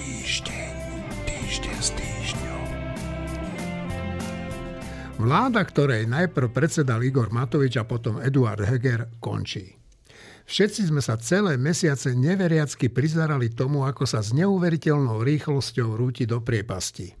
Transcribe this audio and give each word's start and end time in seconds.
Týždeň, 0.00 0.72
týždeň 1.28 1.76
s 1.76 1.90
týždňom. 1.92 2.68
Vláda, 5.20 5.60
ktorej 5.60 6.08
najprv 6.08 6.48
predsedal 6.56 7.04
Igor 7.04 7.28
Matovič 7.28 7.76
a 7.76 7.84
potom 7.84 8.16
Eduard 8.16 8.64
Heger, 8.64 9.12
končí. 9.20 9.76
Všetci 10.48 10.88
sme 10.88 11.04
sa 11.04 11.20
celé 11.20 11.60
mesiace 11.60 12.16
neveriacky 12.16 12.88
prizerali 12.88 13.52
tomu, 13.52 13.84
ako 13.84 14.08
sa 14.08 14.24
s 14.24 14.32
neuveriteľnou 14.32 15.20
rýchlosťou 15.20 15.92
rúti 15.92 16.24
do 16.24 16.40
priepasti. 16.40 17.19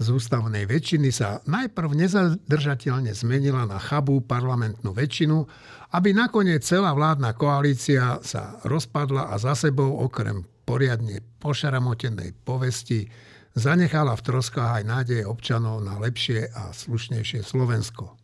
Z 0.00 0.06
ústavnej 0.08 0.64
väčšiny 0.64 1.10
sa 1.12 1.44
najprv 1.44 1.92
nezadržateľne 1.92 3.12
zmenila 3.12 3.68
na 3.68 3.76
chabú 3.76 4.24
parlamentnú 4.24 4.96
väčšinu, 4.96 5.44
aby 5.92 6.16
nakoniec 6.16 6.64
celá 6.64 6.96
vládna 6.96 7.36
koalícia 7.36 8.16
sa 8.24 8.56
rozpadla 8.64 9.28
a 9.28 9.36
za 9.36 9.52
sebou 9.52 10.00
okrem 10.00 10.48
poriadne 10.64 11.20
pošaramotenej 11.42 12.32
povesti 12.46 13.04
zanechala 13.52 14.16
v 14.16 14.24
troskách 14.24 14.80
aj 14.80 14.84
nádeje 14.88 15.24
občanov 15.28 15.84
na 15.84 16.00
lepšie 16.00 16.48
a 16.48 16.72
slušnejšie 16.72 17.44
Slovensko. 17.44 18.16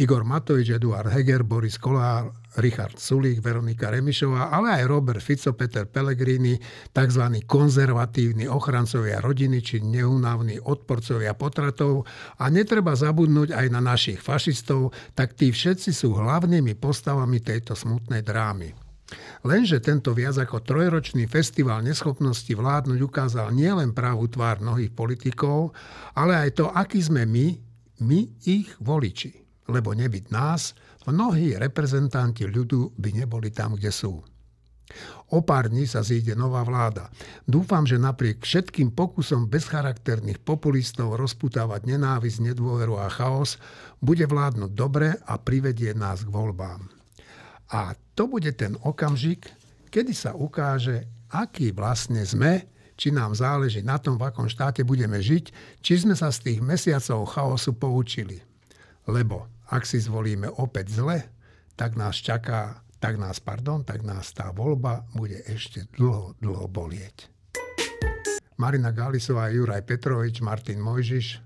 Igor 0.00 0.24
Matovič, 0.24 0.72
Eduard 0.72 1.12
Heger, 1.12 1.44
Boris 1.44 1.76
Kolár, 1.76 2.32
Richard 2.60 3.00
Sulík, 3.00 3.40
Veronika 3.40 3.88
Remišová, 3.88 4.52
ale 4.52 4.82
aj 4.82 4.84
Robert 4.84 5.22
Fico, 5.24 5.56
Peter 5.56 5.88
Pellegrini, 5.88 6.60
tzv. 6.92 7.24
konzervatívni 7.48 8.44
ochrancovia 8.44 9.24
rodiny 9.24 9.64
či 9.64 9.80
neunávni 9.80 10.60
odporcovia 10.60 11.32
potratov 11.32 12.04
a 12.36 12.52
netreba 12.52 12.92
zabudnúť 12.92 13.56
aj 13.56 13.66
na 13.72 13.80
našich 13.80 14.20
fašistov, 14.20 14.92
tak 15.16 15.32
tí 15.32 15.48
všetci 15.48 15.96
sú 15.96 16.12
hlavnými 16.12 16.76
postavami 16.76 17.40
tejto 17.40 17.72
smutnej 17.72 18.20
drámy. 18.20 18.82
Lenže 19.44 19.82
tento 19.82 20.16
viac 20.16 20.40
ako 20.40 20.64
trojročný 20.64 21.28
festival 21.28 21.84
neschopnosti 21.84 22.48
vládnuť 22.48 22.98
ukázal 23.02 23.52
nielen 23.52 23.92
pravú 23.92 24.28
tvár 24.30 24.64
mnohých 24.64 24.92
politikov, 24.94 25.76
ale 26.16 26.48
aj 26.48 26.50
to, 26.56 26.64
aký 26.72 27.00
sme 27.02 27.28
my, 27.28 27.46
my 28.00 28.20
ich 28.48 28.72
voliči. 28.80 29.36
Lebo 29.68 29.92
nebyť 29.92 30.24
nás, 30.32 30.72
mnohí 31.08 31.58
reprezentanti 31.58 32.46
ľudu 32.46 32.94
by 32.98 33.10
neboli 33.24 33.50
tam, 33.50 33.74
kde 33.74 33.90
sú. 33.90 34.22
O 35.32 35.40
pár 35.40 35.72
dní 35.72 35.88
sa 35.88 36.04
zíde 36.04 36.36
nová 36.36 36.60
vláda. 36.60 37.08
Dúfam, 37.48 37.88
že 37.88 37.96
napriek 37.96 38.44
všetkým 38.44 38.92
pokusom 38.92 39.48
bezcharakterných 39.48 40.44
populistov 40.44 41.16
rozputávať 41.16 41.88
nenávisť, 41.88 42.52
nedôveru 42.52 43.00
a 43.00 43.08
chaos, 43.08 43.56
bude 44.04 44.28
vládnuť 44.28 44.70
dobre 44.76 45.16
a 45.16 45.40
privedie 45.40 45.96
nás 45.96 46.28
k 46.28 46.28
voľbám. 46.28 46.84
A 47.72 47.96
to 48.12 48.28
bude 48.28 48.52
ten 48.60 48.76
okamžik, 48.84 49.48
kedy 49.88 50.12
sa 50.12 50.36
ukáže, 50.36 51.08
aký 51.32 51.72
vlastne 51.72 52.20
sme, 52.28 52.68
či 52.92 53.08
nám 53.08 53.32
záleží 53.32 53.80
na 53.80 53.96
tom, 53.96 54.20
v 54.20 54.28
akom 54.28 54.52
štáte 54.52 54.84
budeme 54.84 55.16
žiť, 55.16 55.44
či 55.80 56.04
sme 56.04 56.12
sa 56.12 56.28
z 56.28 56.52
tých 56.52 56.60
mesiacov 56.60 57.24
chaosu 57.32 57.72
poučili. 57.72 58.44
Lebo 59.08 59.48
ak 59.68 59.86
si 59.86 60.02
zvolíme 60.02 60.50
opäť 60.58 60.96
zle, 60.98 61.18
tak 61.78 61.94
nás 61.94 62.18
čaká, 62.18 62.82
tak 62.98 63.18
nás, 63.18 63.38
pardon, 63.38 63.82
tak 63.82 64.02
nás 64.02 64.30
tá 64.34 64.50
voľba 64.50 65.06
bude 65.14 65.42
ešte 65.46 65.86
dlho, 65.94 66.38
dlho 66.38 66.66
bolieť. 66.70 67.30
Marina 68.58 68.94
Galisová, 68.94 69.50
Juraj 69.50 69.82
Petrovič, 69.82 70.38
Martin 70.38 70.78
Mojžiš, 70.78 71.42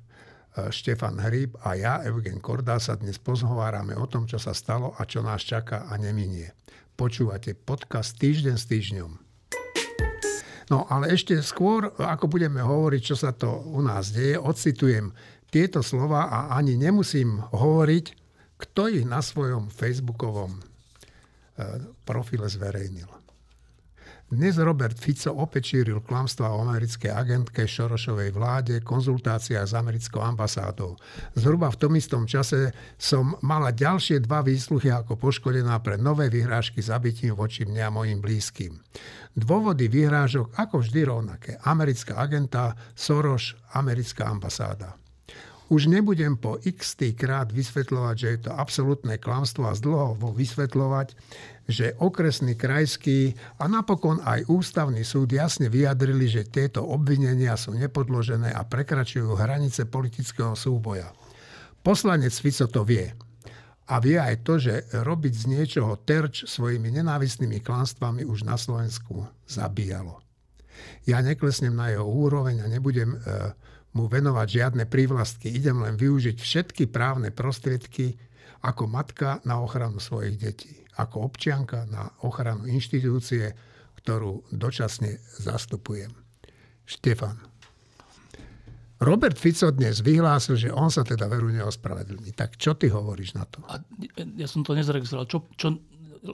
Štefan 0.72 1.20
Hríb 1.20 1.56
a 1.61 1.77
ja, 1.77 1.94
Eugen 2.05 2.41
Korda, 2.41 2.81
sa 2.81 2.97
dnes 2.97 3.20
pozhovárame 3.20 3.92
o 3.92 4.09
tom, 4.09 4.25
čo 4.25 4.41
sa 4.41 4.56
stalo 4.56 4.97
a 4.97 5.05
čo 5.05 5.20
nás 5.20 5.44
čaká 5.44 5.89
a 5.89 5.97
neminie. 6.00 6.53
Počúvate 6.97 7.53
podcast 7.53 8.17
Týždeň 8.17 8.56
s 8.56 8.64
týždňom. 8.69 9.11
No 10.67 10.89
ale 10.91 11.14
ešte 11.14 11.39
skôr, 11.44 11.94
ako 11.94 12.27
budeme 12.27 12.59
hovoriť, 12.59 13.03
čo 13.05 13.17
sa 13.20 13.31
to 13.31 13.62
u 13.70 13.78
nás 13.84 14.11
deje, 14.11 14.34
ocitujem 14.34 15.14
tieto 15.50 15.80
slova 15.83 16.28
a 16.28 16.39
ani 16.55 16.75
nemusím 16.78 17.42
hovoriť, 17.52 18.06
kto 18.56 18.88
ich 18.88 19.04
na 19.04 19.21
svojom 19.21 19.69
facebookovom 19.69 20.59
eh, 20.59 20.65
profile 22.04 22.48
zverejnil. 22.48 23.26
Dnes 24.26 24.59
Robert 24.59 24.98
Fico 24.98 25.31
opäť 25.38 25.71
šíril 25.71 26.03
klamstvá 26.03 26.50
o 26.50 26.66
americkej 26.66 27.15
agentke 27.15 27.62
Šorošovej 27.62 28.34
vláde, 28.34 28.82
konzultácia 28.82 29.62
s 29.62 29.71
americkou 29.71 30.19
ambasádou. 30.19 30.98
Zhruba 31.38 31.71
v 31.71 31.78
tom 31.78 31.94
istom 31.94 32.26
čase 32.26 32.75
som 32.98 33.38
mala 33.38 33.71
ďalšie 33.71 34.19
dva 34.26 34.42
výsluchy 34.42 34.91
ako 34.91 35.15
poškodená 35.15 35.78
pre 35.78 35.94
nové 35.94 36.26
vyhrážky 36.26 36.82
zabitím 36.82 37.38
voči 37.38 37.71
mňa 37.71 37.87
a 37.87 37.94
mojim 37.94 38.19
blízkym. 38.19 38.75
Dôvody 39.38 39.87
vyhrážok 39.87 40.59
ako 40.59 40.82
vždy 40.82 41.00
rovnaké. 41.06 41.50
Americká 41.62 42.19
agenta, 42.19 42.75
Soros, 42.98 43.54
americká 43.78 44.26
ambasáda. 44.26 45.06
Už 45.66 45.91
nebudem 45.91 46.38
po 46.38 46.62
x 46.62 46.94
krát 47.19 47.50
vysvetľovať, 47.50 48.15
že 48.15 48.28
je 48.38 48.38
to 48.47 48.53
absolútne 48.54 49.19
klamstvo 49.19 49.66
a 49.66 49.75
zdlho 49.75 50.15
vysvetľovať, 50.15 51.09
že 51.66 51.99
okresný, 51.99 52.54
krajský 52.54 53.34
a 53.59 53.66
napokon 53.66 54.22
aj 54.22 54.47
ústavný 54.47 55.03
súd 55.03 55.34
jasne 55.34 55.66
vyjadrili, 55.66 56.31
že 56.31 56.47
tieto 56.47 56.87
obvinenia 56.87 57.59
sú 57.59 57.75
nepodložené 57.75 58.54
a 58.54 58.62
prekračujú 58.62 59.34
hranice 59.34 59.91
politického 59.91 60.54
súboja. 60.54 61.10
Poslanec 61.83 62.34
Fico 62.38 62.71
to 62.71 62.87
vie. 62.87 63.10
A 63.87 64.03
vie 64.03 64.19
aj 64.19 64.43
to, 64.43 64.59
že 64.59 64.87
robiť 64.91 65.34
z 65.34 65.44
niečoho 65.47 65.94
terč 66.03 66.47
svojimi 66.47 66.91
nenávistnými 67.03 67.62
klanstvami 67.62 68.27
už 68.27 68.47
na 68.47 68.59
Slovensku 68.59 69.27
zabíjalo. 69.47 70.22
Ja 71.06 71.22
neklesnem 71.22 71.75
na 71.75 71.94
jeho 71.94 72.06
úroveň 72.06 72.62
a 72.62 72.71
nebudem 72.71 73.15
e, 73.15 73.19
mu 73.97 74.12
venovať 74.12 74.47
žiadne 74.47 74.84
prívlastky. 74.84 75.49
Idem 75.49 75.81
len 75.81 75.97
využiť 75.97 76.37
všetky 76.37 76.93
právne 76.93 77.33
prostriedky 77.33 78.21
ako 78.61 78.84
matka 78.84 79.41
na 79.49 79.57
ochranu 79.65 79.97
svojich 79.97 80.37
detí 80.37 80.87
ako 80.97 81.29
občianka 81.33 81.84
na 81.93 82.09
ochranu 82.25 82.65
inštitúcie, 82.65 83.53
ktorú 84.01 84.49
dočasne 84.49 85.21
zastupujem. 85.41 86.12
Štefan. 86.89 87.37
Robert 88.97 89.37
Fico 89.37 89.69
dnes 89.69 90.01
vyhlásil, 90.01 90.57
že 90.57 90.69
on 90.73 90.89
sa 90.89 91.05
teda 91.05 91.28
veru 91.28 91.53
neospravedlní. 91.53 92.33
Tak 92.33 92.57
čo 92.57 92.73
ty 92.81 92.89
hovoríš 92.89 93.37
na 93.37 93.45
to? 93.45 93.61
A 93.69 93.77
ja 94.41 94.49
som 94.49 94.65
to 94.65 94.73
nezregistroval. 94.73 95.28
Čo, 95.28 95.45
čo, 95.53 95.77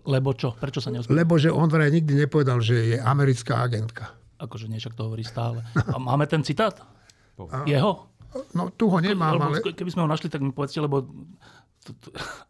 lebo 0.07 0.31
čo? 0.39 0.55
Prečo 0.55 0.79
sa 0.79 0.95
neospravedlní? 0.95 1.19
Lebo 1.27 1.35
že 1.43 1.51
on 1.51 1.67
vraj 1.67 1.91
nikdy 1.91 2.15
nepovedal, 2.15 2.63
že 2.63 2.95
je 2.95 2.97
americká 3.03 3.67
agentka. 3.67 4.15
Akože 4.39 4.71
nie, 4.71 4.79
však 4.79 4.95
to 4.95 5.11
hovorí 5.11 5.27
stále. 5.27 5.67
A 5.75 5.99
máme 5.99 6.31
ten 6.31 6.47
citát? 6.47 6.79
Jeho? 7.65 8.09
No 8.57 8.73
tu 8.73 8.89
ho 8.89 8.99
nemám, 9.01 9.37
ale... 9.37 9.61
Keby 9.61 9.93
sme 9.93 10.05
ho 10.05 10.09
našli, 10.09 10.33
tak 10.33 10.41
mi 10.41 10.53
povedzte, 10.53 10.81
lebo 10.81 11.05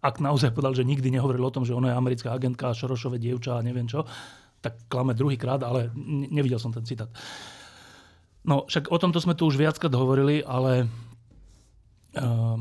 ak 0.05 0.21
naozaj 0.21 0.53
povedal, 0.53 0.77
že 0.77 0.85
nikdy 0.85 1.09
nehovoril 1.09 1.43
o 1.43 1.55
tom, 1.55 1.65
že 1.65 1.73
ona 1.73 1.93
je 1.93 1.99
americká 1.99 2.37
agentka, 2.37 2.77
Šorošové 2.77 3.17
dievča 3.17 3.57
a 3.57 3.65
neviem 3.65 3.89
čo, 3.89 4.05
tak 4.61 4.79
klame 4.87 5.17
druhýkrát, 5.17 5.65
ale 5.65 5.91
nevidel 6.31 6.61
som 6.61 6.71
ten 6.71 6.85
citát. 6.85 7.09
No, 8.43 8.67
však 8.67 8.91
o 8.91 8.99
tomto 8.99 9.23
sme 9.23 9.39
tu 9.39 9.47
už 9.47 9.59
viackrát 9.59 9.91
hovorili, 9.95 10.43
ale 10.43 10.87
uh, 12.19 12.59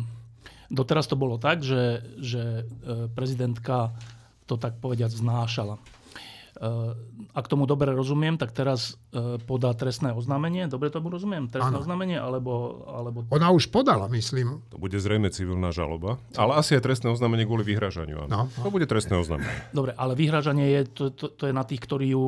doteraz 0.69 1.09
to 1.09 1.19
bolo 1.19 1.41
tak, 1.41 1.65
že, 1.65 2.05
že 2.21 2.63
uh, 2.63 3.09
prezidentka 3.11 3.91
to 4.45 4.55
tak 4.61 4.77
povediať 4.79 5.11
znášala. 5.11 5.81
Uh, 6.61 6.93
ak 7.33 7.49
tomu 7.49 7.65
dobre 7.65 7.89
rozumiem, 7.91 8.37
tak 8.37 8.53
teraz 8.53 8.93
e, 8.93 8.95
podá 9.45 9.71
trestné 9.77 10.11
oznámenie. 10.11 10.67
Dobre 10.67 10.91
tomu 10.91 11.07
rozumiem? 11.07 11.47
Trestné 11.47 11.77
ano. 11.77 11.83
oznámenie? 11.85 12.17
Alebo, 12.19 12.83
alebo... 12.89 13.23
Ona 13.31 13.53
už 13.53 13.69
podala, 13.69 14.09
myslím. 14.11 14.59
To 14.73 14.81
bude 14.81 14.97
zrejme 14.99 15.31
civilná 15.31 15.69
žaloba. 15.71 16.19
Ale 16.35 16.57
asi 16.57 16.75
je 16.75 16.81
trestné 16.83 17.13
oznámenie 17.13 17.47
kvôli 17.47 17.63
vyhražaniu. 17.63 18.27
No, 18.27 18.51
no. 18.51 18.63
To 18.65 18.71
bude 18.73 18.89
trestné 18.89 19.15
oznámenie. 19.15 19.51
Dobre, 19.71 19.95
ale 19.95 20.17
vyhražanie 20.17 20.65
je, 20.67 20.81
to, 20.91 21.03
to, 21.15 21.25
to 21.31 21.43
je 21.47 21.53
na 21.53 21.63
tých, 21.63 21.81
ktorí 21.85 22.11
ju 22.11 22.25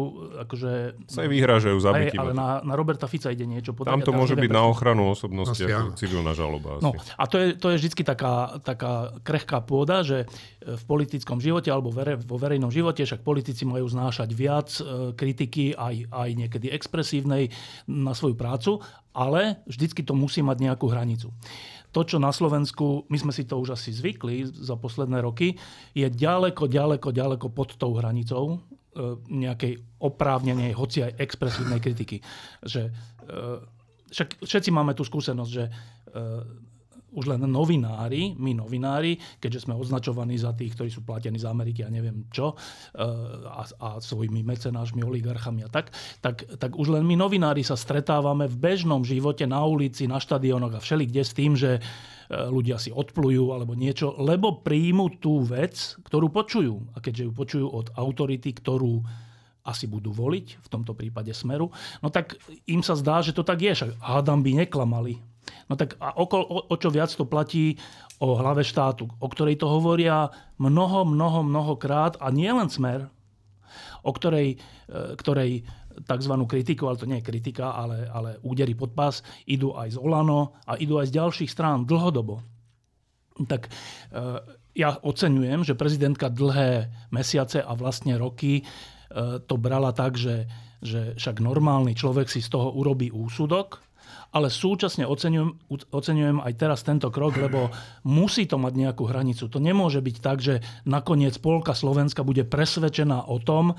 akože... 0.47 0.71
Sa 1.09 1.25
aj 1.25 1.29
vyhražajú 1.31 1.77
zabitím. 1.81 2.19
Ale 2.21 2.31
na, 2.31 2.61
na 2.63 2.73
Roberta 2.77 3.09
Fica 3.09 3.33
ide 3.33 3.43
niečo 3.43 3.75
podať. 3.75 3.89
Tam 3.89 4.03
to 4.05 4.15
môže 4.15 4.37
byť 4.37 4.51
na 4.51 4.63
ochranu 4.63 5.11
osobnosti 5.11 5.59
ako 5.59 5.97
civilná 5.99 6.31
žaloba. 6.31 6.79
Asi. 6.79 6.83
No, 6.85 6.95
a 6.95 7.23
to 7.27 7.35
je, 7.41 7.47
to 7.57 7.67
je 7.73 7.75
vždy 7.83 8.03
taká, 8.05 8.61
taká 8.63 9.17
krehká 9.23 9.59
pôda, 9.63 10.03
že 10.03 10.29
v 10.63 10.83
politickom 10.87 11.43
živote 11.43 11.67
alebo 11.67 11.91
vo 12.23 12.37
verejnom 12.39 12.71
živote, 12.71 13.03
však 13.03 13.23
politici 13.23 13.67
majú 13.67 13.83
znášať 13.87 14.29
viac 14.31 14.83
E, 14.83 15.13
kritiky, 15.15 15.73
aj, 15.73 16.11
aj 16.11 16.29
niekedy 16.35 16.67
expresívnej 16.73 17.53
na 17.85 18.17
svoju 18.17 18.33
prácu, 18.33 18.81
ale 19.13 19.61
vždycky 19.69 20.01
to 20.01 20.17
musí 20.17 20.41
mať 20.41 20.57
nejakú 20.59 20.89
hranicu. 20.89 21.29
To, 21.93 22.01
čo 22.01 22.17
na 22.17 22.33
Slovensku, 22.33 23.05
my 23.05 23.17
sme 23.21 23.29
si 23.29 23.45
to 23.45 23.61
už 23.61 23.77
asi 23.77 23.93
zvykli 23.93 24.49
za 24.49 24.73
posledné 24.73 25.21
roky, 25.21 25.61
je 25.93 26.09
ďaleko, 26.09 26.65
ďaleko, 26.65 27.13
ďaleko 27.13 27.53
pod 27.53 27.77
tou 27.77 27.93
hranicou 27.93 28.57
e, 28.57 28.57
nejakej 29.29 30.01
oprávnenej, 30.01 30.73
hoci 30.73 31.05
aj 31.05 31.21
expresívnej 31.21 31.77
kritiky. 31.77 32.17
Že, 32.65 32.89
e, 33.29 33.31
však 34.09 34.41
všetci 34.41 34.69
máme 34.73 34.97
tú 34.97 35.05
skúsenosť, 35.05 35.51
že 35.53 35.69
už 37.13 37.29
len 37.29 37.45
novinári, 37.45 38.33
my 38.35 38.57
novinári, 38.57 39.17
keďže 39.37 39.69
sme 39.69 39.77
označovaní 39.77 40.35
za 40.37 40.51
tých, 40.57 40.73
ktorí 40.73 40.89
sú 40.89 41.05
platení 41.05 41.37
z 41.37 41.45
Ameriky 41.45 41.85
a 41.85 41.93
neviem 41.93 42.25
čo, 42.33 42.57
a, 42.97 43.63
a 43.63 43.89
svojimi 44.01 44.41
mecenášmi, 44.41 45.05
oligarchami 45.05 45.61
a 45.65 45.69
tak, 45.69 45.93
tak, 46.19 46.45
tak 46.57 46.73
už 46.73 46.97
len 46.97 47.05
my 47.05 47.13
novinári 47.13 47.61
sa 47.61 47.77
stretávame 47.77 48.49
v 48.49 48.57
bežnom 48.57 49.05
živote 49.05 49.45
na 49.45 49.61
ulici, 49.61 50.09
na 50.09 50.17
štadiónoch 50.17 50.77
a 50.77 50.83
všelikde 50.83 51.21
s 51.21 51.33
tým, 51.37 51.53
že 51.53 51.79
ľudia 52.33 52.81
si 52.81 52.89
odplujú 52.89 53.53
alebo 53.53 53.77
niečo, 53.77 54.17
lebo 54.17 54.63
príjmu 54.65 55.21
tú 55.21 55.45
vec, 55.45 55.99
ktorú 56.01 56.33
počujú. 56.33 56.97
A 56.97 57.03
keďže 57.03 57.29
ju 57.29 57.31
počujú 57.31 57.67
od 57.69 57.87
autority, 57.93 58.49
ktorú 58.57 59.03
asi 59.63 59.87
budú 59.87 60.11
voliť, 60.11 60.59
v 60.59 60.67
tomto 60.67 60.91
prípade 60.91 61.31
Smeru, 61.31 61.71
no 62.03 62.07
tak 62.11 62.35
im 62.67 62.83
sa 62.83 62.99
zdá, 62.99 63.23
že 63.23 63.31
to 63.31 63.47
tak 63.47 63.63
je, 63.63 63.95
hádam 64.03 64.43
by 64.43 64.59
neklamali. 64.65 65.32
No 65.67 65.79
tak 65.79 65.95
a 65.99 66.15
o, 66.15 66.25
o, 66.27 66.57
o 66.69 66.75
čo 66.75 66.89
viac 66.91 67.11
to 67.13 67.27
platí 67.27 67.79
o 68.19 68.35
hlave 68.35 68.63
štátu, 68.63 69.07
o 69.19 69.27
ktorej 69.27 69.59
to 69.59 69.67
hovoria 69.67 70.31
mnoho, 70.59 71.07
mnoho, 71.07 71.43
mnohokrát 71.43 72.19
a 72.19 72.31
nie 72.31 72.49
len 72.49 72.67
Smer, 72.71 73.07
o 74.03 74.11
ktorej, 74.11 74.59
e, 74.87 75.17
ktorej 75.17 75.63
tzv. 75.93 76.33
kritiku, 76.49 76.89
ale 76.89 76.99
to 76.99 77.09
nie 77.09 77.21
je 77.21 77.27
kritika, 77.27 77.75
ale, 77.75 78.09
ale 78.09 78.41
údery 78.41 78.73
pod 78.73 78.97
pás, 78.97 79.21
idú 79.45 79.75
aj 79.77 79.93
z 79.93 79.97
Olano 80.01 80.57
a 80.65 80.79
idú 80.79 80.97
aj 80.97 81.13
z 81.13 81.15
ďalších 81.21 81.51
strán 81.51 81.85
dlhodobo. 81.85 82.41
Tak 83.49 83.67
e, 83.67 83.71
ja 84.73 84.97
oceňujem, 84.99 85.65
že 85.65 85.77
prezidentka 85.77 86.33
dlhé 86.33 86.89
mesiace 87.13 87.61
a 87.61 87.71
vlastne 87.77 88.17
roky 88.17 88.65
E, 89.13 89.39
to 89.45 89.55
brala 89.61 89.93
tak, 89.93 90.17
že, 90.17 90.49
že 90.81 91.13
však 91.13 91.37
normálny 91.37 91.93
človek 91.93 92.25
si 92.25 92.41
z 92.41 92.49
toho 92.49 92.73
urobí 92.73 93.13
úsudok, 93.13 93.77
ale 94.33 94.49
súčasne 94.49 95.05
oceňujem, 95.05 95.69
oceňujem 95.93 96.41
aj 96.41 96.53
teraz 96.57 96.81
tento 96.81 97.13
krok, 97.13 97.37
lebo 97.37 97.69
musí 98.09 98.49
to 98.49 98.57
mať 98.57 98.73
nejakú 98.73 99.05
hranicu. 99.05 99.45
To 99.45 99.61
nemôže 99.61 100.01
byť 100.01 100.15
tak, 100.17 100.41
že 100.41 100.65
nakoniec 100.89 101.37
polka 101.37 101.77
Slovenska 101.77 102.25
bude 102.25 102.41
presvedčená 102.41 103.29
o 103.29 103.37
tom, 103.37 103.77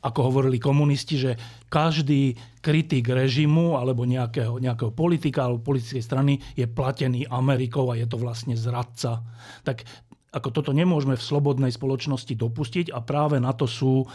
ako 0.00 0.20
hovorili 0.32 0.56
komunisti, 0.56 1.20
že 1.20 1.32
každý 1.68 2.32
kritik 2.64 3.04
režimu 3.04 3.76
alebo 3.76 4.08
nejakého, 4.08 4.56
nejakého 4.56 4.94
politika 4.96 5.44
alebo 5.44 5.60
politickej 5.60 6.00
strany 6.00 6.40
je 6.56 6.64
platený 6.64 7.28
Amerikou 7.28 7.92
a 7.92 7.98
je 7.98 8.08
to 8.08 8.16
vlastne 8.16 8.56
zradca. 8.56 9.20
Tak 9.60 9.84
ako 10.32 10.48
toto 10.50 10.72
nemôžeme 10.72 11.14
v 11.14 11.26
slobodnej 11.26 11.70
spoločnosti 11.70 12.32
dopustiť 12.32 12.86
a 12.90 13.04
práve 13.04 13.38
na 13.38 13.52
to 13.52 13.68
sú 13.68 14.02
e, 14.02 14.06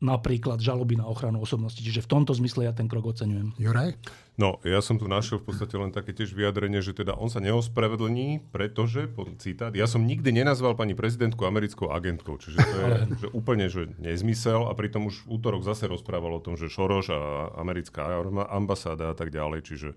napríklad 0.00 0.60
žaloby 0.60 0.96
na 0.96 1.08
ochranu 1.08 1.44
osobnosti. 1.44 1.80
Čiže 1.80 2.04
v 2.04 2.10
tomto 2.12 2.32
zmysle 2.32 2.68
ja 2.68 2.72
ten 2.72 2.88
krok 2.88 3.12
oceňujem. 3.12 3.56
Juraj? 3.60 3.96
No, 4.34 4.58
ja 4.66 4.82
som 4.82 4.98
tu 4.98 5.06
našiel 5.06 5.38
v 5.38 5.46
podstate 5.46 5.78
len 5.78 5.94
také 5.94 6.10
tiež 6.10 6.34
vyjadrenie, 6.34 6.82
že 6.82 6.90
teda 6.90 7.14
on 7.14 7.30
sa 7.30 7.38
neospravedlní, 7.38 8.50
pretože, 8.50 9.06
citát, 9.38 9.70
ja 9.70 9.86
som 9.86 10.02
nikdy 10.02 10.34
nenazval 10.34 10.74
pani 10.74 10.98
prezidentku 10.98 11.46
americkou 11.46 11.94
agentkou, 11.94 12.42
čiže 12.42 12.58
to 12.58 12.76
je 12.82 12.90
že 13.14 13.28
úplne 13.30 13.70
že 13.70 13.94
nezmysel 14.02 14.66
a 14.66 14.74
pritom 14.74 15.06
už 15.06 15.22
v 15.22 15.38
útorok 15.38 15.62
zase 15.62 15.86
rozprával 15.86 16.34
o 16.34 16.42
tom, 16.42 16.58
že 16.58 16.66
Šoroš 16.66 17.14
a 17.14 17.18
americká 17.62 18.26
ambasáda 18.50 19.14
a 19.14 19.16
tak 19.16 19.30
ďalej, 19.30 19.70
čiže 19.70 19.94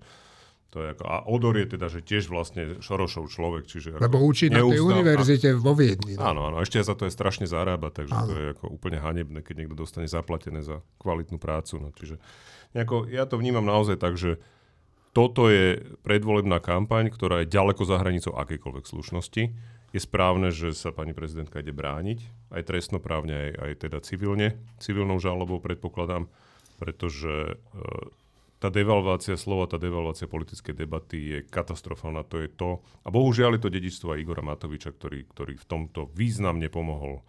to 0.68 0.84
je 0.84 0.92
ako, 0.92 1.04
a 1.08 1.16
Odor 1.24 1.56
je 1.56 1.66
teda, 1.74 1.88
že 1.88 2.04
tiež 2.04 2.28
vlastne 2.28 2.76
Šorošov 2.84 3.32
človek. 3.32 3.64
Čiže 3.64 3.96
Lebo 3.96 4.20
učí 4.20 4.52
na 4.52 4.60
tej 4.60 4.84
univerzite 4.84 5.56
vo 5.56 5.72
Viedni. 5.72 6.20
No. 6.20 6.28
Áno, 6.28 6.40
áno, 6.52 6.56
ešte 6.60 6.76
za 6.84 6.92
to 6.92 7.08
je 7.08 7.12
strašne 7.12 7.48
zarába, 7.48 7.88
takže 7.88 8.12
áno. 8.12 8.28
to 8.28 8.34
je 8.36 8.46
ako 8.52 8.76
úplne 8.76 9.00
hanebné, 9.00 9.40
keď 9.40 9.64
niekto 9.64 9.72
dostane 9.72 10.04
zaplatené 10.04 10.60
za 10.60 10.84
kvalitnú 11.00 11.40
prácu. 11.40 11.80
No, 11.80 11.88
čiže 11.96 12.20
nejako, 12.72 13.08
ja 13.08 13.24
to 13.24 13.40
vnímam 13.40 13.64
naozaj 13.64 14.00
tak, 14.00 14.16
že 14.18 14.40
toto 15.16 15.48
je 15.50 15.82
predvolebná 16.04 16.60
kampaň, 16.62 17.10
ktorá 17.10 17.42
je 17.42 17.50
ďaleko 17.50 17.82
za 17.82 17.98
hranicou 17.98 18.36
akejkoľvek 18.38 18.84
slušnosti. 18.86 19.42
Je 19.88 20.00
správne, 20.04 20.52
že 20.52 20.76
sa 20.76 20.92
pani 20.92 21.16
prezidentka 21.16 21.64
ide 21.64 21.72
brániť, 21.72 22.52
aj 22.52 22.62
trestnoprávne, 22.68 23.34
aj, 23.34 23.50
aj 23.56 23.72
teda 23.88 23.98
civilne, 24.04 24.60
civilnou 24.76 25.16
žalobou 25.16 25.64
predpokladám, 25.64 26.28
pretože 26.76 27.32
e, 27.32 27.54
tá 28.60 28.68
devalvácia 28.68 29.38
slova, 29.40 29.70
tá 29.70 29.80
devalvácia 29.80 30.28
politickej 30.28 30.74
debaty 30.74 31.18
je 31.18 31.38
katastrofálna. 31.46 32.26
To 32.28 32.42
je 32.42 32.50
to. 32.52 32.84
A 33.06 33.08
bohužiaľ 33.08 33.56
je 33.56 33.62
to 33.64 33.74
dedičstvo 33.74 34.12
aj 34.12 34.20
Igora 34.20 34.44
Matoviča, 34.44 34.92
ktorý, 34.92 35.24
ktorý 35.30 35.54
v 35.56 35.66
tomto 35.66 36.10
významne 36.12 36.66
pomohol 36.66 37.24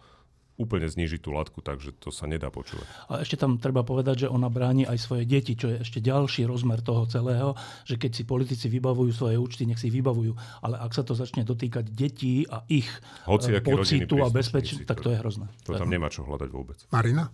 úplne 0.60 0.84
znižiť 0.84 1.20
tú 1.24 1.32
latku, 1.32 1.64
takže 1.64 1.96
to 1.96 2.12
sa 2.12 2.28
nedá 2.28 2.52
počúvať. 2.52 2.84
A 3.08 3.24
ešte 3.24 3.40
tam 3.40 3.56
treba 3.56 3.80
povedať, 3.80 4.26
že 4.26 4.28
ona 4.28 4.52
bráni 4.52 4.84
aj 4.84 5.00
svoje 5.00 5.24
deti, 5.24 5.56
čo 5.56 5.72
je 5.72 5.80
ešte 5.80 6.04
ďalší 6.04 6.44
rozmer 6.44 6.84
toho 6.84 7.08
celého, 7.08 7.56
že 7.88 7.96
keď 7.96 8.10
si 8.12 8.22
politici 8.28 8.68
vybavujú 8.68 9.10
svoje 9.16 9.40
účty, 9.40 9.64
nech 9.64 9.80
si 9.80 9.88
ich 9.88 9.96
vybavujú. 9.96 10.36
Ale 10.60 10.76
ak 10.76 10.92
sa 10.92 11.00
to 11.00 11.16
začne 11.16 11.48
dotýkať 11.48 11.88
detí 11.88 12.44
a 12.44 12.60
ich 12.68 12.86
Hoci 13.24 13.56
pocitu 13.64 14.20
a 14.20 14.28
bezpečnosti, 14.28 14.84
tak 14.84 15.00
to 15.00 15.08
je 15.08 15.16
hrozné. 15.16 15.48
To 15.64 15.72
tam 15.72 15.88
nemá 15.88 16.12
čo 16.12 16.28
hľadať 16.28 16.50
vôbec. 16.52 16.76
Marina? 16.92 17.32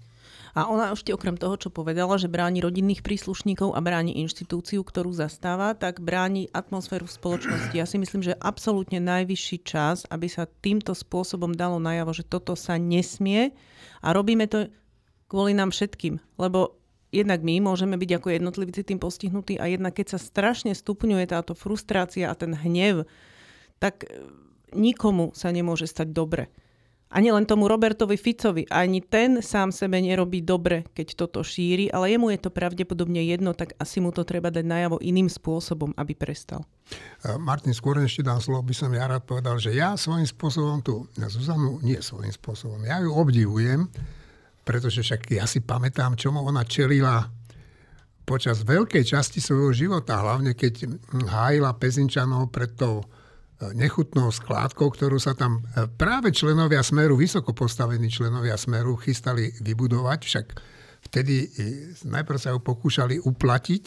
A 0.56 0.64
ona 0.72 0.88
ešte 0.88 1.12
okrem 1.12 1.36
toho, 1.36 1.60
čo 1.60 1.68
povedala, 1.68 2.16
že 2.16 2.32
bráni 2.32 2.64
rodinných 2.64 3.04
príslušníkov 3.04 3.76
a 3.76 3.84
bráni 3.84 4.16
inštitúciu, 4.24 4.80
ktorú 4.80 5.12
zastáva, 5.12 5.76
tak 5.76 6.00
bráni 6.00 6.48
atmosféru 6.48 7.04
v 7.04 7.12
spoločnosti. 7.12 7.76
Ja 7.76 7.84
si 7.84 8.00
myslím, 8.00 8.24
že 8.24 8.40
absolútne 8.40 8.96
najvyšší 8.96 9.58
čas, 9.68 10.08
aby 10.08 10.32
sa 10.32 10.48
týmto 10.48 10.96
spôsobom 10.96 11.52
dalo 11.52 11.76
najavo, 11.76 12.16
že 12.16 12.24
toto 12.24 12.56
sa 12.56 12.80
nesmie 12.80 13.52
a 14.00 14.16
robíme 14.16 14.48
to 14.48 14.72
kvôli 15.28 15.52
nám 15.52 15.76
všetkým. 15.76 16.24
Lebo 16.40 16.80
jednak 17.12 17.44
my 17.44 17.60
môžeme 17.60 18.00
byť 18.00 18.10
ako 18.16 18.28
jednotlivci 18.32 18.80
tým 18.80 18.96
postihnutí 18.96 19.60
a 19.60 19.68
jednak 19.68 19.92
keď 19.92 20.16
sa 20.16 20.18
strašne 20.18 20.72
stupňuje 20.72 21.36
táto 21.36 21.52
frustrácia 21.52 22.32
a 22.32 22.38
ten 22.38 22.56
hnev, 22.56 23.04
tak 23.76 24.08
nikomu 24.72 25.36
sa 25.36 25.52
nemôže 25.52 25.84
stať 25.84 26.16
dobre. 26.16 26.48
Ani 27.06 27.30
len 27.30 27.46
tomu 27.46 27.70
Robertovi 27.70 28.18
Ficovi. 28.18 28.66
Ani 28.66 28.98
ten 28.98 29.38
sám 29.38 29.70
sebe 29.70 30.02
nerobí 30.02 30.42
dobre, 30.42 30.82
keď 30.90 31.14
toto 31.14 31.46
šíri, 31.46 31.86
ale 31.94 32.10
jemu 32.10 32.34
je 32.34 32.38
to 32.42 32.50
pravdepodobne 32.50 33.22
jedno, 33.22 33.54
tak 33.54 33.78
asi 33.78 34.02
mu 34.02 34.10
to 34.10 34.26
treba 34.26 34.50
dať 34.50 34.66
najavo 34.66 34.98
iným 34.98 35.30
spôsobom, 35.30 35.94
aby 35.94 36.18
prestal. 36.18 36.66
Martin, 37.38 37.70
skôr 37.70 38.02
ešte 38.02 38.26
dám 38.26 38.42
slovo, 38.42 38.66
by 38.66 38.74
som 38.74 38.90
ja 38.90 39.06
rád 39.06 39.22
povedal, 39.22 39.54
že 39.62 39.70
ja 39.74 39.94
svojím 39.94 40.26
spôsobom 40.26 40.82
tu, 40.82 41.06
na 41.14 41.30
Zuzanu 41.30 41.78
nie 41.82 41.98
svojím 42.02 42.34
spôsobom, 42.34 42.82
ja 42.82 42.98
ju 42.98 43.14
obdivujem, 43.14 43.86
pretože 44.66 45.06
však 45.06 45.30
ja 45.30 45.46
si 45.46 45.62
pamätám, 45.62 46.18
čomu 46.18 46.42
ona 46.42 46.66
čelila 46.66 47.22
počas 48.26 48.66
veľkej 48.66 49.06
časti 49.06 49.38
svojho 49.38 49.70
života, 49.70 50.18
hlavne 50.18 50.58
keď 50.58 50.90
hájila 51.30 51.78
Pezinčanov 51.78 52.50
pred 52.50 52.74
tou 52.74 53.06
nechutnou 53.72 54.28
skládkou, 54.28 54.92
ktorú 54.92 55.16
sa 55.16 55.32
tam 55.32 55.64
e, 55.72 55.88
práve 55.88 56.28
členovia 56.32 56.84
Smeru, 56.84 57.16
vysoko 57.16 57.56
postavení 57.56 58.12
členovia 58.12 58.60
Smeru 58.60 59.00
chystali 59.00 59.48
vybudovať, 59.64 60.20
však 60.20 60.46
vtedy 61.08 61.34
e, 61.40 61.48
najprv 62.04 62.36
sa 62.36 62.52
ju 62.52 62.60
pokúšali 62.60 63.16
uplatiť 63.24 63.84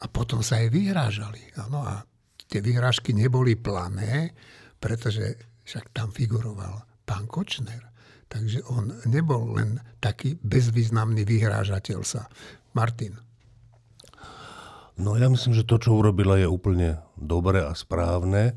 a 0.00 0.08
potom 0.08 0.40
sa 0.40 0.64
jej 0.64 0.72
vyhrážali. 0.72 1.52
Ano, 1.60 1.84
a 1.84 2.00
tie 2.48 2.64
vyhrážky 2.64 3.12
neboli 3.12 3.60
plané, 3.60 4.32
pretože 4.80 5.36
však 5.68 5.92
tam 5.92 6.08
figuroval 6.08 6.84
pán 7.04 7.28
Kočner. 7.28 7.92
Takže 8.28 8.64
on 8.72 8.90
nebol 9.06 9.52
len 9.54 9.78
taký 10.00 10.40
bezvýznamný 10.40 11.28
vyhrážateľ 11.28 12.00
sa. 12.02 12.26
Martin. 12.74 13.14
No 14.98 15.14
ja 15.14 15.30
myslím, 15.30 15.54
že 15.54 15.66
to, 15.66 15.78
čo 15.78 15.94
urobila, 15.94 16.38
je 16.38 16.48
úplne 16.48 17.02
dobré 17.14 17.62
a 17.62 17.74
správne 17.74 18.54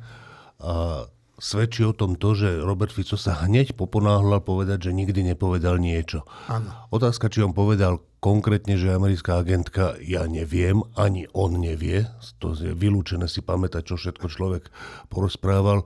a 0.57 1.05
svedčí 1.37 1.85
o 1.85 1.93
tom 1.93 2.17
to, 2.17 2.33
že 2.33 2.65
Robert 2.65 2.89
Fico 2.89 3.13
sa 3.13 3.45
hneď 3.45 3.77
poponáhľal 3.77 4.41
povedať, 4.41 4.89
že 4.89 4.97
nikdy 4.97 5.21
nepovedal 5.33 5.77
niečo. 5.77 6.25
Ano. 6.49 6.89
Otázka, 6.89 7.29
či 7.29 7.45
on 7.45 7.53
povedal 7.53 8.01
konkrétne, 8.17 8.73
že 8.75 8.89
americká 8.89 9.37
agentka, 9.37 9.93
ja 10.01 10.25
neviem, 10.25 10.81
ani 10.97 11.29
on 11.37 11.61
nevie. 11.61 12.09
To 12.41 12.57
je 12.57 12.73
vylúčené 12.73 13.29
si 13.29 13.45
pamätať, 13.45 13.93
čo 13.93 13.95
všetko 14.01 14.25
človek 14.25 14.73
porozprával. 15.13 15.85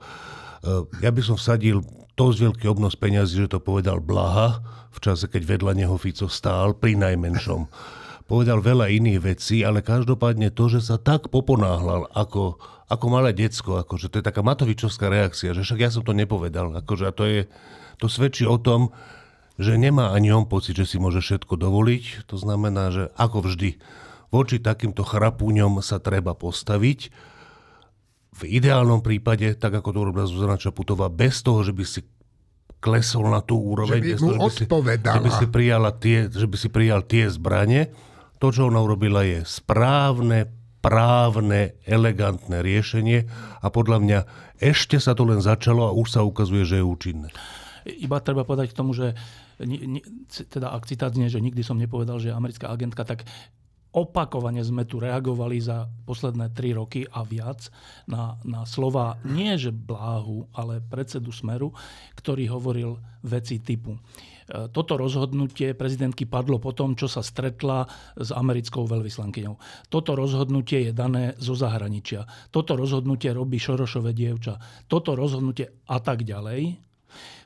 ja 1.04 1.12
by 1.12 1.20
som 1.20 1.36
vsadil 1.36 1.84
dosť 2.16 2.38
veľký 2.48 2.64
obnos 2.72 2.96
peňazí, 2.96 3.44
že 3.44 3.52
to 3.52 3.60
povedal 3.60 4.00
Blaha 4.00 4.64
v 4.92 4.98
čase, 5.00 5.28
keď 5.28 5.56
vedľa 5.56 5.72
neho 5.84 5.96
Fico 6.00 6.28
stál, 6.32 6.72
pri 6.76 6.96
najmenšom. 6.96 7.68
Povedal 8.32 8.64
veľa 8.64 8.88
iných 8.88 9.20
vecí, 9.20 9.60
ale 9.60 9.84
každopádne 9.84 10.48
to, 10.56 10.72
že 10.72 10.80
sa 10.88 10.96
tak 10.96 11.28
poponáhľal 11.28 12.08
ako 12.16 12.56
ako 12.92 13.06
malé 13.08 13.32
decko, 13.32 13.80
akože 13.80 14.12
to 14.12 14.20
je 14.20 14.28
taká 14.28 14.44
Matovičovská 14.44 15.08
reakcia, 15.08 15.56
že 15.56 15.64
však 15.64 15.80
ja 15.80 15.88
som 15.88 16.04
to 16.04 16.12
nepovedal, 16.12 16.76
akože 16.76 17.08
a 17.08 17.12
to 17.16 17.24
je, 17.24 17.40
to 17.96 18.04
svedčí 18.04 18.44
o 18.44 18.60
tom, 18.60 18.92
že 19.56 19.80
nemá 19.80 20.12
ani 20.12 20.28
on 20.28 20.44
pocit, 20.44 20.76
že 20.76 20.84
si 20.84 20.96
môže 21.00 21.24
všetko 21.24 21.56
dovoliť, 21.56 22.28
to 22.28 22.36
znamená, 22.36 22.92
že 22.92 23.08
ako 23.16 23.48
vždy, 23.48 23.80
voči 24.28 24.60
takýmto 24.60 25.08
chrapúňom 25.08 25.80
sa 25.80 26.04
treba 26.04 26.36
postaviť, 26.36 27.32
v 28.32 28.42
ideálnom 28.48 29.04
prípade, 29.04 29.56
tak 29.60 29.76
ako 29.76 29.88
to 29.92 29.98
urobila 30.08 30.24
Zuzana 30.24 30.56
Čaputová, 30.56 31.12
bez 31.12 31.44
toho, 31.44 31.60
že 31.60 31.76
by 31.76 31.84
si 31.84 32.00
klesol 32.80 33.28
na 33.28 33.44
tú 33.44 33.60
úroveň, 33.60 34.00
že 34.00 34.16
by, 34.16 34.24
mu 34.24 34.28
toho, 34.32 34.48
že, 34.48 34.48
by 34.48 34.48
si, 34.48 34.64
že, 35.04 35.20
by 35.20 35.30
si 35.36 35.46
prijala 35.52 35.90
tie, 35.92 36.18
že 36.32 36.46
by 36.48 36.56
si 36.56 36.68
prijal 36.72 37.00
tie 37.04 37.28
zbranie. 37.28 37.92
To, 38.42 38.50
čo 38.50 38.66
ona 38.66 38.82
urobila, 38.82 39.22
je 39.22 39.46
správne, 39.46 40.50
správne, 40.82 41.78
elegantné 41.86 42.58
riešenie 42.58 43.30
a 43.62 43.70
podľa 43.70 43.98
mňa 44.02 44.18
ešte 44.58 44.98
sa 44.98 45.14
to 45.14 45.22
len 45.22 45.38
začalo 45.38 45.86
a 45.86 45.94
už 45.94 46.18
sa 46.18 46.26
ukazuje, 46.26 46.66
že 46.66 46.82
je 46.82 46.84
účinné. 46.84 47.30
Iba 47.86 48.18
treba 48.18 48.42
povedať 48.42 48.74
k 48.74 48.78
tomu, 48.82 48.90
že 48.90 49.14
teda 50.50 50.74
ak 50.74 50.90
citát 50.90 51.14
znie, 51.14 51.30
že 51.30 51.38
nikdy 51.38 51.62
som 51.62 51.78
nepovedal, 51.78 52.18
že 52.18 52.34
je 52.34 52.38
americká 52.38 52.66
agentka, 52.66 53.06
tak 53.06 53.22
opakovane 53.94 54.58
sme 54.66 54.82
tu 54.82 54.98
reagovali 54.98 55.62
za 55.62 55.86
posledné 56.02 56.50
tri 56.50 56.74
roky 56.74 57.06
a 57.14 57.22
viac 57.22 57.70
na, 58.10 58.42
na 58.42 58.66
slova 58.66 59.22
nie 59.22 59.54
že 59.54 59.70
bláhu, 59.70 60.50
ale 60.50 60.82
predsedu 60.82 61.30
Smeru, 61.30 61.70
ktorý 62.18 62.50
hovoril 62.50 62.98
veci 63.22 63.62
typu. 63.62 64.02
E, 64.52 64.68
toto 64.68 65.00
rozhodnutie 65.00 65.72
prezidentky 65.72 66.28
padlo 66.28 66.60
po 66.60 66.76
tom, 66.76 66.92
čo 66.92 67.08
sa 67.08 67.24
stretla 67.24 67.88
s 68.20 68.28
americkou 68.28 68.84
veľvyslankyňou. 68.84 69.88
Toto 69.88 70.12
rozhodnutie 70.12 70.84
je 70.88 70.92
dané 70.92 71.32
zo 71.40 71.56
zahraničia. 71.56 72.28
Toto 72.52 72.76
rozhodnutie 72.76 73.32
robí 73.32 73.56
Šorošové 73.56 74.12
dievča. 74.12 74.60
Toto 74.84 75.16
rozhodnutie 75.16 75.88
a 75.88 75.96
tak 76.04 76.28
ďalej. 76.28 76.76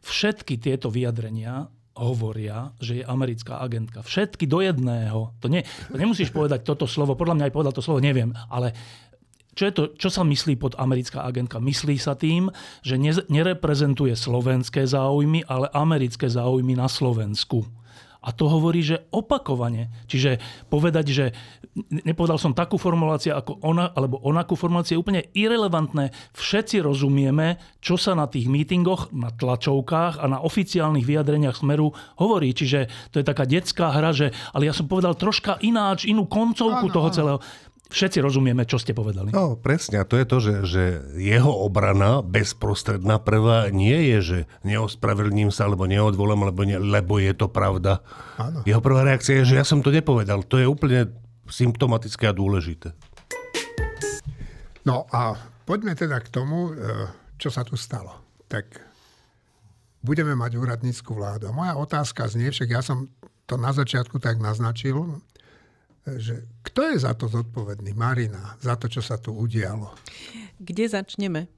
Všetky 0.03 0.59
tieto 0.59 0.91
vyjadrenia 0.91 1.71
hovoria, 1.97 2.77
že 2.77 3.01
je 3.01 3.05
americká 3.09 3.57
agentka. 3.57 4.05
Všetky 4.05 4.45
do 4.45 4.61
jedného. 4.61 5.33
To, 5.41 5.47
nie, 5.49 5.65
to 5.89 5.97
nemusíš 5.97 6.29
povedať 6.29 6.61
toto 6.63 6.85
slovo, 6.85 7.17
podľa 7.17 7.41
mňa 7.41 7.45
aj 7.49 7.55
povedal 7.57 7.73
to 7.73 7.81
slovo, 7.81 8.05
neviem, 8.05 8.37
ale 8.53 8.77
čo, 9.57 9.65
je 9.65 9.73
to, 9.73 9.83
čo 9.97 10.13
sa 10.13 10.21
myslí 10.21 10.61
pod 10.61 10.77
americká 10.77 11.25
agentka? 11.25 11.57
Myslí 11.57 11.97
sa 11.97 12.13
tým, 12.13 12.53
že 12.85 13.01
ne, 13.01 13.17
nereprezentuje 13.33 14.13
slovenské 14.13 14.85
záujmy, 14.85 15.49
ale 15.49 15.73
americké 15.73 16.29
záujmy 16.29 16.77
na 16.77 16.93
Slovensku. 16.93 17.65
A 18.27 18.35
to 18.35 18.51
hovorí, 18.51 18.83
že 18.83 19.07
opakovane. 19.15 19.87
Čiže 20.11 20.43
povedať, 20.67 21.07
že 21.15 21.25
nepovedal 22.03 22.43
som 22.43 22.59
takú 22.59 22.75
formuláciu 22.75 23.39
ako 23.39 23.63
ona, 23.63 23.95
alebo 23.95 24.19
onakú 24.19 24.59
formuláciu 24.59 24.99
je 24.99 25.03
úplne 25.07 25.23
irrelevantné. 25.31 26.11
Všetci 26.35 26.83
rozumieme, 26.83 27.63
čo 27.79 27.95
sa 27.95 28.19
na 28.19 28.27
tých 28.27 28.51
mítingoch, 28.51 29.15
na 29.15 29.31
tlačovkách 29.31 30.19
a 30.19 30.27
na 30.27 30.43
oficiálnych 30.43 31.07
vyjadreniach 31.07 31.63
Smeru 31.63 31.95
hovorí. 32.19 32.51
Čiže 32.51 32.91
to 33.15 33.23
je 33.23 33.25
taká 33.25 33.47
detská 33.47 33.95
hra, 33.95 34.11
že 34.11 34.35
ale 34.51 34.67
ja 34.67 34.75
som 34.75 34.91
povedal 34.91 35.15
troška 35.15 35.63
ináč, 35.63 36.11
inú 36.11 36.27
koncovku 36.27 36.91
áno, 36.91 36.95
toho 36.99 37.09
áno. 37.13 37.15
celého 37.15 37.39
všetci 37.91 38.19
rozumieme, 38.19 38.67
čo 38.67 38.79
ste 38.83 38.93
povedali. 38.93 39.31
No, 39.31 39.55
presne. 39.55 40.03
A 40.03 40.09
to 40.09 40.19
je 40.19 40.27
to, 40.27 40.37
že, 40.43 40.55
že 40.67 40.85
jeho 41.17 41.51
obrana, 41.51 42.21
bezprostredná 42.23 43.23
prvá, 43.23 43.71
nie 43.71 44.15
je, 44.15 44.19
že 44.23 44.39
neospravedlním 44.67 45.55
sa, 45.55 45.71
alebo 45.71 45.87
neodvolám, 45.87 46.51
lebo, 46.51 46.67
ne, 46.67 46.79
lebo 46.79 47.23
je 47.23 47.33
to 47.35 47.47
pravda. 47.47 48.03
Áno. 48.39 48.67
Jeho 48.67 48.83
prvá 48.83 49.07
reakcia 49.07 49.43
je, 49.43 49.55
že 49.55 49.59
ja 49.63 49.65
som 49.67 49.81
to 49.81 49.95
nepovedal. 49.95 50.43
To 50.47 50.59
je 50.59 50.67
úplne 50.67 51.15
symptomatické 51.47 52.27
a 52.27 52.35
dôležité. 52.35 52.91
No 54.87 55.07
a 55.11 55.35
poďme 55.67 55.99
teda 55.99 56.23
k 56.23 56.31
tomu, 56.31 56.75
e, 56.75 57.11
čo 57.39 57.51
sa 57.51 57.67
tu 57.67 57.75
stalo. 57.75 58.23
Tak 58.47 58.83
budeme 60.07 60.39
mať 60.39 60.55
úradnícku 60.55 61.11
vládu. 61.11 61.51
Moja 61.51 61.75
otázka 61.75 62.31
znie, 62.31 62.55
však 62.55 62.69
ja 62.71 62.83
som 62.83 63.11
to 63.47 63.59
na 63.59 63.75
začiatku 63.75 64.19
tak 64.23 64.39
naznačil, 64.39 65.23
že 66.07 66.47
kto 66.63 66.95
je 66.95 66.97
za 67.03 67.19
to 67.19 67.27
zodpovedný, 67.27 67.91
Marina, 67.99 68.55
za 68.63 68.79
to, 68.79 68.87
čo 68.87 69.03
sa 69.03 69.19
tu 69.19 69.35
udialo? 69.35 69.91
Kde 70.63 70.87
začneme? 70.87 71.51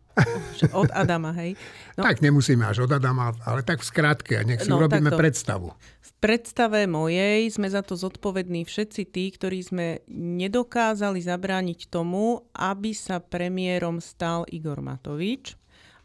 Od 0.75 0.90
Adama, 0.90 1.31
hej? 1.37 1.55
No. 1.95 2.02
Tak 2.02 2.19
nemusíme 2.25 2.67
až 2.67 2.88
od 2.88 2.90
Adama, 2.90 3.31
ale 3.47 3.62
tak 3.62 3.85
v 3.85 3.87
skratke, 3.87 4.35
a 4.35 4.43
nech 4.43 4.64
si 4.64 4.71
no, 4.73 4.83
urobíme 4.83 5.14
takto. 5.14 5.21
predstavu. 5.21 5.69
V 6.02 6.11
predstave 6.19 6.90
mojej 6.90 7.47
sme 7.52 7.71
za 7.71 7.87
to 7.87 7.95
zodpovední 7.95 8.67
všetci 8.67 9.02
tí, 9.14 9.31
ktorí 9.31 9.62
sme 9.62 10.02
nedokázali 10.11 11.23
zabrániť 11.23 11.87
tomu, 11.87 12.43
aby 12.57 12.90
sa 12.97 13.23
premiérom 13.23 14.02
stal 14.02 14.43
Igor 14.50 14.83
Matovič 14.83 15.55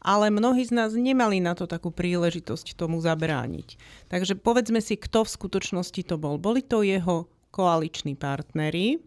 ale 0.04 0.28
mnohí 0.28 0.68
z 0.68 0.76
nás 0.76 0.92
nemali 0.92 1.40
na 1.40 1.56
to 1.56 1.64
takú 1.64 1.88
príležitosť 1.88 2.76
tomu 2.76 3.00
zabrániť. 3.00 3.80
Takže 4.12 4.36
povedzme 4.36 4.84
si, 4.84 5.00
kto 5.00 5.24
v 5.24 5.32
skutočnosti 5.32 6.02
to 6.04 6.20
bol. 6.20 6.36
Boli 6.36 6.60
to 6.60 6.84
jeho 6.84 7.32
koaliční 7.54 8.18
partnery, 8.18 8.98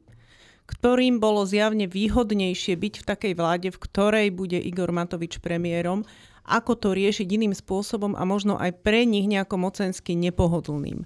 ktorým 0.70 1.18
bolo 1.18 1.42
zjavne 1.42 1.90
výhodnejšie 1.90 2.78
byť 2.78 2.94
v 3.02 3.06
takej 3.06 3.32
vláde, 3.34 3.68
v 3.74 3.82
ktorej 3.82 4.30
bude 4.30 4.58
Igor 4.62 4.94
Matovič 4.94 5.42
premiérom, 5.42 6.06
ako 6.46 6.78
to 6.78 6.88
riešiť 6.94 7.26
iným 7.26 7.54
spôsobom 7.54 8.14
a 8.14 8.22
možno 8.22 8.54
aj 8.54 8.70
pre 8.86 9.02
nich 9.02 9.26
nejako 9.26 9.58
mocensky 9.58 10.14
nepohodlným. 10.14 11.02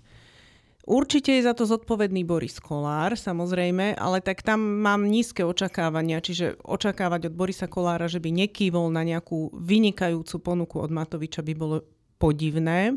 Určite 0.90 1.36
je 1.36 1.46
za 1.46 1.52
to 1.52 1.68
zodpovedný 1.68 2.24
Boris 2.24 2.56
Kolár, 2.58 3.14
samozrejme, 3.14 3.94
ale 3.94 4.18
tak 4.24 4.42
tam 4.42 4.80
mám 4.80 5.06
nízke 5.06 5.44
očakávania, 5.44 6.24
čiže 6.24 6.58
očakávať 6.66 7.30
od 7.30 7.36
Borisa 7.36 7.68
Kolára, 7.68 8.08
že 8.08 8.18
by 8.18 8.48
nekývol 8.48 8.88
na 8.90 9.04
nejakú 9.04 9.54
vynikajúcu 9.54 10.36
ponuku 10.40 10.76
od 10.80 10.90
Matoviča 10.90 11.44
by 11.44 11.54
bolo 11.54 11.84
podivné. 12.16 12.96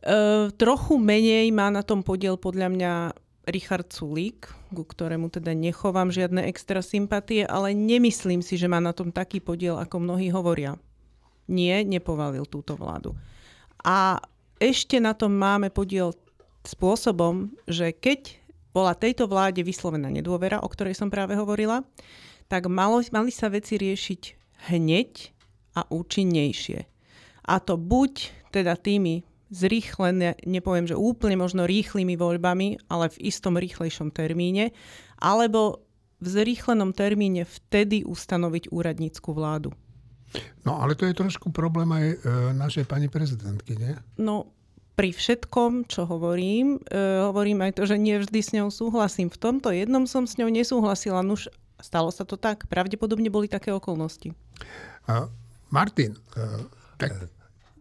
Uh, 0.00 0.48
trochu 0.56 0.96
menej 0.96 1.52
má 1.52 1.68
na 1.68 1.84
tom 1.84 2.00
podiel 2.00 2.40
podľa 2.40 2.72
mňa 2.72 2.92
Richard 3.52 3.92
Sulík, 3.92 4.48
ku 4.72 4.84
ktorému 4.86 5.28
teda 5.28 5.52
nechovám 5.52 6.08
žiadne 6.08 6.46
extra 6.48 6.80
sympatie, 6.80 7.44
ale 7.44 7.76
nemyslím 7.76 8.40
si, 8.40 8.56
že 8.56 8.70
má 8.70 8.80
na 8.80 8.96
tom 8.96 9.12
taký 9.12 9.44
podiel, 9.44 9.76
ako 9.76 10.00
mnohí 10.00 10.32
hovoria. 10.32 10.80
Nie, 11.50 11.82
nepovalil 11.82 12.46
túto 12.46 12.78
vládu. 12.78 13.12
A 13.82 14.22
ešte 14.62 15.02
na 15.02 15.16
tom 15.16 15.34
máme 15.34 15.72
podiel 15.72 16.14
spôsobom, 16.62 17.50
že 17.66 17.90
keď 17.96 18.38
bola 18.70 18.94
tejto 18.94 19.26
vláde 19.26 19.64
vyslovená 19.66 20.06
nedôvera, 20.12 20.62
o 20.62 20.68
ktorej 20.70 20.94
som 20.94 21.10
práve 21.10 21.34
hovorila, 21.34 21.82
tak 22.46 22.70
malo, 22.70 23.02
mali 23.10 23.34
sa 23.34 23.50
veci 23.50 23.80
riešiť 23.80 24.22
hneď 24.70 25.10
a 25.74 25.86
účinnejšie. 25.90 26.86
A 27.50 27.54
to 27.58 27.74
buď 27.74 28.30
teda 28.54 28.78
tými 28.78 29.26
zrýchlené, 29.50 30.38
nepoviem, 30.46 30.86
že 30.86 30.94
úplne 30.94 31.34
možno 31.34 31.66
rýchlymi 31.66 32.14
voľbami, 32.14 32.86
ale 32.86 33.10
v 33.10 33.20
istom 33.28 33.58
rýchlejšom 33.58 34.14
termíne, 34.14 34.70
alebo 35.18 35.82
v 36.22 36.26
zrýchlenom 36.30 36.94
termíne 36.94 37.42
vtedy 37.42 38.06
ustanoviť 38.06 38.70
úradnícku 38.70 39.34
vládu. 39.34 39.74
No 40.62 40.78
ale 40.78 40.94
to 40.94 41.10
je 41.10 41.18
trošku 41.18 41.50
problém 41.50 41.90
aj 41.90 42.06
e, 42.06 42.16
našej 42.54 42.86
pani 42.86 43.10
prezidentky, 43.10 43.74
nie? 43.74 43.98
No 44.14 44.54
pri 44.94 45.10
všetkom, 45.10 45.90
čo 45.90 46.06
hovorím, 46.06 46.78
e, 46.86 47.24
hovorím 47.26 47.66
aj 47.66 47.80
to, 47.80 47.82
že 47.88 47.98
nie 47.98 48.20
vždy 48.20 48.38
s 48.38 48.54
ňou 48.54 48.68
súhlasím. 48.70 49.32
V 49.32 49.40
tomto 49.40 49.74
jednom 49.74 50.06
som 50.06 50.28
s 50.30 50.38
ňou 50.38 50.52
nesúhlasila, 50.52 51.26
nuž 51.26 51.50
stalo 51.82 52.12
sa 52.14 52.22
to 52.22 52.38
tak. 52.38 52.68
Pravdepodobne 52.68 53.32
boli 53.32 53.48
také 53.48 53.72
okolnosti. 53.72 54.36
Uh, 55.08 55.26
Martin, 55.72 56.14
uh, 56.36 56.68
tak 57.00 57.16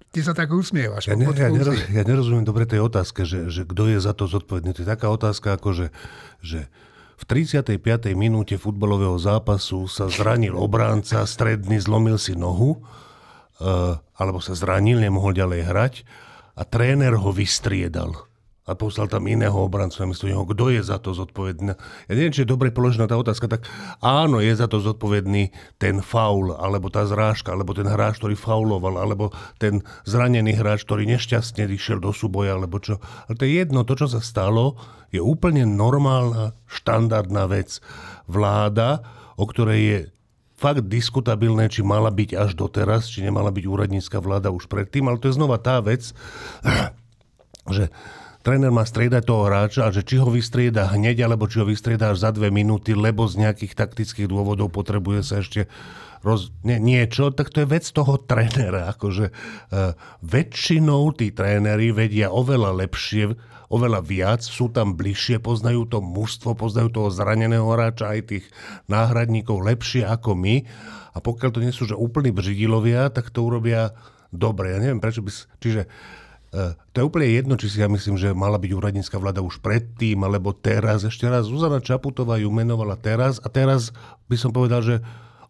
Ty 0.09 0.19
sa 0.25 0.33
tak 0.33 0.49
usmievaš. 0.49 1.09
Ja, 1.09 1.15
ne, 1.17 1.29
ja, 1.29 1.53
neroz, 1.53 1.85
ja 1.89 2.01
nerozumiem 2.01 2.41
dobre 2.41 2.65
tej 2.65 2.81
otázke, 2.81 3.29
že, 3.29 3.53
že 3.53 3.61
kto 3.61 3.93
je 3.93 3.99
za 4.01 4.17
to 4.17 4.25
zodpovedný. 4.25 4.73
To 4.73 4.81
je 4.81 4.89
taká 4.89 5.13
otázka, 5.13 5.53
ako 5.53 5.69
že, 5.73 5.87
že 6.41 6.65
v 7.19 7.23
35. 7.27 7.77
minúte 8.15 8.55
futbalového 8.55 9.19
zápasu 9.19 9.85
sa 9.91 10.07
zranil 10.07 10.55
obránca, 10.55 11.27
stredný, 11.27 11.77
zlomil 11.77 12.17
si 12.17 12.33
nohu, 12.33 12.79
uh, 12.79 13.99
alebo 14.15 14.39
sa 14.39 14.55
zranil, 14.55 14.97
nemohol 15.03 15.35
ďalej 15.35 15.61
hrať 15.67 15.93
a 16.57 16.63
tréner 16.63 17.13
ho 17.13 17.29
vystriedal 17.29 18.28
a 18.69 18.77
poslal 18.77 19.09
tam 19.09 19.25
iného 19.25 19.57
obrancu 19.57 20.05
namiesto 20.05 20.29
neho. 20.29 20.45
Kto 20.45 20.69
je 20.69 20.85
za 20.85 21.01
to 21.01 21.17
zodpovedný? 21.17 21.73
Ja 22.05 22.13
neviem, 22.13 22.29
či 22.29 22.45
je 22.45 22.53
dobre 22.53 22.69
položená 22.69 23.09
tá 23.09 23.17
otázka, 23.17 23.49
tak 23.49 23.65
áno, 23.99 24.37
je 24.37 24.53
za 24.53 24.69
to 24.69 24.77
zodpovedný 24.77 25.49
ten 25.81 26.05
faul, 26.05 26.53
alebo 26.53 26.93
tá 26.93 27.09
zrážka, 27.09 27.57
alebo 27.57 27.73
ten 27.73 27.89
hráč, 27.89 28.21
ktorý 28.21 28.37
fauloval, 28.37 29.01
alebo 29.01 29.33
ten 29.57 29.81
zranený 30.05 30.53
hráč, 30.61 30.85
ktorý 30.85 31.09
nešťastne 31.09 31.65
išiel 31.65 31.97
do 31.97 32.13
súboja, 32.13 32.53
alebo 32.53 32.77
čo. 32.77 33.01
Ale 33.25 33.33
to 33.33 33.43
je 33.49 33.65
jedno, 33.65 33.81
to, 33.81 33.97
čo 33.97 34.05
sa 34.05 34.21
stalo, 34.21 34.77
je 35.09 35.17
úplne 35.17 35.65
normálna, 35.65 36.53
štandardná 36.69 37.49
vec. 37.49 37.81
Vláda, 38.29 39.01
o 39.41 39.49
ktorej 39.49 39.81
je 39.81 39.99
fakt 40.59 40.91
diskutabilné, 40.91 41.71
či 41.71 41.81
mala 41.81 42.11
byť 42.11 42.35
až 42.35 42.51
doteraz, 42.53 43.07
či 43.07 43.23
nemala 43.23 43.47
byť 43.47 43.63
úradnícka 43.63 44.19
vláda 44.19 44.51
už 44.51 44.67
predtým, 44.67 45.07
ale 45.07 45.15
to 45.17 45.31
je 45.31 45.39
znova 45.39 45.55
tá 45.55 45.79
vec, 45.79 46.11
že 47.71 47.87
tréner 48.49 48.73
má 48.73 48.81
striedať 48.81 49.29
toho 49.29 49.45
hráča 49.45 49.85
a 49.85 49.93
že 49.93 50.01
či 50.01 50.17
ho 50.17 50.25
vystrieda 50.25 50.89
hneď, 50.89 51.21
alebo 51.29 51.45
či 51.45 51.61
ho 51.61 51.69
vystrieda 51.69 52.09
až 52.09 52.25
za 52.25 52.33
dve 52.33 52.49
minúty, 52.49 52.97
lebo 52.97 53.29
z 53.29 53.45
nejakých 53.45 53.77
taktických 53.77 54.25
dôvodov 54.25 54.73
potrebuje 54.73 55.21
sa 55.21 55.45
ešte 55.45 55.69
roz, 56.25 56.49
nie, 56.65 56.81
niečo, 56.81 57.29
tak 57.29 57.53
to 57.53 57.61
je 57.61 57.69
vec 57.69 57.85
toho 57.85 58.17
trénera. 58.17 58.89
Akože, 58.89 59.29
uh, 59.29 59.93
väčšinou 60.25 61.13
tí 61.13 61.29
tréneri 61.29 61.93
vedia 61.93 62.33
oveľa 62.33 62.73
lepšie, 62.73 63.37
oveľa 63.69 64.01
viac, 64.01 64.41
sú 64.41 64.73
tam 64.73 64.97
bližšie, 64.97 65.37
poznajú 65.37 65.85
to 65.85 66.01
mužstvo, 66.01 66.57
poznajú 66.57 66.89
toho 66.89 67.13
zraneného 67.13 67.69
hráča, 67.69 68.17
aj 68.17 68.33
tých 68.33 68.45
náhradníkov 68.89 69.61
lepšie 69.61 70.09
ako 70.09 70.33
my. 70.33 70.65
A 71.13 71.21
pokiaľ 71.21 71.49
to 71.53 71.61
nie 71.61 71.69
sú 71.69 71.85
že 71.85 71.93
úplní 71.93 72.33
bržidilovia, 72.33 73.13
tak 73.13 73.29
to 73.29 73.45
urobia 73.45 73.93
dobre. 74.33 74.73
Ja 74.73 74.81
neviem, 74.81 74.97
prečo 74.97 75.21
by... 75.21 75.29
Čiže 75.61 75.85
to 76.49 76.95
je 76.97 77.05
úplne 77.05 77.29
jedno, 77.29 77.53
či 77.61 77.69
si 77.69 77.77
ja 77.77 77.85
myslím, 77.85 78.17
že 78.17 78.33
mala 78.33 78.57
byť 78.57 78.71
úradnícka 78.73 79.21
vláda 79.21 79.45
už 79.45 79.61
predtým, 79.61 80.17
alebo 80.25 80.49
teraz. 80.49 81.05
Ešte 81.05 81.29
raz, 81.29 81.45
Zuzana 81.45 81.77
Čaputová 81.77 82.41
ju 82.41 82.49
menovala 82.49 82.97
teraz 82.97 83.37
a 83.45 83.53
teraz 83.53 83.93
by 84.25 84.37
som 84.37 84.49
povedal, 84.49 84.81
že 84.81 84.95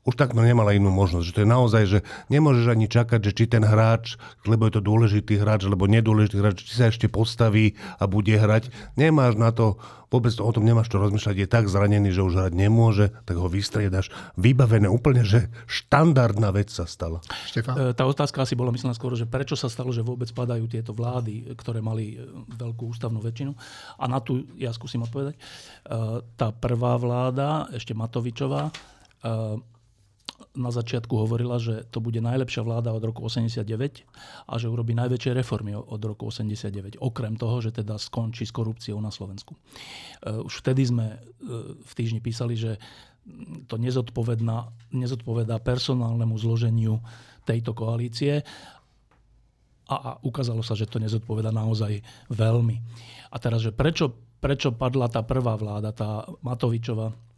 už 0.07 0.15
takmer 0.15 0.47
nemala 0.47 0.71
inú 0.71 0.89
možnosť. 0.89 1.25
Že 1.27 1.35
to 1.35 1.43
je 1.43 1.49
naozaj, 1.49 1.83
že 1.85 1.99
nemôžeš 2.31 2.65
ani 2.71 2.87
čakať, 2.87 3.19
že 3.19 3.35
či 3.35 3.45
ten 3.51 3.61
hráč, 3.67 4.15
lebo 4.47 4.65
je 4.65 4.79
to 4.79 4.81
dôležitý 4.81 5.37
hráč, 5.37 5.67
alebo 5.67 5.91
nedôležitý 5.91 6.39
hráč, 6.39 6.63
či 6.63 6.73
sa 6.79 6.87
ešte 6.87 7.11
postaví 7.11 7.75
a 7.99 8.07
bude 8.07 8.31
hrať. 8.31 8.71
Nemáš 8.95 9.35
na 9.35 9.51
to, 9.51 9.75
vôbec 10.09 10.33
o 10.39 10.51
tom 10.55 10.65
nemáš 10.65 10.89
čo 10.89 10.97
rozmýšľať, 10.97 11.35
je 11.35 11.47
tak 11.51 11.69
zranený, 11.69 12.09
že 12.09 12.25
už 12.25 12.41
hrať 12.41 12.53
nemôže, 12.55 13.13
tak 13.27 13.37
ho 13.37 13.45
vystriedaš. 13.51 14.09
Vybavené 14.39 14.89
úplne, 14.89 15.21
že 15.21 15.51
štandardná 15.69 16.49
vec 16.55 16.71
sa 16.73 16.89
stala. 16.89 17.21
Štefán? 17.51 17.75
E, 17.77 17.93
Tá 17.93 18.07
otázka 18.07 18.47
asi 18.47 18.57
bola 18.57 18.73
myslená 18.73 18.95
skôr, 18.97 19.13
že 19.13 19.29
prečo 19.29 19.53
sa 19.59 19.69
stalo, 19.69 19.91
že 19.93 20.01
vôbec 20.01 20.31
padajú 20.31 20.65
tieto 20.65 20.95
vlády, 20.95 21.53
ktoré 21.53 21.83
mali 21.83 22.17
e, 22.17 22.25
veľkú 22.57 22.89
ústavnú 22.89 23.21
väčšinu. 23.21 23.51
A 24.01 24.07
na 24.09 24.23
tú 24.23 24.47
ja 24.57 24.71
skúsim 24.73 25.03
odpovedať. 25.03 25.35
E, 25.35 25.41
Tá 26.39 26.55
prvá 26.55 26.95
vláda, 26.95 27.67
ešte 27.75 27.91
Matovičová, 27.91 28.71
na 30.57 30.71
začiatku 30.73 31.13
hovorila, 31.13 31.61
že 31.61 31.85
to 31.93 32.01
bude 32.01 32.19
najlepšia 32.19 32.65
vláda 32.65 32.91
od 32.91 33.03
roku 33.05 33.23
89 33.23 33.63
a 34.49 34.53
že 34.57 34.67
urobí 34.67 34.97
najväčšie 34.97 35.31
reformy 35.37 35.77
od 35.77 36.01
roku 36.01 36.27
89. 36.27 36.97
Okrem 36.99 37.37
toho, 37.37 37.61
že 37.61 37.71
teda 37.71 37.95
skončí 38.01 38.43
s 38.43 38.53
korupciou 38.55 38.97
na 38.99 39.13
Slovensku. 39.13 39.55
E, 39.55 39.59
Už 40.41 40.65
vtedy 40.65 40.89
sme 40.89 41.05
e, 41.15 41.17
v 41.79 41.91
týždni 41.93 42.19
písali, 42.19 42.57
že 42.57 42.81
to 43.69 43.77
nezodpovedá, 43.77 45.61
personálnemu 45.61 46.35
zloženiu 46.39 46.97
tejto 47.45 47.77
koalície 47.77 48.41
a, 49.85 50.17
ukázalo 50.25 50.65
sa, 50.65 50.73
že 50.73 50.89
to 50.89 50.97
nezodpoveda 50.97 51.53
naozaj 51.53 52.01
veľmi. 52.33 52.77
A 53.29 53.35
teraz, 53.37 53.61
že 53.61 53.69
prečo, 53.69 54.13
prečo 54.41 54.73
padla 54.73 55.09
tá 55.13 55.21
prvá 55.21 55.53
vláda, 55.57 55.93
tá 55.93 56.25
Matovičová, 56.41 57.13
Uh, 57.13 57.28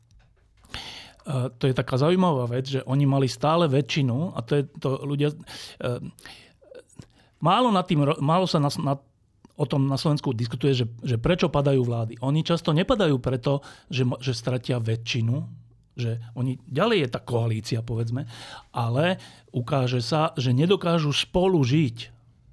to 1.58 1.64
je 1.70 1.74
taká 1.78 2.02
zaujímavá 2.02 2.50
vec, 2.50 2.66
že 2.66 2.82
oni 2.86 3.06
mali 3.06 3.30
stále 3.30 3.70
väčšinu 3.70 4.34
a 4.34 4.40
to 4.42 4.52
je 4.58 4.64
to 4.82 4.90
ľudia... 5.06 5.30
Uh, 5.78 6.02
málo, 7.42 7.74
nad 7.74 7.86
tým, 7.86 8.06
málo 8.22 8.46
sa 8.46 8.62
na, 8.62 8.70
na, 8.82 8.94
o 9.58 9.66
tom 9.66 9.90
na 9.90 9.98
Slovensku 9.98 10.34
diskutuje, 10.34 10.74
že, 10.74 10.86
že 11.02 11.18
prečo 11.22 11.50
padajú 11.50 11.82
vlády. 11.86 12.22
Oni 12.22 12.46
často 12.46 12.74
nepadajú 12.74 13.18
preto, 13.22 13.66
že, 13.90 14.06
že 14.22 14.34
stratia 14.34 14.78
väčšinu, 14.82 15.46
že 15.98 16.24
oni, 16.38 16.58
ďalej 16.66 16.98
je 17.06 17.10
tá 17.12 17.20
koalícia, 17.20 17.80
povedzme, 17.84 18.26
ale 18.72 19.20
ukáže 19.52 20.00
sa, 20.00 20.32
že 20.40 20.56
nedokážu 20.56 21.12
spolu 21.12 21.60
žiť, 21.62 21.98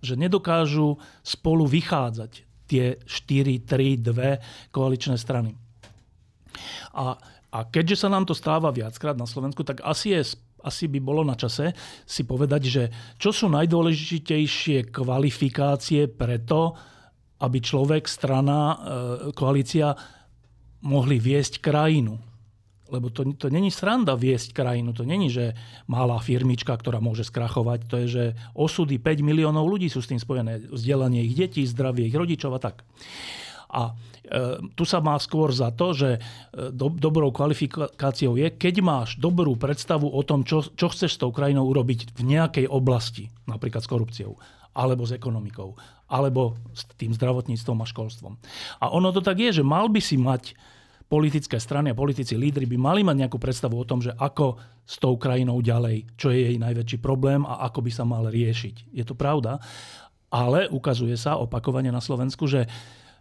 že 0.02 0.14
nedokážu 0.18 0.98
spolu 1.22 1.64
vychádzať 1.64 2.44
tie 2.68 3.00
4, 3.06 3.64
3, 3.64 4.04
2 4.04 4.74
koaličné 4.74 5.16
strany. 5.16 5.56
A 6.92 7.16
a 7.48 7.64
keďže 7.64 8.04
sa 8.04 8.08
nám 8.12 8.28
to 8.28 8.36
stáva 8.36 8.68
viackrát 8.68 9.16
na 9.16 9.24
Slovensku, 9.24 9.64
tak 9.64 9.80
asi, 9.80 10.12
je, 10.12 10.36
asi 10.60 10.84
by 10.84 11.00
bolo 11.00 11.24
na 11.24 11.32
čase 11.32 11.72
si 12.04 12.22
povedať, 12.28 12.62
že 12.68 12.82
čo 13.16 13.32
sú 13.32 13.48
najdôležitejšie 13.48 14.92
kvalifikácie 14.92 16.12
preto, 16.12 16.76
aby 17.40 17.58
človek, 17.62 18.04
strana, 18.04 18.58
e, 18.58 18.76
koalícia 19.32 19.96
mohli 20.84 21.16
viesť 21.16 21.64
krajinu. 21.64 22.20
Lebo 22.88 23.12
to, 23.12 23.36
to 23.36 23.52
není 23.52 23.68
sranda 23.68 24.16
viesť 24.16 24.56
krajinu. 24.56 24.96
To 24.96 25.04
není, 25.04 25.28
že 25.28 25.52
malá 25.88 26.16
firmička, 26.20 26.72
ktorá 26.72 27.04
môže 27.04 27.24
skrachovať. 27.28 27.80
To 27.88 27.94
je, 28.04 28.06
že 28.08 28.24
osudy 28.56 28.96
5 28.96 29.20
miliónov 29.20 29.68
ľudí 29.68 29.92
sú 29.92 30.00
s 30.00 30.08
tým 30.08 30.20
spojené. 30.20 30.68
Vzdelanie 30.72 31.24
ich 31.28 31.36
detí, 31.36 31.64
zdravie 31.68 32.08
ich 32.08 32.16
rodičov 32.16 32.56
a 32.56 32.60
tak. 32.60 32.88
A 33.68 33.92
tu 34.76 34.84
sa 34.84 34.98
má 35.00 35.16
skôr 35.16 35.50
za 35.50 35.72
to, 35.72 35.96
že 35.96 36.10
e, 36.16 36.20
do, 36.70 36.92
dobrou 36.92 37.32
kvalifikáciou 37.32 38.36
je, 38.36 38.48
keď 38.52 38.84
máš 38.84 39.16
dobrú 39.16 39.56
predstavu 39.56 40.08
o 40.08 40.22
tom, 40.24 40.44
čo, 40.44 40.64
čo 40.64 40.92
chceš 40.92 41.16
s 41.16 41.20
tou 41.20 41.32
krajinou 41.32 41.64
urobiť 41.68 42.12
v 42.12 42.22
nejakej 42.24 42.66
oblasti, 42.68 43.32
napríklad 43.48 43.80
s 43.80 43.90
korupciou, 43.90 44.36
alebo 44.76 45.08
s 45.08 45.16
ekonomikou, 45.16 45.74
alebo 46.08 46.60
s 46.76 46.84
tým 47.00 47.12
zdravotníctvom 47.16 47.78
a 47.80 47.86
školstvom. 47.88 48.34
A 48.84 48.92
ono 48.92 49.10
to 49.10 49.24
tak 49.24 49.40
je, 49.40 49.60
že 49.60 49.64
mal 49.64 49.88
by 49.88 50.00
si 50.00 50.20
mať 50.20 50.56
politické 51.08 51.56
strany 51.56 51.90
a 51.90 51.96
politici, 51.96 52.36
lídry 52.36 52.68
by 52.68 52.76
mali 52.76 53.00
mať 53.00 53.16
nejakú 53.24 53.40
predstavu 53.40 53.80
o 53.80 53.88
tom, 53.88 54.04
že 54.04 54.12
ako 54.12 54.60
s 54.84 55.00
tou 55.00 55.16
krajinou 55.16 55.60
ďalej, 55.64 56.04
čo 56.20 56.28
je 56.28 56.52
jej 56.52 56.56
najväčší 56.60 57.00
problém 57.00 57.48
a 57.48 57.64
ako 57.64 57.80
by 57.80 57.90
sa 57.92 58.04
mal 58.04 58.28
riešiť. 58.28 58.92
Je 58.92 59.04
to 59.08 59.16
pravda, 59.16 59.56
ale 60.28 60.68
ukazuje 60.68 61.16
sa 61.16 61.40
opakovane 61.40 61.88
na 61.88 62.04
Slovensku, 62.04 62.44
že 62.44 62.68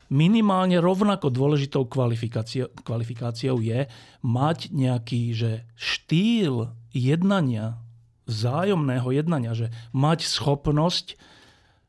minimálne 0.07 0.79
rovnako 0.79 1.31
dôležitou 1.31 1.87
kvalifikáciou, 1.87 3.59
je 3.59 3.87
mať 4.23 4.59
nejaký 4.71 5.35
že 5.35 5.51
štýl 5.75 6.71
jednania, 6.95 7.79
vzájomného 8.27 9.09
jednania, 9.11 9.51
že 9.55 9.71
mať 9.91 10.27
schopnosť 10.27 11.19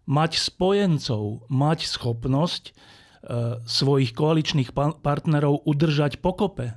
mať 0.09 0.40
spojencov, 0.40 1.44
mať 1.52 1.85
schopnosť 1.85 2.62
e, 2.64 2.72
svojich 3.68 4.16
koaličných 4.16 4.72
pa- 4.72 4.96
partnerov 4.96 5.68
udržať 5.68 6.24
pokope, 6.24 6.72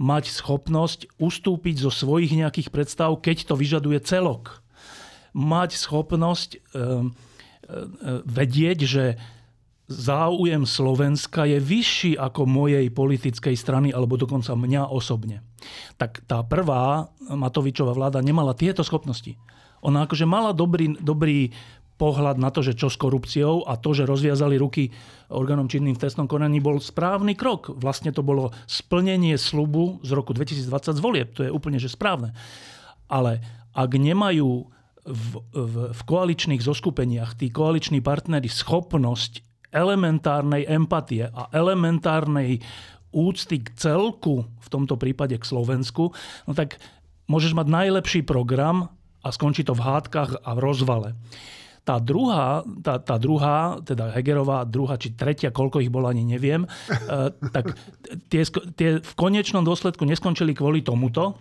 mať 0.00 0.32
schopnosť 0.32 1.20
ustúpiť 1.20 1.84
zo 1.84 1.92
svojich 1.92 2.32
nejakých 2.32 2.72
predstav, 2.72 3.12
keď 3.20 3.52
to 3.52 3.54
vyžaduje 3.60 4.00
celok. 4.00 4.64
Mať 5.36 5.76
schopnosť 5.76 6.50
e, 6.56 6.58
e, 6.58 6.84
vedieť, 8.24 8.78
že 8.88 9.04
záujem 9.92 10.64
Slovenska 10.64 11.44
je 11.44 11.60
vyšší 11.60 12.16
ako 12.16 12.48
mojej 12.48 12.88
politickej 12.88 13.52
strany 13.52 13.92
alebo 13.92 14.16
dokonca 14.16 14.56
mňa 14.56 14.88
osobne. 14.88 15.44
Tak 16.00 16.24
tá 16.24 16.40
prvá 16.40 17.12
Matovičová 17.28 17.92
vláda 17.92 18.24
nemala 18.24 18.56
tieto 18.56 18.80
schopnosti. 18.80 19.36
Ona 19.84 20.08
akože 20.08 20.24
mala 20.24 20.56
dobrý, 20.56 20.96
dobrý 20.96 21.52
pohľad 22.02 22.40
na 22.40 22.50
to, 22.50 22.66
že 22.66 22.74
čo 22.74 22.90
s 22.90 22.98
korupciou 22.98 23.62
a 23.62 23.78
to, 23.78 23.94
že 23.94 24.08
rozviazali 24.08 24.58
ruky 24.58 24.90
orgánom 25.30 25.70
činným 25.70 25.94
v 25.94 26.02
trestnom 26.02 26.26
konaní, 26.26 26.58
bol 26.58 26.82
správny 26.82 27.38
krok. 27.38 27.70
Vlastne 27.78 28.10
to 28.10 28.26
bolo 28.26 28.50
splnenie 28.66 29.38
slubu 29.38 30.02
z 30.02 30.10
roku 30.10 30.34
2020 30.34 30.98
z 30.98 31.00
volieb. 31.00 31.28
To 31.38 31.46
je 31.46 31.54
úplne 31.54 31.78
že 31.78 31.86
správne. 31.86 32.34
Ale 33.06 33.38
ak 33.70 33.90
nemajú 33.94 34.66
v, 35.02 35.30
v, 35.54 35.74
v 35.94 36.00
koaličných 36.06 36.62
zoskupeniach 36.62 37.38
tí 37.38 37.50
koaliční 37.50 38.02
partnery 38.02 38.46
schopnosť 38.50 39.51
elementárnej 39.72 40.68
empatie 40.68 41.26
a 41.32 41.48
elementárnej 41.50 42.60
úcty 43.12 43.60
k 43.60 43.68
celku, 43.76 44.44
v 44.44 44.68
tomto 44.72 44.96
prípade 44.96 45.36
k 45.36 45.44
Slovensku, 45.44 46.12
no 46.48 46.52
tak 46.56 46.80
môžeš 47.28 47.52
mať 47.52 47.66
najlepší 47.68 48.20
program 48.24 48.88
a 49.22 49.28
skončí 49.30 49.62
to 49.62 49.76
v 49.76 49.84
hádkach 49.84 50.42
a 50.42 50.50
v 50.56 50.62
rozvale. 50.62 51.10
Tá 51.82 51.98
druhá, 51.98 52.62
tá, 52.78 53.02
tá 53.02 53.18
druhá, 53.18 53.82
teda 53.82 54.14
Hegerová 54.14 54.62
druhá, 54.62 54.94
či 54.94 55.18
tretia, 55.18 55.50
koľko 55.50 55.82
ich 55.82 55.90
bolo, 55.90 56.06
ani 56.06 56.22
neviem, 56.22 56.62
eh, 56.88 57.34
tak 57.50 57.74
tie, 58.30 58.46
tie 58.78 58.90
v 59.02 59.12
konečnom 59.18 59.66
dôsledku 59.66 60.06
neskončili 60.06 60.54
kvôli 60.54 60.86
tomuto, 60.86 61.34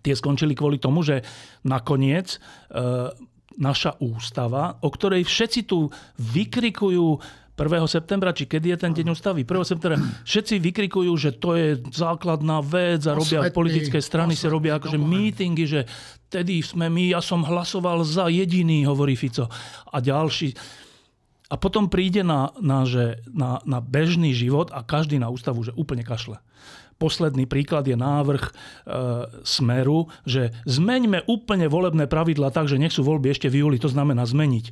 tie 0.00 0.14
skončili 0.14 0.54
kvôli 0.54 0.78
tomu, 0.78 1.02
že 1.02 1.26
nakoniec 1.66 2.38
eh, 2.38 3.10
naša 3.58 3.96
ústava, 4.00 4.78
o 4.80 4.88
ktorej 4.88 5.24
všetci 5.26 5.68
tu 5.68 5.88
vykrikujú 6.18 7.20
1. 7.52 7.84
septembra, 7.84 8.32
či 8.32 8.48
kedy 8.48 8.72
je 8.72 8.78
ten 8.80 8.92
deň 8.96 9.12
ústavy, 9.12 9.44
1. 9.44 9.52
septembra, 9.68 10.00
všetci 10.24 10.56
vykrikujú, 10.56 11.12
že 11.20 11.36
to 11.36 11.52
je 11.54 11.68
základná 11.92 12.64
vec 12.64 13.04
a 13.04 13.12
robia 13.12 13.44
Osvetný, 13.44 13.54
politické 13.54 13.98
strany, 14.00 14.32
sa 14.32 14.48
robia 14.48 14.80
akože 14.80 14.96
mítingy, 14.96 15.64
že 15.68 15.80
tedy 16.32 16.64
sme 16.64 16.88
my, 16.88 17.12
ja 17.12 17.20
som 17.20 17.44
hlasoval 17.44 18.08
za 18.08 18.32
jediný, 18.32 18.88
hovorí 18.88 19.14
Fico. 19.20 19.52
A 19.92 19.96
ďalší. 20.00 20.56
A 21.52 21.60
potom 21.60 21.92
príde 21.92 22.24
na, 22.24 22.48
na, 22.56 22.88
že, 22.88 23.20
na, 23.28 23.60
na 23.68 23.84
bežný 23.84 24.32
život 24.32 24.72
a 24.72 24.80
každý 24.80 25.20
na 25.20 25.28
ústavu, 25.28 25.60
že 25.60 25.76
úplne 25.76 26.00
kašle. 26.00 26.40
Posledný 27.02 27.50
príklad 27.50 27.82
je 27.82 27.98
návrh 27.98 28.44
e, 28.46 28.52
Smeru, 29.42 30.06
že 30.22 30.54
zmeňme 30.70 31.26
úplne 31.26 31.66
volebné 31.66 32.06
pravidla 32.06 32.54
tak, 32.54 32.70
že 32.70 32.78
nech 32.78 32.94
sú 32.94 33.02
voľby 33.02 33.34
ešte 33.34 33.50
v 33.50 33.66
júli. 33.66 33.82
To 33.82 33.90
znamená 33.90 34.22
zmeniť 34.22 34.70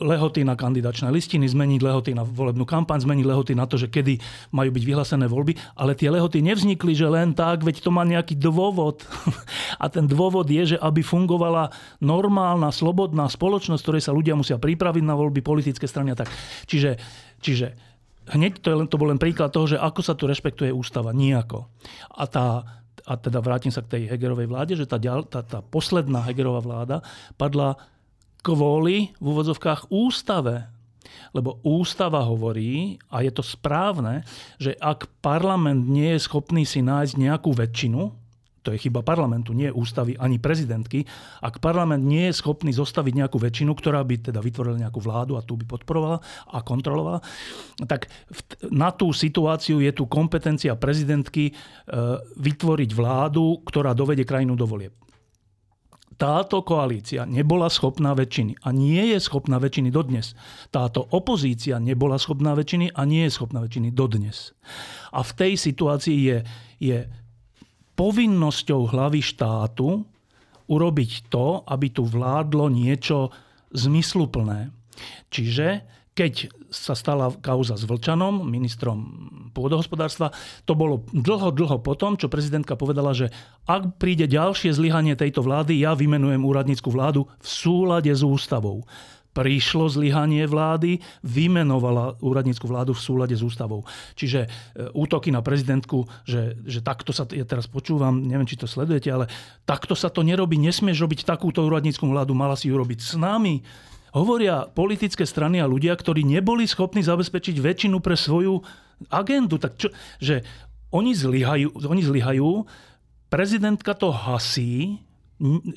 lehoty 0.00 0.48
na 0.48 0.56
kandidačné 0.56 1.12
listiny, 1.12 1.44
zmeniť 1.44 1.80
lehoty 1.84 2.16
na 2.16 2.24
volebnú 2.24 2.64
kampaň, 2.64 3.04
zmeniť 3.04 3.26
lehoty 3.28 3.52
na 3.52 3.68
to, 3.68 3.76
že 3.76 3.92
kedy 3.92 4.16
majú 4.48 4.72
byť 4.72 4.80
vyhlásené 4.80 5.28
voľby. 5.28 5.60
Ale 5.76 5.92
tie 5.92 6.08
lehoty 6.08 6.40
nevznikli, 6.40 6.96
že 6.96 7.04
len 7.04 7.36
tak, 7.36 7.60
veď 7.60 7.84
to 7.84 7.92
má 7.92 8.00
nejaký 8.08 8.32
dôvod. 8.40 9.04
A 9.82 9.92
ten 9.92 10.08
dôvod 10.08 10.48
je, 10.48 10.72
že 10.72 10.76
aby 10.80 11.04
fungovala 11.04 11.68
normálna, 12.00 12.72
slobodná 12.72 13.28
spoločnosť, 13.28 13.84
ktorej 13.84 14.02
sa 14.08 14.16
ľudia 14.16 14.32
musia 14.32 14.56
pripraviť 14.56 15.04
na 15.04 15.12
voľby, 15.12 15.44
politické 15.44 15.84
strany 15.84 16.16
a 16.16 16.16
tak. 16.16 16.32
Čiže, 16.64 16.96
čiže 17.44 17.87
hneď 18.32 18.60
to, 18.60 18.68
je 18.72 18.76
len, 18.84 18.88
to 18.88 19.00
bol 19.00 19.08
len 19.08 19.20
príklad 19.20 19.52
toho, 19.52 19.68
že 19.68 19.80
ako 19.80 20.00
sa 20.04 20.14
tu 20.14 20.28
rešpektuje 20.28 20.72
ústava. 20.72 21.12
Nijako. 21.12 21.68
A 22.14 22.24
tá, 22.28 22.46
a 23.08 23.12
teda 23.16 23.40
vrátim 23.40 23.72
sa 23.72 23.80
k 23.80 23.96
tej 23.96 24.02
Hegerovej 24.12 24.48
vláde, 24.48 24.72
že 24.76 24.84
tá, 24.84 25.00
tá, 25.00 25.40
tá 25.40 25.58
posledná 25.64 26.20
Hegerová 26.24 26.60
vláda 26.60 26.96
padla 27.40 27.80
kvôli 28.44 29.16
v 29.18 29.24
úvodzovkách 29.24 29.88
ústave. 29.88 30.68
Lebo 31.32 31.60
ústava 31.64 32.20
hovorí, 32.24 33.00
a 33.08 33.24
je 33.24 33.32
to 33.32 33.44
správne, 33.44 34.24
že 34.60 34.76
ak 34.76 35.08
parlament 35.24 35.88
nie 35.88 36.16
je 36.16 36.24
schopný 36.24 36.64
si 36.68 36.84
nájsť 36.84 37.14
nejakú 37.16 37.52
väčšinu, 37.52 38.12
to 38.68 38.76
je 38.76 38.84
chyba 38.84 39.00
parlamentu, 39.00 39.56
nie 39.56 39.72
ústavy 39.72 40.12
ani 40.20 40.36
prezidentky. 40.36 41.08
Ak 41.40 41.64
parlament 41.64 42.04
nie 42.04 42.28
je 42.28 42.36
schopný 42.36 42.68
zostaviť 42.76 43.16
nejakú 43.16 43.40
väčšinu, 43.40 43.72
ktorá 43.72 44.04
by 44.04 44.28
teda 44.28 44.44
vytvorila 44.44 44.76
nejakú 44.76 45.00
vládu 45.00 45.40
a 45.40 45.44
tu 45.46 45.56
by 45.56 45.64
podporovala 45.64 46.20
a 46.52 46.60
kontrolovala, 46.60 47.24
tak 47.88 48.12
na 48.68 48.92
tú 48.92 49.08
situáciu 49.16 49.80
je 49.80 49.88
tu 49.96 50.04
kompetencia 50.04 50.76
prezidentky 50.76 51.48
e, 51.48 51.52
vytvoriť 52.36 52.90
vládu, 52.92 53.64
ktorá 53.64 53.96
dovede 53.96 54.28
krajinu 54.28 54.52
do 54.52 54.68
volieb 54.68 54.92
táto 56.18 56.66
koalícia 56.66 57.22
nebola 57.22 57.70
schopná 57.70 58.10
väčšiny 58.10 58.66
a 58.66 58.74
nie 58.74 59.14
je 59.14 59.22
schopná 59.22 59.62
väčšiny 59.62 59.94
dodnes. 59.94 60.34
Táto 60.74 61.06
opozícia 61.14 61.78
nebola 61.78 62.18
schopná 62.18 62.58
väčšiny 62.58 62.90
a 62.90 63.06
nie 63.06 63.30
je 63.30 63.32
schopná 63.38 63.62
väčšiny 63.62 63.94
dodnes. 63.94 64.50
A 65.14 65.22
v 65.22 65.30
tej 65.38 65.52
situácii 65.54 66.18
je, 66.18 66.38
je 66.82 66.98
povinnosťou 67.98 68.94
hlavy 68.94 69.18
štátu 69.18 70.06
urobiť 70.70 71.26
to, 71.26 71.66
aby 71.66 71.90
tu 71.90 72.06
vládlo 72.06 72.70
niečo 72.70 73.34
zmysluplné. 73.74 74.70
Čiže 75.34 75.82
keď 76.14 76.50
sa 76.68 76.98
stala 76.98 77.30
kauza 77.38 77.78
s 77.78 77.86
Vlčanom, 77.86 78.42
ministrom 78.42 78.98
pôdohospodárstva, 79.54 80.34
to 80.66 80.74
bolo 80.74 81.06
dlho, 81.14 81.54
dlho 81.54 81.78
potom, 81.80 82.18
čo 82.18 82.26
prezidentka 82.26 82.74
povedala, 82.74 83.14
že 83.14 83.30
ak 83.64 83.96
príde 84.02 84.26
ďalšie 84.26 84.74
zlyhanie 84.74 85.14
tejto 85.14 85.46
vlády, 85.46 85.78
ja 85.78 85.94
vymenujem 85.94 86.42
úradnícku 86.42 86.90
vládu 86.90 87.30
v 87.38 87.48
súlade 87.48 88.10
s 88.10 88.20
ústavou 88.26 88.84
prišlo 89.38 89.86
zlyhanie 89.86 90.42
vlády, 90.50 90.98
vymenovala 91.22 92.18
úradnícku 92.18 92.66
vládu 92.66 92.90
v 92.90 93.04
súlade 93.06 93.38
s 93.38 93.46
ústavou. 93.46 93.86
Čiže 94.18 94.40
e, 94.42 94.48
útoky 94.98 95.30
na 95.30 95.46
prezidentku, 95.46 96.10
že, 96.26 96.58
že 96.66 96.82
takto 96.82 97.14
sa, 97.14 97.22
ja 97.30 97.46
teraz 97.46 97.70
počúvam, 97.70 98.18
neviem, 98.18 98.50
či 98.50 98.58
to 98.58 98.66
sledujete, 98.66 99.06
ale 99.14 99.30
takto 99.62 99.94
sa 99.94 100.10
to 100.10 100.26
nerobí, 100.26 100.58
nesmieš 100.58 101.06
robiť 101.06 101.22
takúto 101.22 101.62
úradnícku 101.62 102.02
vládu, 102.02 102.34
mala 102.34 102.58
si 102.58 102.66
ju 102.66 102.74
robiť 102.74 102.98
s 102.98 103.14
nami. 103.14 103.62
Hovoria 104.10 104.66
politické 104.66 105.22
strany 105.22 105.62
a 105.62 105.70
ľudia, 105.70 105.94
ktorí 105.94 106.26
neboli 106.26 106.66
schopní 106.66 107.06
zabezpečiť 107.06 107.62
väčšinu 107.62 108.02
pre 108.02 108.18
svoju 108.18 108.58
agendu. 109.06 109.62
Tak 109.62 109.78
čo, 109.78 109.94
že 110.18 110.42
oni 110.90 111.14
zlyhajú, 111.14 111.78
oni 111.78 112.02
zlyhajú, 112.02 112.66
prezidentka 113.30 113.94
to 113.94 114.10
hasí, 114.10 114.98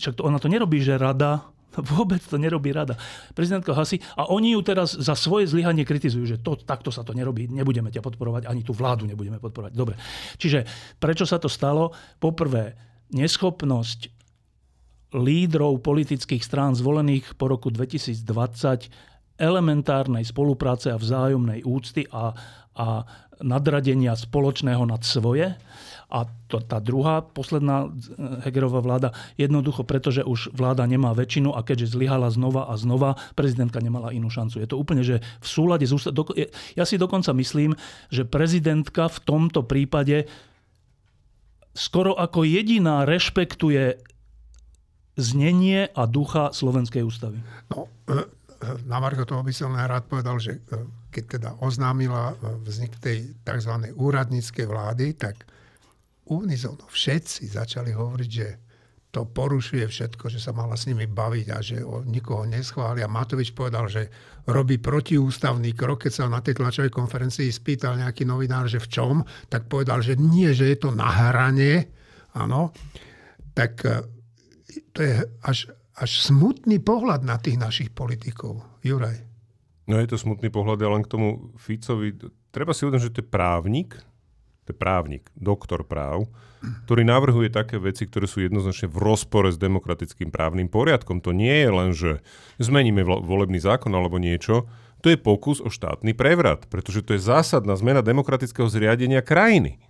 však 0.02 0.18
to, 0.18 0.26
ona 0.26 0.42
to 0.42 0.50
nerobí, 0.50 0.82
že 0.82 0.98
rada, 0.98 1.46
vôbec 1.96 2.20
to 2.24 2.36
nerobí 2.36 2.76
rada. 2.76 3.00
Prezidentka 3.32 3.72
hasí 3.72 4.04
a 4.20 4.28
oni 4.28 4.54
ju 4.56 4.62
teraz 4.62 4.96
za 4.96 5.16
svoje 5.16 5.48
zlyhanie 5.48 5.88
kritizujú, 5.88 6.26
že 6.28 6.38
to, 6.40 6.60
takto 6.60 6.92
sa 6.92 7.02
to 7.08 7.16
nerobí, 7.16 7.48
nebudeme 7.48 7.90
ťa 7.90 8.04
podporovať, 8.04 8.48
ani 8.48 8.62
tú 8.62 8.76
vládu 8.76 9.08
nebudeme 9.08 9.40
podporovať. 9.40 9.72
Dobre. 9.74 9.96
Čiže 10.36 10.68
prečo 11.00 11.24
sa 11.24 11.40
to 11.40 11.48
stalo? 11.48 11.96
Poprvé, 12.20 12.76
neschopnosť 13.16 14.12
lídrov 15.12 15.84
politických 15.84 16.40
strán 16.40 16.72
zvolených 16.72 17.36
po 17.36 17.52
roku 17.52 17.68
2020 17.68 18.88
elementárnej 19.36 20.24
spolupráce 20.24 20.94
a 20.94 21.02
vzájomnej 21.02 21.68
úcty 21.68 22.08
a, 22.14 22.32
a 22.78 22.88
nadradenia 23.42 24.14
spoločného 24.16 24.86
nad 24.86 25.02
svoje. 25.02 25.58
A 26.12 26.28
to, 26.52 26.60
tá 26.60 26.84
druhá, 26.84 27.24
posledná 27.24 27.88
Hegerová 28.44 28.84
vláda, 28.84 29.10
jednoducho 29.40 29.88
preto, 29.88 30.12
že 30.12 30.28
už 30.28 30.52
vláda 30.52 30.84
nemá 30.84 31.16
väčšinu 31.16 31.56
a 31.56 31.64
keďže 31.64 31.96
zlyhala 31.96 32.28
znova 32.28 32.68
a 32.68 32.76
znova, 32.76 33.16
prezidentka 33.40 33.80
nemala 33.80 34.12
inú 34.12 34.28
šancu. 34.28 34.60
Je 34.60 34.68
to 34.68 34.76
úplne, 34.76 35.08
že 35.08 35.24
v 35.40 35.48
súlade 35.48 35.88
s 35.88 35.96
ústav... 35.96 36.12
Ja 36.76 36.84
si 36.84 37.00
dokonca 37.00 37.32
myslím, 37.32 37.80
že 38.12 38.28
prezidentka 38.28 39.08
v 39.08 39.20
tomto 39.24 39.64
prípade 39.64 40.28
skoro 41.72 42.16
ako 42.16 42.44
jediná 42.44 43.08
rešpektuje 43.08 44.00
znenie 45.16 45.92
a 45.92 46.04
ducha 46.08 46.52
Slovenskej 46.52 47.04
ústavy? 47.04 47.40
No, 47.72 47.88
e, 48.08 48.16
e, 48.16 48.68
na 48.88 49.00
Marko 49.00 49.28
toho 49.28 49.44
by 49.44 49.54
som 49.56 49.76
rád 49.76 50.08
povedal, 50.08 50.40
že 50.40 50.60
e, 50.60 50.84
keď 51.12 51.24
teda 51.40 51.50
oznámila 51.60 52.36
vznik 52.64 52.96
tej 53.00 53.36
tzv. 53.44 53.92
úradníckej 53.96 54.66
vlády, 54.68 55.16
tak 55.20 55.44
unizono 56.32 56.88
všetci 56.88 57.52
začali 57.52 57.92
hovoriť, 57.92 58.32
že 58.32 58.48
to 59.12 59.28
porušuje 59.28 59.84
všetko, 59.92 60.32
že 60.32 60.40
sa 60.40 60.56
mala 60.56 60.80
s 60.80 60.88
nimi 60.88 61.04
baviť 61.04 61.48
a 61.52 61.60
že 61.60 61.84
o 61.84 62.00
nikoho 62.08 62.48
neschváli. 62.48 63.04
A 63.04 63.12
Matovič 63.12 63.52
povedal, 63.52 63.92
že 63.92 64.08
robí 64.48 64.80
protiústavný 64.80 65.76
krok. 65.76 66.08
Keď 66.08 66.12
sa 66.16 66.32
na 66.32 66.40
tej 66.40 66.56
tlačovej 66.56 66.96
konferencii 66.96 67.52
spýtal 67.52 68.00
nejaký 68.00 68.24
novinár, 68.24 68.72
že 68.72 68.80
v 68.80 68.88
čom, 68.88 69.16
tak 69.52 69.68
povedal, 69.68 70.00
že 70.00 70.16
nie, 70.16 70.56
že 70.56 70.72
je 70.72 70.78
to 70.80 70.96
na 70.96 71.12
hranie. 71.12 71.92
Áno. 72.40 72.72
Tak 73.52 73.84
to 74.96 75.00
je 75.04 75.28
až, 75.44 75.76
až 76.00 76.12
smutný 76.24 76.80
pohľad 76.80 77.28
na 77.28 77.36
tých 77.36 77.60
našich 77.60 77.92
politikov. 77.92 78.64
Juraj. 78.80 79.28
No 79.92 80.00
je 80.00 80.08
to 80.08 80.16
smutný 80.16 80.48
pohľad, 80.48 80.80
ja 80.80 80.88
len 80.88 81.04
k 81.04 81.12
tomu 81.12 81.52
Ficovi. 81.60 82.16
Treba 82.56 82.72
si 82.72 82.88
uvedomiť, 82.88 83.06
že 83.12 83.14
to 83.20 83.22
je 83.24 83.28
právnik, 83.28 84.00
je 84.72 84.76
právnik, 84.76 85.28
doktor 85.36 85.84
práv, 85.84 86.32
ktorý 86.88 87.04
navrhuje 87.04 87.52
také 87.52 87.82
veci, 87.82 88.08
ktoré 88.08 88.26
sú 88.26 88.42
jednoznačne 88.46 88.88
v 88.88 88.98
rozpore 89.02 89.52
s 89.52 89.60
demokratickým 89.60 90.32
právnym 90.32 90.70
poriadkom. 90.72 91.20
To 91.22 91.36
nie 91.36 91.52
je 91.52 91.70
len, 91.70 91.90
že 91.92 92.12
zmeníme 92.62 93.04
volebný 93.04 93.60
zákon 93.60 93.92
alebo 93.92 94.22
niečo, 94.22 94.70
to 95.02 95.10
je 95.10 95.18
pokus 95.18 95.58
o 95.60 95.74
štátny 95.74 96.14
prevrat, 96.14 96.70
pretože 96.70 97.02
to 97.02 97.18
je 97.18 97.22
zásadná 97.26 97.74
zmena 97.74 98.06
demokratického 98.06 98.70
zriadenia 98.70 99.26
krajiny. 99.26 99.82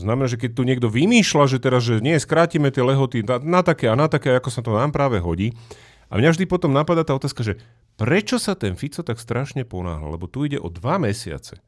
To 0.00 0.06
znamená, 0.06 0.30
že 0.30 0.40
keď 0.40 0.50
tu 0.56 0.62
niekto 0.64 0.88
vymýšľa, 0.88 1.44
že 1.50 1.58
teraz, 1.60 1.84
že 1.84 2.00
nie, 2.00 2.16
skrátime 2.16 2.72
tie 2.72 2.80
lehoty 2.80 3.26
na, 3.26 3.36
na 3.42 3.60
také 3.60 3.92
a 3.92 3.98
na 3.98 4.08
také, 4.08 4.32
ako 4.32 4.48
sa 4.48 4.64
to 4.64 4.72
nám 4.72 4.94
práve 4.94 5.20
hodí. 5.20 5.52
A 6.08 6.16
mňa 6.16 6.32
vždy 6.32 6.44
potom 6.48 6.72
napadá 6.72 7.04
tá 7.04 7.12
otázka, 7.12 7.44
že 7.44 7.60
prečo 8.00 8.40
sa 8.40 8.56
ten 8.56 8.78
Fico 8.78 9.04
tak 9.04 9.20
strašne 9.20 9.68
ponáhľa? 9.68 10.16
Lebo 10.16 10.24
tu 10.24 10.48
ide 10.48 10.56
o 10.56 10.72
dva 10.72 10.96
mesiace. 10.96 11.60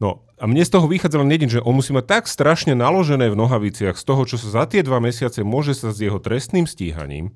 No 0.00 0.24
a 0.40 0.48
mne 0.48 0.64
z 0.64 0.72
toho 0.72 0.86
vychádza 0.88 1.20
len 1.20 1.30
jedin, 1.30 1.50
že 1.52 1.62
on 1.62 1.78
musí 1.78 1.92
mať 1.94 2.06
tak 2.08 2.24
strašne 2.26 2.72
naložené 2.72 3.30
v 3.30 3.38
nohaviciach 3.38 3.94
z 3.94 4.04
toho, 4.04 4.22
čo 4.26 4.40
sa 4.40 4.62
za 4.62 4.64
tie 4.66 4.82
dva 4.82 4.98
mesiace 4.98 5.44
môže 5.46 5.76
sa 5.76 5.92
s 5.92 6.02
jeho 6.02 6.18
trestným 6.18 6.66
stíhaním, 6.66 7.30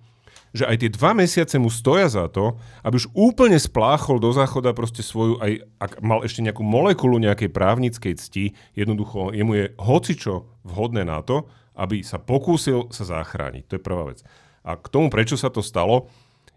že 0.56 0.64
aj 0.64 0.76
tie 0.80 0.90
dva 0.90 1.12
mesiace 1.12 1.60
mu 1.60 1.68
stoja 1.68 2.08
za 2.08 2.26
to, 2.32 2.56
aby 2.80 2.96
už 2.96 3.12
úplne 3.12 3.60
spláchol 3.60 4.16
do 4.18 4.32
záchoda 4.32 4.72
proste 4.72 5.04
svoju, 5.04 5.36
aj 5.38 5.68
ak 5.78 5.92
mal 6.00 6.24
ešte 6.24 6.40
nejakú 6.40 6.64
molekulu 6.64 7.20
nejakej 7.20 7.52
právnickej 7.52 8.14
cti, 8.16 8.44
jednoducho 8.72 9.36
jemu 9.36 9.52
je 9.52 9.64
hocičo 9.76 10.48
vhodné 10.64 11.04
na 11.04 11.20
to, 11.20 11.44
aby 11.76 12.00
sa 12.00 12.16
pokúsil 12.16 12.88
sa 12.88 13.04
zachrániť. 13.04 13.68
To 13.68 13.76
je 13.76 13.84
prvá 13.84 14.08
vec. 14.08 14.24
A 14.64 14.80
k 14.80 14.88
tomu, 14.88 15.12
prečo 15.12 15.36
sa 15.36 15.52
to 15.52 15.60
stalo, 15.60 16.08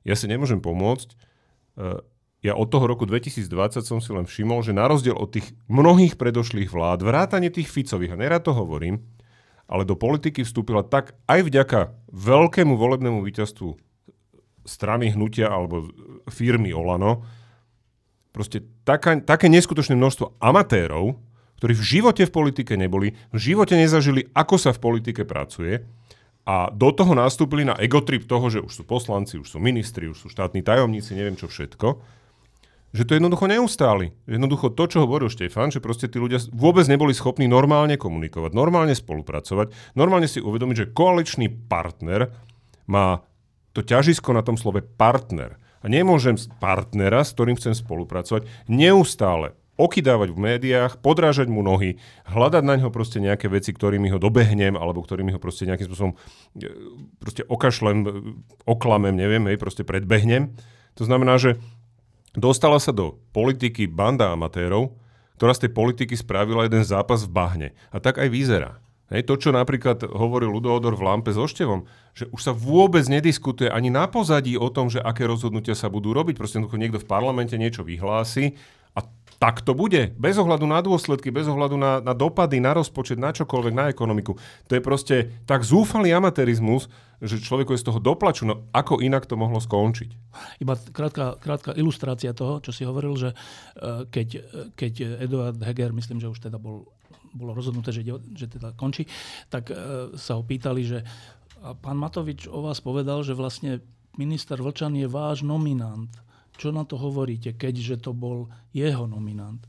ja 0.07 0.15
si 0.15 0.31
nemôžem 0.31 0.63
pomôcť. 0.63 1.13
Ja 2.39 2.55
od 2.55 2.71
toho 2.71 2.87
roku 2.87 3.03
2020 3.03 3.83
som 3.83 3.99
si 3.99 4.15
len 4.15 4.23
všimol, 4.23 4.63
že 4.63 4.71
na 4.71 4.87
rozdiel 4.87 5.15
od 5.15 5.27
tých 5.27 5.51
mnohých 5.67 6.15
predošlých 6.15 6.71
vlád, 6.71 7.03
vrátane 7.03 7.51
tých 7.51 7.67
Ficových, 7.67 8.15
a 8.15 8.19
nerad 8.19 8.47
to 8.47 8.55
hovorím, 8.55 9.03
ale 9.67 9.83
do 9.83 9.99
politiky 9.99 10.47
vstúpila 10.47 10.87
tak 10.87 11.19
aj 11.27 11.45
vďaka 11.45 11.79
veľkému 12.15 12.79
volebnému 12.79 13.19
víťazstvu 13.27 13.75
strany 14.63 15.11
hnutia 15.11 15.51
alebo 15.51 15.91
firmy 16.31 16.71
Olano, 16.71 17.27
proste 18.31 18.63
taká, 18.87 19.19
také 19.19 19.51
neskutočné 19.51 19.99
množstvo 19.99 20.39
amatérov, 20.39 21.19
ktorí 21.59 21.73
v 21.75 21.87
živote 21.99 22.23
v 22.23 22.31
politike 22.31 22.79
neboli, 22.79 23.19
v 23.35 23.39
živote 23.51 23.75
nezažili, 23.75 24.31
ako 24.31 24.55
sa 24.55 24.71
v 24.71 24.79
politike 24.79 25.27
pracuje 25.27 25.83
a 26.47 26.71
do 26.71 26.89
toho 26.95 27.11
nastúpili 27.19 27.67
na 27.67 27.75
egotrip 27.75 28.23
toho, 28.23 28.47
že 28.47 28.63
už 28.63 28.71
sú 28.71 28.83
poslanci, 28.87 29.35
už 29.35 29.53
sú 29.53 29.59
ministri, 29.59 30.07
už 30.07 30.23
sú 30.23 30.27
štátni 30.31 30.63
tajomníci, 30.63 31.19
neviem 31.19 31.35
čo 31.35 31.51
všetko, 31.51 31.99
že 32.89 33.05
to 33.05 33.17
jednoducho 33.17 33.45
neustáli. 33.45 34.17
Jednoducho 34.25 34.73
to, 34.73 34.83
čo 34.89 35.05
hovoril 35.05 35.29
Štefan, 35.29 35.69
že 35.69 35.83
proste 35.83 36.09
tí 36.09 36.17
ľudia 36.17 36.41
vôbec 36.49 36.89
neboli 36.89 37.13
schopní 37.13 37.45
normálne 37.45 37.95
komunikovať, 38.01 38.51
normálne 38.57 38.97
spolupracovať, 38.97 39.93
normálne 39.93 40.25
si 40.25 40.41
uvedomiť, 40.41 40.75
že 40.75 40.89
koaličný 40.93 41.69
partner 41.69 42.33
má 42.89 43.21
to 43.77 43.85
ťažisko 43.85 44.33
na 44.33 44.41
tom 44.41 44.57
slove 44.57 44.81
partner. 44.97 45.61
A 45.79 45.87
nemôžem 45.87 46.35
partnera, 46.59 47.23
s 47.23 47.31
ktorým 47.31 47.55
chcem 47.55 47.71
spolupracovať, 47.71 48.43
neustále 48.67 49.55
okydávať 49.79 50.35
v 50.35 50.39
médiách, 50.43 50.99
podrážať 50.99 51.47
mu 51.47 51.63
nohy, 51.63 52.03
hľadať 52.27 52.63
na 52.67 52.75
ňo 52.75 52.91
proste 52.91 53.23
nejaké 53.23 53.47
veci, 53.47 53.71
ktorými 53.71 54.11
ho 54.11 54.19
dobehnem, 54.19 54.75
alebo 54.75 54.99
ktorými 54.99 55.31
ho 55.31 55.39
proste 55.39 55.63
nejakým 55.63 55.87
spôsobom 55.87 56.13
e, 56.59 56.67
proste 57.23 57.47
okašlem, 57.47 57.97
e, 58.03 58.09
oklamem, 58.67 59.15
neviem, 59.15 59.47
hej, 59.47 59.55
proste 59.55 59.87
predbehnem. 59.87 60.51
To 60.99 61.07
znamená, 61.07 61.39
že 61.39 61.63
dostala 62.41 62.79
sa 62.81 62.95
do 62.95 63.19
politiky 63.35 63.85
banda 63.85 64.31
amatérov, 64.33 64.95
ktorá 65.39 65.55
z 65.55 65.67
tej 65.67 65.71
politiky 65.71 66.15
spravila 66.19 66.67
jeden 66.67 66.83
zápas 66.83 67.23
v 67.23 67.31
bahne. 67.31 67.67
A 67.93 68.03
tak 68.03 68.19
aj 68.19 68.27
vyzerá. 68.27 68.83
Hej, 69.09 69.25
to, 69.25 69.41
čo 69.41 69.49
napríklad 69.49 70.05
hovoril 70.05 70.53
Ludoodor 70.53 70.93
v 70.93 71.01
Lampe 71.01 71.33
so 71.33 71.49
Števom, 71.49 71.89
že 72.13 72.29
už 72.29 72.41
sa 72.45 72.53
vôbec 72.53 73.01
nediskutuje 73.09 73.65
ani 73.65 73.89
na 73.89 74.05
pozadí 74.05 74.53
o 74.53 74.69
tom, 74.69 74.85
že 74.85 75.01
aké 75.01 75.25
rozhodnutia 75.25 75.73
sa 75.73 75.89
budú 75.89 76.13
robiť. 76.13 76.37
Proste 76.37 76.61
niekto 76.61 77.01
v 77.01 77.09
parlamente 77.09 77.57
niečo 77.57 77.81
vyhlási 77.81 78.53
tak 79.39 79.63
to 79.63 79.71
bude. 79.71 80.13
Bez 80.19 80.35
ohľadu 80.35 80.67
na 80.67 80.83
dôsledky, 80.83 81.31
bez 81.31 81.47
ohľadu 81.47 81.79
na, 81.79 82.03
na 82.03 82.11
dopady, 82.11 82.59
na 82.59 82.75
rozpočet, 82.75 83.15
na 83.15 83.31
čokoľvek, 83.31 83.73
na 83.73 83.85
ekonomiku. 83.87 84.35
To 84.67 84.71
je 84.75 84.81
proste 84.83 85.15
tak 85.47 85.63
zúfalý 85.63 86.11
amatérizmus, 86.11 86.91
že 87.23 87.39
človeku 87.39 87.71
je 87.71 87.81
z 87.81 87.87
toho 87.87 88.03
doplaču. 88.03 88.43
No 88.43 88.67
ako 88.75 88.99
inak 88.99 89.23
to 89.25 89.39
mohlo 89.39 89.63
skončiť? 89.63 90.11
Iba 90.59 90.75
krátka, 90.75 91.39
krátka 91.39 91.71
ilustrácia 91.71 92.35
toho, 92.35 92.59
čo 92.59 92.75
si 92.75 92.83
hovoril, 92.83 93.15
že 93.15 93.29
eh, 93.31 94.03
keď, 94.11 94.27
keď 94.75 95.23
Eduard 95.23 95.59
Heger, 95.63 95.95
myslím, 95.95 96.19
že 96.19 96.27
už 96.27 96.43
teda 96.43 96.59
bol 96.59 96.91
bolo 97.29 97.53
rozhodnuté, 97.53 97.93
že, 97.93 98.01
že 98.33 98.49
teda 98.49 98.73
končí, 98.73 99.05
tak 99.53 99.69
e, 99.69 100.17
sa 100.17 100.33
ho 100.33 100.41
pýtali, 100.41 100.81
že 100.81 101.05
a 101.59 101.75
pán 101.75 101.99
Matovič 101.99 102.47
o 102.47 102.63
vás 102.63 102.79
povedal, 102.79 103.19
že 103.21 103.35
vlastne 103.35 103.83
minister 104.15 104.55
Vlčan 104.59 104.95
je 104.95 105.07
váš 105.11 105.43
nominant. 105.43 106.07
Čo 106.59 106.75
na 106.75 106.83
to 106.83 106.99
hovoríte, 106.99 107.55
keďže 107.55 108.03
to 108.03 108.11
bol 108.11 108.51
jeho 108.75 109.07
nominant? 109.07 109.63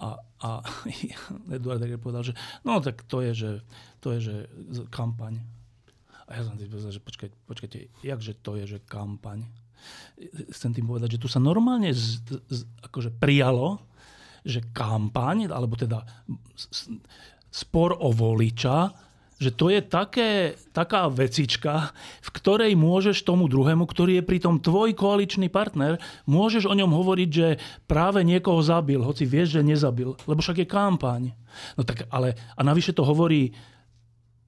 A, 0.00 0.16
a 0.40 0.64
Eduard 1.56 1.84
Heger 1.84 2.00
povedal, 2.00 2.24
že 2.24 2.34
no 2.64 2.80
tak 2.80 3.04
to 3.04 3.20
je, 3.20 3.32
že, 3.36 3.50
to 4.00 4.16
je, 4.16 4.18
že 4.24 4.36
kampaň. 4.88 5.36
A 6.32 6.40
ja 6.40 6.42
som 6.48 6.56
si 6.56 6.64
povedal, 6.64 6.96
že 6.96 7.04
počkajte, 7.04 7.36
počkajte, 7.44 7.78
jakže 8.00 8.32
to 8.40 8.56
je, 8.56 8.64
že 8.64 8.78
kampaň? 8.88 9.44
Chcem 10.48 10.72
tým 10.72 10.88
povedať, 10.88 11.20
že 11.20 11.20
tu 11.20 11.28
sa 11.28 11.42
normálne 11.42 11.92
z, 11.92 12.24
z, 12.48 12.60
akože 12.88 13.12
prijalo, 13.20 13.84
že 14.40 14.64
kampaň, 14.72 15.52
alebo 15.52 15.76
teda 15.76 16.00
spor 17.52 17.92
o 18.00 18.08
voliča, 18.14 19.09
že 19.40 19.50
to 19.56 19.72
je 19.72 19.80
také, 19.80 20.60
taká 20.76 21.08
vecička, 21.08 21.96
v 22.20 22.28
ktorej 22.36 22.76
môžeš 22.76 23.24
tomu 23.24 23.48
druhému, 23.48 23.88
ktorý 23.88 24.20
je 24.20 24.28
pritom 24.28 24.60
tvoj 24.60 24.92
koaličný 24.92 25.48
partner, 25.48 25.96
môžeš 26.28 26.68
o 26.68 26.76
ňom 26.76 26.92
hovoriť, 26.92 27.30
že 27.32 27.56
práve 27.88 28.20
niekoho 28.20 28.60
zabil, 28.60 29.00
hoci 29.00 29.24
vieš, 29.24 29.56
že 29.56 29.64
nezabil, 29.64 30.12
lebo 30.28 30.44
však 30.44 30.60
je 30.60 30.68
kampaň. 30.68 31.22
No 31.80 31.88
tak 31.88 32.04
ale, 32.12 32.36
a 32.52 32.60
navyše 32.60 32.92
to 32.92 33.00
hovorí 33.00 33.56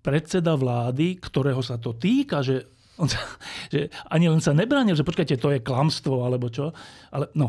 predseda 0.05 0.53
vlády, 0.61 1.17
ktorého 1.17 1.65
sa 1.65 1.81
to 1.81 1.97
týka, 1.97 2.45
že 2.45 2.69
on 3.01 3.09
sa, 3.09 3.19
že 3.73 3.89
ani 4.13 4.29
len 4.29 4.45
sa 4.45 4.53
nebránil, 4.53 4.93
že 4.93 5.07
počkajte, 5.07 5.41
to 5.41 5.49
je 5.49 5.65
klamstvo, 5.65 6.29
alebo 6.29 6.53
čo. 6.53 6.77
Ale 7.09 7.33
no, 7.33 7.49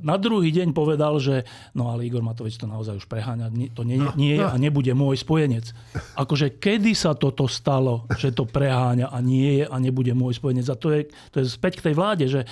na 0.00 0.16
druhý 0.16 0.48
deň 0.48 0.72
povedal, 0.72 1.20
že 1.20 1.44
no 1.76 1.92
ale 1.92 2.08
Igor 2.08 2.24
Matovič 2.24 2.56
to 2.56 2.64
naozaj 2.64 2.96
už 2.96 3.06
preháňa, 3.08 3.52
to 3.76 3.84
nie, 3.84 4.00
nie 4.16 4.40
je 4.40 4.44
a 4.44 4.56
nebude 4.56 4.92
môj 4.96 5.20
spojenec. 5.20 5.76
Akože 6.16 6.56
kedy 6.56 6.96
sa 6.96 7.12
toto 7.12 7.44
stalo, 7.48 8.08
že 8.16 8.32
to 8.32 8.48
preháňa 8.48 9.12
a 9.12 9.18
nie 9.20 9.60
je 9.60 9.64
a 9.68 9.76
nebude 9.76 10.16
môj 10.16 10.40
spojenec. 10.40 10.64
A 10.72 10.76
to 10.76 10.88
je, 10.88 11.08
to 11.32 11.44
je 11.44 11.52
späť 11.52 11.80
k 11.80 11.92
tej 11.92 11.94
vláde, 11.94 12.24
že 12.28 12.48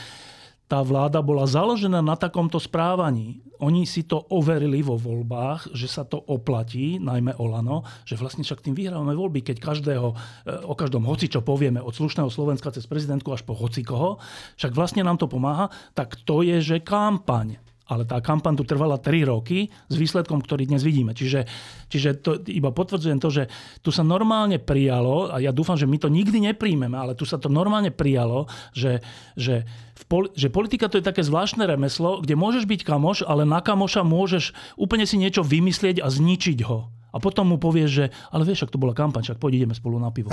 tá 0.70 0.86
vláda 0.86 1.18
bola 1.18 1.50
založená 1.50 1.98
na 1.98 2.14
takomto 2.14 2.62
správaní. 2.62 3.42
Oni 3.58 3.82
si 3.90 4.06
to 4.06 4.22
overili 4.30 4.86
vo 4.86 4.94
voľbách, 4.94 5.74
že 5.74 5.90
sa 5.90 6.06
to 6.06 6.22
oplatí, 6.30 7.02
najmä 7.02 7.34
Olano, 7.42 7.82
že 8.06 8.14
vlastne 8.14 8.46
však 8.46 8.62
tým 8.62 8.78
vyhrávame 8.78 9.18
voľby, 9.18 9.42
keď 9.42 9.58
každého, 9.58 10.14
e, 10.14 10.16
o 10.62 10.78
každom 10.78 11.02
hoci 11.10 11.26
čo 11.26 11.42
povieme, 11.42 11.82
od 11.82 11.90
slušného 11.90 12.30
Slovenska 12.30 12.70
cez 12.70 12.86
prezidentku 12.86 13.34
až 13.34 13.42
po 13.42 13.58
hocikoho, 13.58 14.22
však 14.62 14.70
vlastne 14.70 15.02
nám 15.02 15.18
to 15.18 15.26
pomáha, 15.26 15.74
tak 15.98 16.14
to 16.22 16.46
je, 16.46 16.62
že 16.62 16.86
kampaň 16.86 17.58
ale 17.90 18.06
tá 18.06 18.22
kampaň 18.22 18.54
tu 18.54 18.62
trvala 18.62 19.02
3 19.02 19.26
roky 19.26 19.66
s 19.90 19.94
výsledkom, 19.98 20.38
ktorý 20.38 20.70
dnes 20.70 20.86
vidíme. 20.86 21.10
Čiže, 21.10 21.50
čiže 21.90 22.22
to 22.22 22.38
iba 22.46 22.70
potvrdzujem 22.70 23.18
to, 23.18 23.28
že 23.34 23.50
tu 23.82 23.90
sa 23.90 24.06
normálne 24.06 24.62
prijalo, 24.62 25.34
a 25.34 25.42
ja 25.42 25.50
dúfam, 25.50 25.74
že 25.74 25.90
my 25.90 25.98
to 25.98 26.06
nikdy 26.06 26.38
nepríjmeme, 26.38 26.94
ale 26.94 27.18
tu 27.18 27.26
sa 27.26 27.42
to 27.42 27.50
normálne 27.50 27.90
prijalo, 27.90 28.46
že, 28.70 29.02
že, 29.34 29.66
v 29.98 30.04
poli, 30.06 30.30
že 30.38 30.54
politika 30.54 30.86
to 30.86 31.02
je 31.02 31.04
také 31.04 31.26
zvláštne 31.26 31.66
remeslo, 31.66 32.22
kde 32.22 32.38
môžeš 32.38 32.70
byť 32.70 32.80
kamoš, 32.86 33.26
ale 33.26 33.42
na 33.42 33.58
kamoša 33.58 34.06
môžeš 34.06 34.54
úplne 34.78 35.02
si 35.02 35.18
niečo 35.18 35.42
vymyslieť 35.42 35.98
a 35.98 36.06
zničiť 36.06 36.62
ho. 36.70 36.86
A 37.10 37.18
potom 37.18 37.50
mu 37.50 37.58
povieš, 37.58 37.90
že 37.90 38.04
ale 38.30 38.46
vieš, 38.46 38.70
ak 38.70 38.70
to 38.70 38.78
bola 38.78 38.94
kampaň, 38.94 39.26
však 39.26 39.42
poď 39.42 39.66
ideme 39.66 39.74
spolu 39.74 39.98
na 39.98 40.14
pivo. 40.14 40.30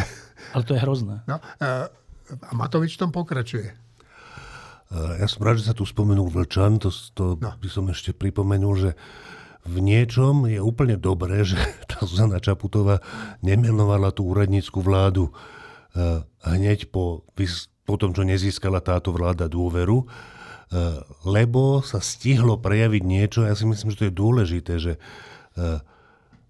Ale 0.54 0.62
to 0.62 0.78
je 0.78 0.84
hrozné. 0.86 1.26
No, 1.26 1.42
a 2.28 2.52
Matovič 2.54 3.00
tom 3.00 3.10
pokračuje. 3.10 3.87
Ja 4.94 5.28
som 5.28 5.44
rád, 5.44 5.60
že 5.60 5.68
sa 5.68 5.76
tu 5.76 5.84
spomenul 5.84 6.32
Vlčan, 6.32 6.80
to, 6.80 6.88
to 7.12 7.36
no. 7.36 7.52
by 7.60 7.68
som 7.68 7.92
ešte 7.92 8.16
pripomenul, 8.16 8.74
že 8.80 8.92
v 9.68 9.84
niečom 9.84 10.48
je 10.48 10.64
úplne 10.64 10.96
dobré, 10.96 11.44
že 11.50 11.60
tá 11.92 12.08
Zuzana 12.08 12.40
Čaputová 12.40 13.04
nemenovala 13.44 14.16
tú 14.16 14.32
úradnícku 14.32 14.80
vládu 14.80 15.28
uh, 15.28 16.24
hneď 16.48 16.88
po, 16.88 17.28
po 17.84 17.96
tom, 18.00 18.16
čo 18.16 18.24
nezískala 18.24 18.80
táto 18.80 19.12
vláda 19.12 19.52
dôveru, 19.52 20.08
uh, 20.08 20.08
lebo 21.28 21.84
sa 21.84 22.00
stihlo 22.00 22.56
prejaviť 22.56 23.04
niečo, 23.04 23.40
ja 23.44 23.60
si 23.60 23.68
myslím, 23.68 23.92
že 23.92 24.00
to 24.00 24.08
je 24.08 24.16
dôležité, 24.16 24.74
že 24.80 24.94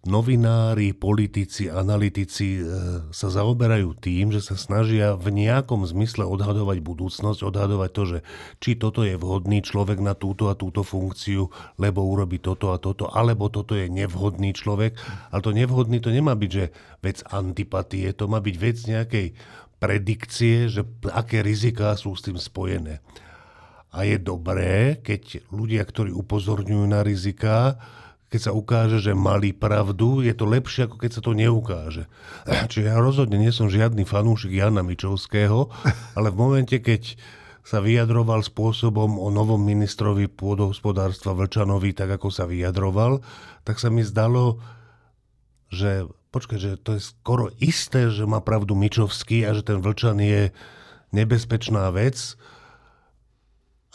novinári, 0.05 0.93
politici, 0.93 1.67
analytici 1.67 2.61
e, 2.61 2.63
sa 3.09 3.27
zaoberajú 3.33 3.97
tým, 3.97 4.29
že 4.29 4.45
sa 4.45 4.53
snažia 4.53 5.17
v 5.17 5.33
nejakom 5.33 5.81
zmysle 5.83 6.23
odhadovať 6.23 6.79
budúcnosť, 6.85 7.39
odhadovať 7.41 7.89
to, 7.91 8.03
že 8.05 8.19
či 8.61 8.77
toto 8.77 9.01
je 9.01 9.17
vhodný 9.17 9.65
človek 9.65 9.97
na 9.97 10.13
túto 10.13 10.53
a 10.53 10.55
túto 10.55 10.85
funkciu, 10.85 11.49
lebo 11.81 12.05
urobí 12.05 12.37
toto 12.37 12.71
a 12.71 12.77
toto, 12.77 13.09
alebo 13.09 13.49
toto 13.49 13.73
je 13.73 13.89
nevhodný 13.89 14.53
človek. 14.53 14.93
Ale 15.33 15.41
to 15.41 15.51
nevhodný 15.51 15.97
to 15.97 16.13
nemá 16.13 16.37
byť, 16.37 16.51
že 16.51 16.65
vec 17.01 17.25
antipatie, 17.33 18.13
to 18.13 18.29
má 18.29 18.37
byť 18.37 18.55
vec 18.55 18.77
nejakej 18.85 19.27
predikcie, 19.77 20.69
že 20.69 20.85
aké 21.09 21.41
riziká 21.41 21.93
sú 21.97 22.13
s 22.13 22.25
tým 22.25 22.37
spojené. 22.37 23.01
A 23.93 24.03
je 24.03 24.19
dobré, 24.19 24.99
keď 24.99 25.47
ľudia, 25.49 25.81
ktorí 25.81 26.11
upozorňujú 26.13 26.85
na 26.85 27.01
riziká, 27.01 27.79
keď 28.27 28.39
sa 28.43 28.51
ukáže, 28.51 28.99
že 28.99 29.15
mali 29.15 29.55
pravdu, 29.55 30.19
je 30.19 30.35
to 30.35 30.43
lepšie, 30.43 30.91
ako 30.91 30.99
keď 30.99 31.11
sa 31.15 31.21
to 31.23 31.31
neukáže. 31.31 32.03
Čiže 32.71 32.91
ja 32.91 32.99
rozhodne 32.99 33.39
nie 33.39 33.55
som 33.55 33.71
žiadny 33.71 34.03
fanúšik 34.03 34.51
Jana 34.51 34.83
Mičovského, 34.83 35.71
ale 36.17 36.27
v 36.31 36.39
momente, 36.39 36.75
keď 36.83 37.15
sa 37.67 37.83
vyjadroval 37.83 38.47
spôsobom 38.47 39.19
o 39.19 39.27
novom 39.27 39.59
ministrovi 39.59 40.31
pôdohospodárstva 40.31 41.35
Vlčanovi, 41.35 41.91
tak 41.91 42.15
ako 42.15 42.31
sa 42.31 42.47
vyjadroval, 42.47 43.19
tak 43.67 43.75
sa 43.75 43.91
mi 43.91 44.07
zdalo, 44.07 44.63
že 45.67 46.07
počkaj, 46.31 46.59
že 46.63 46.71
to 46.79 46.95
je 46.95 47.03
skoro 47.03 47.51
isté, 47.59 48.07
že 48.07 48.23
má 48.23 48.39
pravdu 48.39 48.71
Mičovský 48.71 49.43
a 49.43 49.51
že 49.51 49.67
ten 49.67 49.83
Vlčan 49.83 50.15
je 50.23 50.55
nebezpečná 51.11 51.91
vec, 51.91 52.39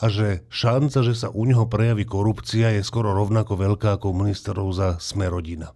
a 0.03 0.11
že 0.11 0.43
šanca, 0.51 0.99
že 0.99 1.15
sa 1.15 1.31
u 1.31 1.47
neho 1.47 1.63
prejaví 1.63 2.03
korupcia, 2.03 2.75
je 2.75 2.83
skoro 2.83 3.15
rovnako 3.15 3.55
veľká 3.55 3.95
ako 3.95 4.11
ministerov 4.11 4.75
za 4.75 4.99
Smerodina. 4.99 5.71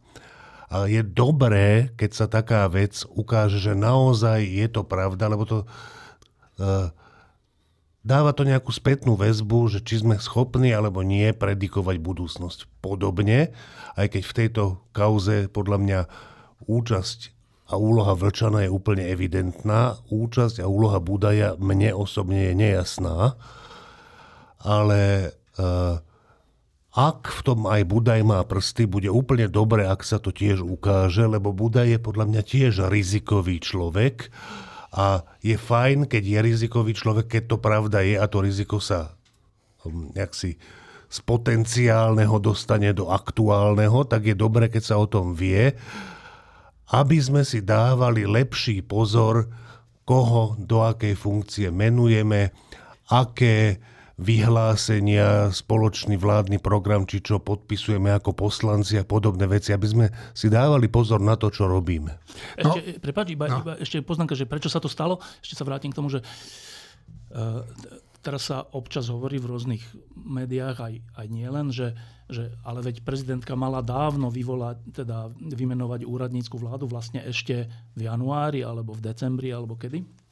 A 0.67 0.91
je 0.91 0.99
dobré, 0.99 1.95
keď 1.95 2.11
sa 2.11 2.27
taká 2.27 2.67
vec 2.67 3.07
ukáže, 3.07 3.55
že 3.63 3.71
naozaj 3.71 4.43
je 4.43 4.67
to 4.67 4.83
pravda, 4.83 5.31
lebo 5.31 5.47
to 5.47 5.63
uh, 5.63 6.91
dáva 8.03 8.35
to 8.35 8.43
nejakú 8.43 8.67
spätnú 8.75 9.15
väzbu, 9.15 9.71
že 9.71 9.79
či 9.79 10.03
sme 10.03 10.19
schopní 10.19 10.75
alebo 10.75 11.07
nie 11.07 11.31
predikovať 11.31 11.95
budúcnosť. 12.03 12.67
Podobne, 12.83 13.55
aj 13.95 14.11
keď 14.11 14.23
v 14.27 14.37
tejto 14.43 14.63
kauze 14.91 15.47
podľa 15.47 15.77
mňa 15.79 15.99
účasť 16.67 17.19
a 17.71 17.79
úloha 17.79 18.11
Vlčana 18.11 18.67
je 18.67 18.75
úplne 18.75 19.07
evidentná, 19.07 20.03
účasť 20.11 20.59
a 20.59 20.67
úloha 20.67 20.99
Budaja 20.99 21.55
mne 21.55 21.95
osobne 21.95 22.51
je 22.51 22.53
nejasná 22.59 23.39
ale 24.67 25.31
uh, 25.55 25.95
ak 26.91 27.29
v 27.29 27.39
tom 27.45 27.69
aj 27.69 27.87
Budaj 27.87 28.21
má 28.27 28.43
prsty, 28.43 28.89
bude 28.89 29.07
úplne 29.07 29.47
dobre, 29.47 29.87
ak 29.87 30.03
sa 30.03 30.19
to 30.19 30.35
tiež 30.35 30.59
ukáže, 30.59 31.23
lebo 31.23 31.55
Budaj 31.55 31.95
je 31.95 31.99
podľa 32.01 32.25
mňa 32.27 32.41
tiež 32.43 32.73
rizikový 32.91 33.63
človek 33.63 34.33
a 34.91 35.23
je 35.39 35.55
fajn, 35.55 36.11
keď 36.11 36.23
je 36.25 36.39
rizikový 36.41 36.91
človek, 36.97 37.31
keď 37.31 37.43
to 37.53 37.57
pravda 37.61 38.03
je 38.03 38.17
a 38.19 38.25
to 38.27 38.43
riziko 38.43 38.81
sa 38.81 39.15
um, 39.85 40.11
si 40.33 40.59
z 41.07 41.17
potenciálneho 41.23 42.35
dostane 42.43 42.91
do 42.91 43.07
aktuálneho, 43.07 44.03
tak 44.03 44.27
je 44.27 44.35
dobre, 44.35 44.67
keď 44.67 44.83
sa 44.83 44.95
o 44.99 45.07
tom 45.07 45.31
vie, 45.31 45.71
aby 46.91 47.17
sme 47.21 47.47
si 47.47 47.63
dávali 47.63 48.27
lepší 48.27 48.83
pozor, 48.83 49.47
koho 50.07 50.55
do 50.59 50.83
akej 50.87 51.15
funkcie 51.19 51.67
menujeme, 51.67 52.51
aké 53.11 53.79
vyhlásenia, 54.17 55.53
spoločný 55.53 56.17
vládny 56.17 56.57
program, 56.57 57.05
či 57.05 57.21
čo 57.21 57.37
podpisujeme 57.37 58.09
ako 58.17 58.33
poslanci 58.33 58.97
a 58.97 59.05
podobné 59.05 59.45
veci, 59.45 59.77
aby 59.77 59.87
sme 59.87 60.05
si 60.33 60.49
dávali 60.49 60.89
pozor 60.89 61.21
na 61.21 61.37
to, 61.37 61.53
čo 61.53 61.69
robíme. 61.69 62.17
Ešte, 62.57 62.79
no. 62.81 62.97
prepáč, 62.97 63.37
iba, 63.37 63.45
no. 63.45 63.61
iba 63.61 63.73
ešte 63.77 64.01
poznámka, 64.01 64.33
že 64.33 64.49
prečo 64.49 64.73
sa 64.73 64.81
to 64.81 64.89
stalo, 64.89 65.21
ešte 65.45 65.53
sa 65.53 65.63
vrátim 65.69 65.93
k 65.93 65.97
tomu, 66.01 66.09
že 66.09 66.25
uh, 66.25 67.61
teraz 68.25 68.49
sa 68.49 68.65
občas 68.73 69.05
hovorí 69.13 69.37
v 69.37 69.53
rôznych 69.53 69.85
médiách, 70.17 70.77
aj, 70.81 70.93
aj 71.13 71.27
nie 71.29 71.45
len, 71.45 71.69
že, 71.69 71.93
že 72.25 72.49
ale 72.65 72.81
veď 72.81 73.05
prezidentka 73.05 73.53
mala 73.53 73.85
dávno 73.85 74.33
vyvolať, 74.33 74.97
teda 74.97 75.29
vymenovať 75.37 76.09
úradnícku 76.09 76.57
vládu 76.57 76.89
vlastne 76.89 77.21
ešte 77.21 77.69
v 77.93 78.09
januári, 78.09 78.65
alebo 78.65 78.97
v 78.97 79.13
decembri, 79.13 79.53
alebo 79.53 79.77
kedy. 79.77 80.26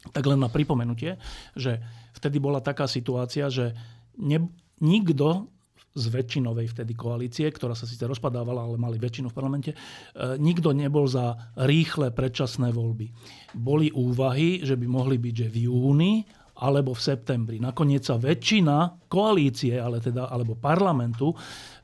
Tak 0.00 0.24
len 0.24 0.40
na 0.40 0.48
pripomenutie, 0.48 1.20
že 1.52 1.80
vtedy 2.16 2.40
bola 2.40 2.64
taká 2.64 2.88
situácia, 2.88 3.52
že 3.52 3.76
ne, 4.16 4.48
nikto 4.80 5.52
z 5.90 6.04
väčšinovej 6.06 6.70
vtedy 6.70 6.94
koalície, 6.94 7.50
ktorá 7.50 7.74
sa 7.74 7.82
síce 7.82 8.06
rozpadávala, 8.06 8.62
ale 8.62 8.78
mali 8.78 8.96
väčšinu 8.96 9.28
v 9.28 9.36
parlamente, 9.36 9.70
e, 9.74 9.76
nikto 10.38 10.70
nebol 10.70 11.10
za 11.10 11.34
rýchle 11.58 12.14
predčasné 12.14 12.70
voľby. 12.70 13.10
Boli 13.58 13.90
úvahy, 13.90 14.62
že 14.62 14.78
by 14.78 14.86
mohli 14.86 15.18
byť 15.18 15.34
že 15.34 15.48
v 15.50 15.56
júni 15.66 16.12
alebo 16.60 16.94
v 16.94 17.00
septembri. 17.02 17.56
Nakoniec 17.58 18.06
sa 18.06 18.20
väčšina 18.20 19.08
koalície, 19.10 19.80
ale 19.80 19.98
teda, 19.98 20.28
alebo 20.30 20.54
parlamentu 20.54 21.32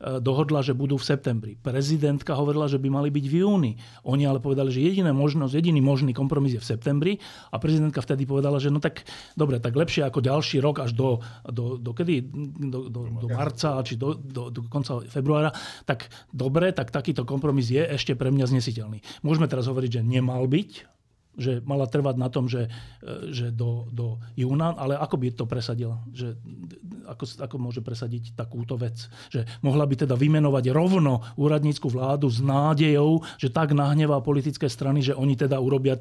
dohodla, 0.01 0.61
že 0.61 0.77
budú 0.77 1.01
v 1.01 1.05
septembri. 1.05 1.53
Prezidentka 1.61 2.37
hovorila, 2.37 2.69
že 2.69 2.81
by 2.81 2.89
mali 2.89 3.09
byť 3.09 3.27
v 3.27 3.35
júni. 3.43 3.73
Oni 4.05 4.29
ale 4.29 4.43
povedali, 4.43 4.69
že 4.73 4.85
jediná 4.85 5.13
možnosť, 5.17 5.57
jediný 5.57 5.81
možný 5.81 6.13
kompromis 6.13 6.53
je 6.57 6.61
v 6.61 6.69
septembri 6.69 7.13
a 7.53 7.57
prezidentka 7.57 8.03
vtedy 8.05 8.29
povedala, 8.29 8.61
že 8.61 8.69
no 8.69 8.81
tak 8.83 9.07
dobre, 9.39 9.61
tak 9.61 9.77
lepšie 9.77 10.05
ako 10.05 10.21
ďalší 10.21 10.61
rok 10.61 10.85
až 10.85 10.93
do, 10.93 11.21
do, 11.49 11.81
do 11.81 11.91
kedy? 11.93 12.29
Do, 12.67 12.89
do, 12.89 13.01
do 13.09 13.27
marca 13.31 13.81
či 13.85 13.97
do, 13.97 14.17
do, 14.17 14.49
do 14.53 14.67
konca 14.69 15.01
februára. 15.09 15.53
Tak 15.85 16.09
dobre, 16.33 16.73
tak 16.73 16.93
takýto 16.93 17.25
kompromis 17.29 17.69
je 17.69 17.83
ešte 17.85 18.17
pre 18.17 18.33
mňa 18.33 18.49
znesiteľný. 18.49 19.01
Môžeme 19.23 19.49
teraz 19.49 19.69
hovoriť, 19.69 20.01
že 20.01 20.03
nemal 20.03 20.45
byť, 20.49 20.96
že 21.37 21.61
mala 21.63 21.85
trvať 21.85 22.17
na 22.17 22.29
tom, 22.33 22.49
že, 22.49 22.67
e, 23.05 23.31
že 23.31 23.53
do, 23.53 23.87
do 23.93 24.17
júna, 24.35 24.73
ale 24.73 24.97
ako 24.97 25.17
by 25.21 25.27
to 25.37 25.45
presadila? 25.45 26.01
Že, 26.11 26.37
ako, 27.07 27.25
ako 27.45 27.57
môže 27.61 27.81
presadiť 27.85 28.33
takúto 28.35 28.81
vec? 28.81 29.07
Že 29.29 29.45
mohla 29.61 29.85
by 29.85 30.09
teda 30.09 30.17
vymenovať 30.17 30.73
rovno 30.73 31.23
úradnícku 31.37 31.87
vládu 31.93 32.33
s 32.33 32.41
nádejou, 32.41 33.23
že 33.37 33.53
tak 33.53 33.77
nahnevá 33.77 34.19
politické 34.25 34.67
strany, 34.67 35.05
že 35.05 35.13
oni 35.13 35.37
teda 35.37 35.61
urobia 35.61 36.01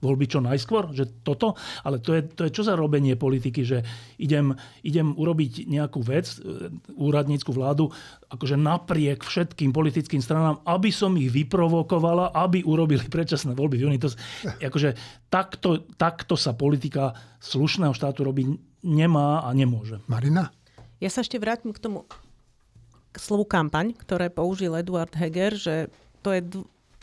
voľby 0.00 0.26
čo 0.28 0.38
najskôr, 0.44 0.92
že 0.92 1.22
toto, 1.24 1.56
ale 1.82 1.98
to 1.98 2.14
je, 2.14 2.22
to 2.32 2.46
je 2.46 2.54
čo 2.54 2.62
za 2.62 2.74
robenie 2.76 3.16
politiky, 3.16 3.64
že 3.64 3.82
idem, 4.20 4.54
idem 4.84 5.16
urobiť 5.16 5.66
nejakú 5.66 6.00
vec, 6.04 6.36
e, 6.38 6.70
úradnícku 6.94 7.50
vládu, 7.50 7.90
akože 8.28 8.56
napriek 8.58 9.24
všetkým 9.24 9.72
politickým 9.72 10.20
stranám, 10.20 10.60
aby 10.68 10.90
som 10.92 11.14
ich 11.16 11.32
vyprovokovala, 11.32 12.36
aby 12.36 12.62
urobili 12.62 13.04
predčasné 13.14 13.56
voľby 13.56 13.76
v 13.80 13.82
júni. 13.88 13.98
To, 14.02 14.12
akože, 14.62 14.94
takto, 15.32 15.88
takto 15.96 16.34
sa 16.34 16.52
politika 16.54 17.16
slušného 17.40 17.94
štátu 17.96 18.26
robiť 18.26 18.46
nemá 18.86 19.42
a 19.42 19.50
nemôže. 19.50 19.98
Marina? 20.06 20.54
Ja 21.02 21.12
sa 21.12 21.20
ešte 21.20 21.36
vrátim 21.36 21.74
k 21.76 21.82
tomu 21.82 22.08
k 23.16 23.16
slovu 23.16 23.48
kampaň, 23.48 23.96
ktoré 23.96 24.28
použil 24.28 24.76
Eduard 24.76 25.12
Heger, 25.16 25.56
že 25.56 25.88
to 26.20 26.36
je 26.36 26.44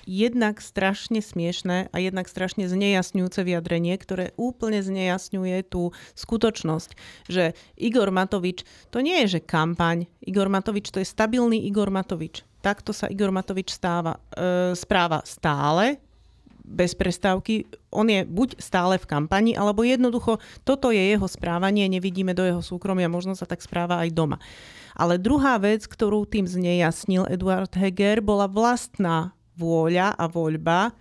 jednak 0.06 0.60
strašne 0.60 1.24
smiešné 1.24 1.90
a 1.92 1.96
jednak 2.00 2.28
strašne 2.28 2.68
znejasňujúce 2.68 3.42
vyjadrenie, 3.44 3.96
ktoré 3.98 4.32
úplne 4.36 4.84
znejasňuje 4.84 5.68
tú 5.68 5.96
skutočnosť, 6.16 6.90
že 7.28 7.58
Igor 7.80 8.12
Matovič, 8.12 8.68
to 8.92 9.00
nie 9.00 9.24
je, 9.26 9.40
že 9.40 9.46
kampaň. 9.46 10.08
Igor 10.24 10.48
Matovič, 10.52 10.92
to 10.92 11.00
je 11.00 11.08
stabilný 11.08 11.64
Igor 11.68 11.92
Matovič. 11.92 12.44
Takto 12.64 12.96
sa 12.96 13.12
Igor 13.12 13.32
Matovič 13.32 13.76
stáva, 13.76 14.20
e, 14.32 14.72
správa 14.76 15.20
stále, 15.28 16.00
bez 16.64 16.96
prestávky. 16.96 17.68
On 17.92 18.08
je 18.08 18.24
buď 18.24 18.56
stále 18.58 18.96
v 18.96 19.06
kampani, 19.06 19.52
alebo 19.54 19.84
jednoducho 19.84 20.40
toto 20.64 20.96
je 20.96 21.04
jeho 21.12 21.28
správanie, 21.28 21.92
nevidíme 21.92 22.32
do 22.32 22.48
jeho 22.48 22.64
súkromia, 22.64 23.12
možno 23.12 23.36
sa 23.36 23.44
tak 23.44 23.60
správa 23.60 24.00
aj 24.00 24.16
doma. 24.16 24.40
Ale 24.96 25.20
druhá 25.20 25.60
vec, 25.60 25.84
ktorú 25.84 26.24
tým 26.24 26.48
znejasnil 26.48 27.28
Eduard 27.28 27.70
Heger, 27.76 28.24
bola 28.24 28.48
vlastná 28.48 29.36
vôľa 29.58 30.16
a 30.18 30.26
voľba 30.30 30.92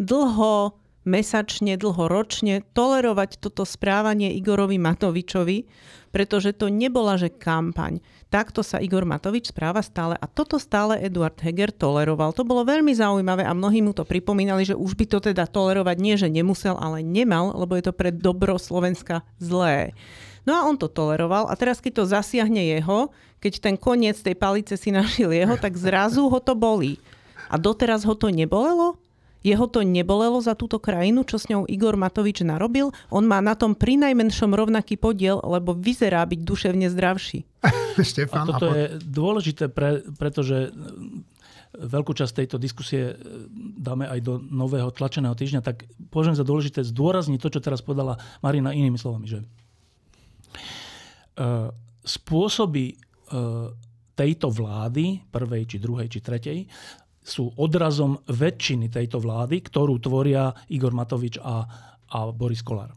dlho 0.00 0.82
mesačne, 1.02 1.74
dlhoročne 1.74 2.62
tolerovať 2.74 3.42
toto 3.42 3.66
správanie 3.66 4.30
Igorovi 4.38 4.78
Matovičovi, 4.78 5.66
pretože 6.14 6.54
to 6.54 6.70
nebola, 6.70 7.18
že 7.18 7.32
kampaň. 7.32 7.98
Takto 8.30 8.62
sa 8.64 8.80
Igor 8.80 9.04
Matovič 9.04 9.50
správa 9.50 9.82
stále 9.82 10.16
a 10.16 10.24
toto 10.28 10.56
stále 10.56 11.00
Eduard 11.02 11.36
Heger 11.40 11.72
toleroval. 11.72 12.32
To 12.36 12.46
bolo 12.46 12.64
veľmi 12.64 12.92
zaujímavé 12.94 13.44
a 13.44 13.56
mnohí 13.56 13.84
mu 13.84 13.92
to 13.92 14.06
pripomínali, 14.08 14.64
že 14.64 14.78
už 14.78 14.96
by 14.96 15.04
to 15.08 15.18
teda 15.20 15.44
tolerovať 15.48 15.96
nie, 15.98 16.14
že 16.16 16.32
nemusel, 16.32 16.78
ale 16.78 17.04
nemal, 17.04 17.52
lebo 17.56 17.76
je 17.76 17.84
to 17.90 17.96
pre 17.96 18.12
dobro 18.14 18.56
Slovenska 18.56 19.26
zlé. 19.36 19.92
No 20.42 20.58
a 20.58 20.64
on 20.66 20.78
to 20.78 20.90
toleroval 20.90 21.46
a 21.50 21.54
teraz 21.58 21.78
keď 21.78 22.02
to 22.02 22.12
zasiahne 22.12 22.62
jeho, 22.62 23.10
keď 23.42 23.52
ten 23.58 23.76
koniec 23.76 24.16
tej 24.20 24.38
palice 24.38 24.74
si 24.78 24.94
našiel 24.96 25.32
jeho, 25.34 25.58
tak 25.58 25.74
zrazu 25.74 26.28
ho 26.28 26.38
to 26.38 26.54
bolí. 26.54 27.00
A 27.52 27.60
doteraz 27.60 28.08
ho 28.08 28.16
to 28.16 28.32
nebolelo? 28.32 28.96
Jeho 29.42 29.66
to 29.66 29.82
nebolelo 29.82 30.38
za 30.38 30.54
túto 30.54 30.78
krajinu, 30.78 31.26
čo 31.26 31.36
s 31.36 31.50
ňou 31.50 31.66
Igor 31.66 31.98
Matovič 31.98 32.46
narobil? 32.46 32.94
On 33.10 33.26
má 33.26 33.42
na 33.42 33.58
tom 33.58 33.74
pri 33.74 33.98
najmenšom 33.98 34.54
rovnaký 34.54 34.94
podiel, 34.94 35.42
lebo 35.42 35.74
vyzerá 35.74 36.22
byť 36.22 36.40
duševne 36.46 36.86
zdravší. 36.88 37.42
Štefan, 37.98 38.46
a 38.46 38.54
toto 38.54 38.70
a 38.70 38.72
po... 38.72 38.78
je 38.78 38.84
dôležité, 39.02 39.66
pre, 39.66 40.06
pretože 40.14 40.70
veľkú 41.74 42.14
časť 42.14 42.32
tejto 42.38 42.56
diskusie 42.62 43.12
e, 43.12 43.14
dáme 43.82 44.06
aj 44.06 44.20
do 44.22 44.38
nového 44.38 44.94
tlačeného 44.94 45.34
týždňa, 45.34 45.60
tak 45.66 45.90
považujem 46.14 46.38
za 46.38 46.46
dôležité 46.46 46.80
zdôrazniť 46.86 47.40
to, 47.42 47.52
čo 47.58 47.60
teraz 47.60 47.82
povedala 47.82 48.22
Marina 48.46 48.70
inými 48.70 49.00
slovami, 49.00 49.26
že 49.26 49.38
uh, 51.40 51.72
spôsoby 52.04 52.94
tejto 54.12 54.52
vlády, 54.52 55.24
prvej, 55.32 55.64
či 55.64 55.76
druhej, 55.80 56.06
či 56.12 56.20
tretej, 56.20 56.68
sú 57.22 57.54
odrazom 57.54 58.18
väčšiny 58.26 58.90
tejto 58.90 59.22
vlády, 59.22 59.62
ktorú 59.62 60.02
tvoria 60.02 60.50
Igor 60.74 60.90
Matovič 60.90 61.38
a, 61.38 61.62
a 62.10 62.18
Boris 62.34 62.66
Kolár. 62.66 62.90
E, 62.90 62.96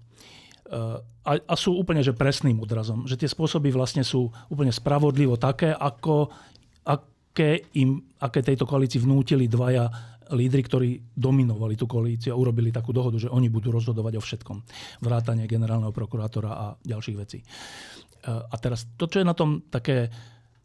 a, 1.26 1.32
a 1.38 1.54
sú 1.58 1.78
úplne 1.78 2.02
že 2.02 2.18
presným 2.18 2.58
odrazom. 2.58 3.06
Že 3.06 3.26
tie 3.26 3.30
spôsoby 3.30 3.70
vlastne 3.70 4.02
sú 4.02 4.34
úplne 4.50 4.74
spravodlivo 4.74 5.38
také, 5.38 5.74
ako, 5.74 6.34
aké, 6.86 7.70
im, 7.78 8.02
aké 8.18 8.42
tejto 8.42 8.66
koalícii 8.66 9.02
vnútili 9.02 9.46
dvaja 9.46 9.90
lídry, 10.34 10.62
ktorí 10.66 10.90
dominovali 11.14 11.78
tú 11.78 11.86
koalíciu 11.86 12.34
a 12.34 12.42
urobili 12.42 12.74
takú 12.74 12.90
dohodu, 12.90 13.22
že 13.22 13.30
oni 13.30 13.46
budú 13.54 13.70
rozhodovať 13.70 14.18
o 14.18 14.26
všetkom. 14.26 14.58
Vrátanie 15.06 15.46
generálneho 15.46 15.94
prokurátora 15.94 16.50
a 16.50 16.66
ďalších 16.82 17.18
vecí. 17.18 17.40
E, 17.42 17.46
a 18.26 18.56
teraz 18.58 18.90
to, 18.98 19.06
čo 19.06 19.22
je 19.22 19.30
na 19.30 19.38
tom 19.38 19.62
také, 19.70 20.10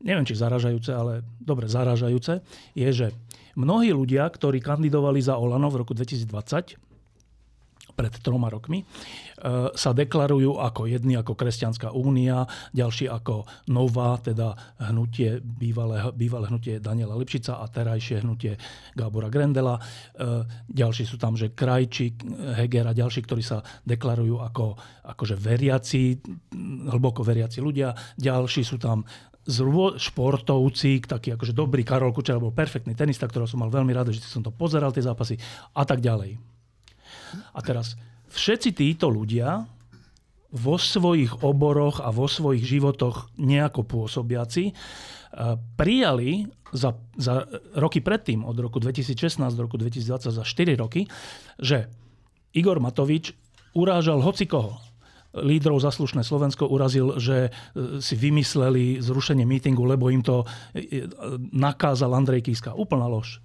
neviem 0.00 0.24
či 0.24 0.32
zaražajúce, 0.32 0.90
ale 0.96 1.20
dobre 1.36 1.68
zaražajúce, 1.68 2.40
je, 2.72 2.88
že 2.88 3.06
Mnohí 3.60 3.92
ľudia, 3.92 4.24
ktorí 4.24 4.64
kandidovali 4.64 5.20
za 5.20 5.36
Olano 5.36 5.68
v 5.68 5.84
roku 5.84 5.92
2020, 5.92 6.80
pred 8.00 8.16
troma 8.24 8.48
rokmi, 8.48 8.80
e, 8.80 8.84
sa 9.76 9.90
deklarujú 9.92 10.56
ako 10.56 10.88
jedni 10.88 11.20
ako 11.20 11.36
Kresťanská 11.36 11.92
únia, 11.92 12.48
ďalší 12.72 13.12
ako 13.12 13.44
Nová, 13.68 14.16
teda 14.16 14.56
hnutie, 14.88 15.44
bývalé, 15.44 16.08
bývalé 16.16 16.48
hnutie 16.48 16.80
Daniela 16.80 17.12
Lipšica 17.20 17.60
a 17.60 17.68
terajšie 17.68 18.24
hnutie 18.24 18.56
Gábora 18.96 19.28
Grendela. 19.28 19.76
E, 19.76 19.82
ďalší 20.72 21.04
sú 21.04 21.20
tam, 21.20 21.36
že 21.36 21.52
Krajčík, 21.52 22.24
Heger 22.56 22.88
a 22.88 22.96
ďalší, 22.96 23.20
ktorí 23.28 23.44
sa 23.44 23.60
deklarujú 23.84 24.40
ako 24.40 24.80
akože 25.12 25.36
veriaci, 25.36 26.16
hlboko 26.88 27.20
veriaci 27.20 27.60
ľudia. 27.60 27.92
Ďalší 28.16 28.64
sú 28.64 28.80
tam 28.80 29.04
športovci, 29.96 31.00
taký 31.04 31.34
akože 31.34 31.56
dobrý 31.56 31.80
Karol 31.80 32.12
Kučera 32.12 32.36
bol 32.36 32.52
perfektný 32.52 32.92
tenista, 32.92 33.24
ktorého 33.24 33.48
som 33.48 33.64
mal 33.64 33.72
veľmi 33.72 33.90
rád, 33.90 34.12
že 34.12 34.20
som 34.20 34.44
to 34.44 34.52
pozeral, 34.52 34.92
tie 34.92 35.04
zápasy 35.04 35.40
a 35.72 35.82
tak 35.88 36.04
ďalej. 36.04 36.36
A 37.56 37.58
teraz 37.64 37.96
všetci 38.30 38.76
títo 38.76 39.08
ľudia 39.08 39.64
vo 40.50 40.76
svojich 40.76 41.46
oboroch 41.46 42.02
a 42.02 42.10
vo 42.10 42.26
svojich 42.26 42.66
životoch 42.66 43.30
nejako 43.38 43.86
pôsobiaci 43.86 44.64
eh, 44.70 44.74
prijali 45.78 46.50
za, 46.74 46.94
za 47.18 47.46
roky 47.78 48.02
predtým, 48.02 48.46
od 48.46 48.54
roku 48.58 48.78
2016 48.78 49.40
do 49.54 49.66
roku 49.66 49.78
2020, 49.78 50.30
za 50.30 50.44
4 50.46 50.74
roky, 50.78 51.06
že 51.58 51.90
Igor 52.54 52.82
Matovič 52.82 53.34
urážal 53.74 54.22
hoci 54.22 54.50
koho 54.50 54.89
lídrov 55.34 55.78
za 55.78 55.94
slušné 55.94 56.26
Slovensko 56.26 56.66
urazil, 56.66 57.14
že 57.22 57.48
e, 57.48 57.50
si 58.02 58.14
vymysleli 58.18 58.98
zrušenie 58.98 59.46
mítingu, 59.46 59.86
lebo 59.86 60.10
im 60.10 60.26
to 60.26 60.42
e, 60.74 60.82
e, 60.82 61.08
nakázal 61.54 62.10
Andrej 62.14 62.50
Kiska. 62.50 62.74
Úplná 62.74 63.06
lož. 63.06 63.38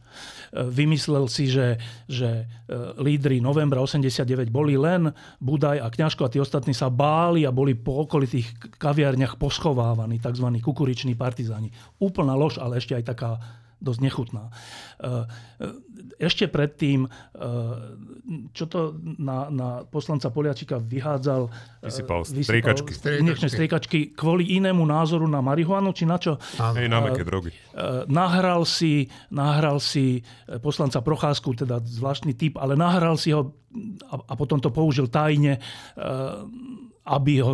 Vymyslel 0.56 1.28
si, 1.28 1.52
že, 1.52 1.76
že 2.08 2.48
lídry 2.96 3.44
novembra 3.44 3.84
89 3.84 4.48
boli 4.48 4.80
len 4.80 5.12
Budaj 5.44 5.84
a 5.84 5.92
Kňažko 5.92 6.24
a 6.24 6.32
tí 6.32 6.40
ostatní 6.40 6.72
sa 6.72 6.88
báli 6.88 7.44
a 7.44 7.52
boli 7.52 7.76
po 7.76 8.08
okolitých 8.08 8.80
kaviarniach 8.80 9.36
poschovávaní, 9.36 10.24
tzv. 10.24 10.48
kukuriční 10.64 11.20
partizáni. 11.20 11.76
Úplná 12.00 12.40
lož, 12.40 12.64
ale 12.64 12.80
ešte 12.80 12.96
aj 12.96 13.04
taká 13.04 13.32
dosť 13.80 14.00
nechutná. 14.02 14.50
Ešte 16.16 16.48
predtým, 16.48 17.06
čo 18.56 18.66
to 18.72 18.96
na, 19.20 19.52
na 19.52 19.70
poslanca 19.84 20.32
Poliačika 20.32 20.80
vyhádzal... 20.80 21.52
Vysypal 21.84 22.24
striekačky. 22.24 22.92
Striekačky. 22.96 23.50
striekačky 23.52 24.00
kvôli 24.16 24.58
inému 24.58 24.82
názoru 24.88 25.28
na 25.28 25.44
marihuanu, 25.44 25.92
či 25.92 26.08
na 26.08 26.18
čo? 26.18 26.40
Hej, 26.58 26.88
na 26.88 27.04
meké 27.04 27.28
drogy. 27.28 27.52
Nahral 28.08 28.64
si, 28.64 29.12
nahral 29.30 29.84
si 29.84 30.24
poslanca 30.64 31.04
Procházku, 31.04 31.54
teda 31.54 31.84
zvláštny 31.84 32.34
typ, 32.34 32.58
ale 32.58 32.80
nahral 32.80 33.20
si 33.20 33.36
ho 33.36 33.54
a, 34.08 34.16
a 34.24 34.34
potom 34.40 34.58
to 34.64 34.72
použil 34.72 35.12
tajne, 35.12 35.60
aby 37.04 37.34
ho 37.44 37.54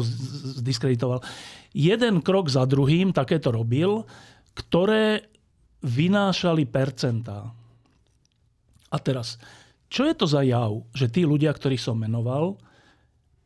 zdiskreditoval. 0.62 1.20
Jeden 1.74 2.22
krok 2.22 2.52
za 2.52 2.68
druhým 2.70 3.10
takéto 3.10 3.50
robil, 3.50 4.06
ktoré 4.52 5.31
vynášali 5.82 6.66
percentá. 6.70 7.50
A 8.92 8.98
teraz, 9.02 9.42
čo 9.90 10.06
je 10.06 10.14
to 10.16 10.26
za 10.30 10.46
jav, 10.46 10.86
že 10.94 11.10
tí 11.10 11.26
ľudia, 11.26 11.52
ktorých 11.52 11.82
som 11.82 11.98
menoval, 11.98 12.60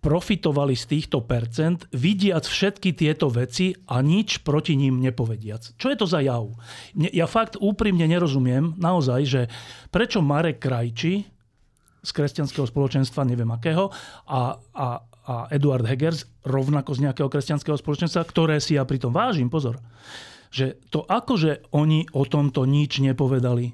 profitovali 0.05 0.77
z 0.77 0.85
týchto 0.85 1.25
percent, 1.25 1.89
vidiac 1.89 2.45
všetky 2.45 2.93
tieto 2.93 3.25
veci 3.33 3.73
a 3.89 4.05
nič 4.05 4.45
proti 4.45 4.77
ním 4.77 5.01
nepovediac. 5.01 5.73
Čo 5.81 5.89
je 5.89 5.97
to 5.97 6.05
za 6.05 6.21
jav? 6.21 6.53
Ja 6.93 7.25
fakt 7.25 7.57
úprimne 7.57 8.05
nerozumiem 8.05 8.77
naozaj, 8.77 9.21
že 9.25 9.41
prečo 9.89 10.21
Marek 10.21 10.61
Krajči 10.61 11.25
z 12.05 12.09
kresťanského 12.13 12.69
spoločenstva, 12.69 13.25
neviem 13.25 13.49
akého, 13.49 13.89
a, 14.29 14.61
a, 14.77 14.87
a 15.25 15.33
Eduard 15.49 15.89
Hegers 15.89 16.29
rovnako 16.45 16.93
z 16.93 17.09
nejakého 17.09 17.25
kresťanského 17.25 17.73
spoločenstva, 17.73 18.29
ktoré 18.29 18.61
si 18.61 18.77
ja 18.77 18.85
pritom 18.85 19.09
vážim, 19.09 19.49
pozor, 19.49 19.81
že 20.49 20.79
to 20.89 21.05
akože 21.05 21.71
oni 21.73 22.09
o 22.13 22.23
tomto 22.25 22.65
nič 22.65 22.99
nepovedali, 22.99 23.73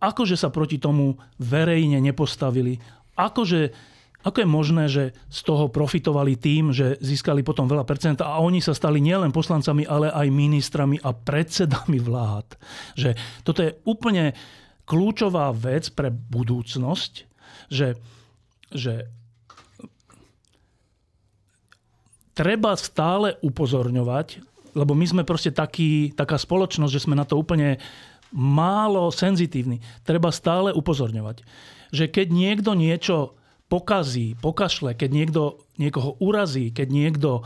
akože 0.00 0.34
sa 0.34 0.48
proti 0.48 0.80
tomu 0.80 1.18
verejne 1.38 2.00
nepostavili, 2.00 2.80
akože 3.16 3.90
ako 4.20 4.36
je 4.44 4.48
možné, 4.48 4.84
že 4.84 5.04
z 5.32 5.40
toho 5.48 5.72
profitovali 5.72 6.36
tým, 6.36 6.76
že 6.76 7.00
získali 7.00 7.40
potom 7.40 7.64
veľa 7.64 7.88
percent 7.88 8.20
a 8.20 8.36
oni 8.44 8.60
sa 8.60 8.76
stali 8.76 9.00
nielen 9.00 9.32
poslancami, 9.32 9.88
ale 9.88 10.12
aj 10.12 10.28
ministrami 10.28 11.00
a 11.00 11.16
predsedami 11.16 11.96
vlád. 11.96 12.52
Že 13.00 13.16
toto 13.40 13.64
je 13.64 13.80
úplne 13.88 14.36
kľúčová 14.84 15.56
vec 15.56 15.88
pre 15.96 16.12
budúcnosť, 16.12 17.12
že, 17.72 17.96
že 18.76 19.08
treba 22.36 22.76
stále 22.76 23.40
upozorňovať 23.40 24.49
lebo 24.74 24.94
my 24.94 25.06
sme 25.06 25.22
proste 25.26 25.50
taký, 25.50 26.14
taká 26.14 26.38
spoločnosť, 26.38 26.92
že 26.92 27.04
sme 27.04 27.18
na 27.18 27.26
to 27.26 27.38
úplne 27.38 27.78
málo 28.30 29.10
senzitívni. 29.10 29.82
Treba 30.06 30.30
stále 30.30 30.70
upozorňovať, 30.70 31.42
že 31.90 32.06
keď 32.06 32.26
niekto 32.30 32.70
niečo 32.78 33.34
pokazí, 33.70 34.34
pokašle, 34.38 34.98
keď 34.98 35.10
niekto 35.10 35.42
niekoho 35.78 36.18
urazí, 36.18 36.74
keď 36.74 36.88
niekto 36.90 37.30
e, 37.38 37.42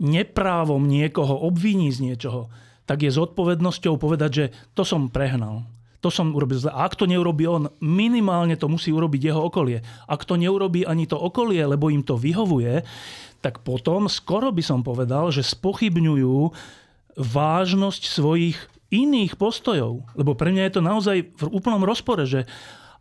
neprávom 0.00 0.84
niekoho 0.84 1.40
obviní 1.40 1.88
z 1.92 2.12
niečoho, 2.12 2.52
tak 2.84 3.02
je 3.02 3.10
zodpovednosťou 3.10 3.96
povedať, 3.96 4.30
že 4.30 4.44
to 4.76 4.84
som 4.84 5.08
prehnal. 5.08 5.64
To 6.06 6.14
som 6.14 6.30
urobil 6.30 6.62
zle. 6.62 6.70
A 6.70 6.86
ak 6.86 6.94
to 6.94 7.10
neurobí 7.10 7.50
on, 7.50 7.66
minimálne 7.82 8.54
to 8.54 8.70
musí 8.70 8.94
urobiť 8.94 9.34
jeho 9.34 9.42
okolie. 9.50 9.82
Ak 10.06 10.22
to 10.22 10.38
neurobí 10.38 10.86
ani 10.86 11.10
to 11.10 11.18
okolie, 11.18 11.66
lebo 11.66 11.90
im 11.90 12.06
to 12.06 12.14
vyhovuje, 12.14 12.86
tak 13.42 13.66
potom 13.66 14.06
skoro 14.06 14.54
by 14.54 14.62
som 14.62 14.86
povedal, 14.86 15.34
že 15.34 15.42
spochybňujú 15.42 16.54
vážnosť 17.18 18.02
svojich 18.06 18.54
iných 18.94 19.34
postojov. 19.34 20.06
Lebo 20.14 20.38
pre 20.38 20.54
mňa 20.54 20.70
je 20.70 20.74
to 20.78 20.82
naozaj 20.86 21.16
v 21.26 21.42
úplnom 21.50 21.82
rozpore, 21.82 22.22
že 22.22 22.46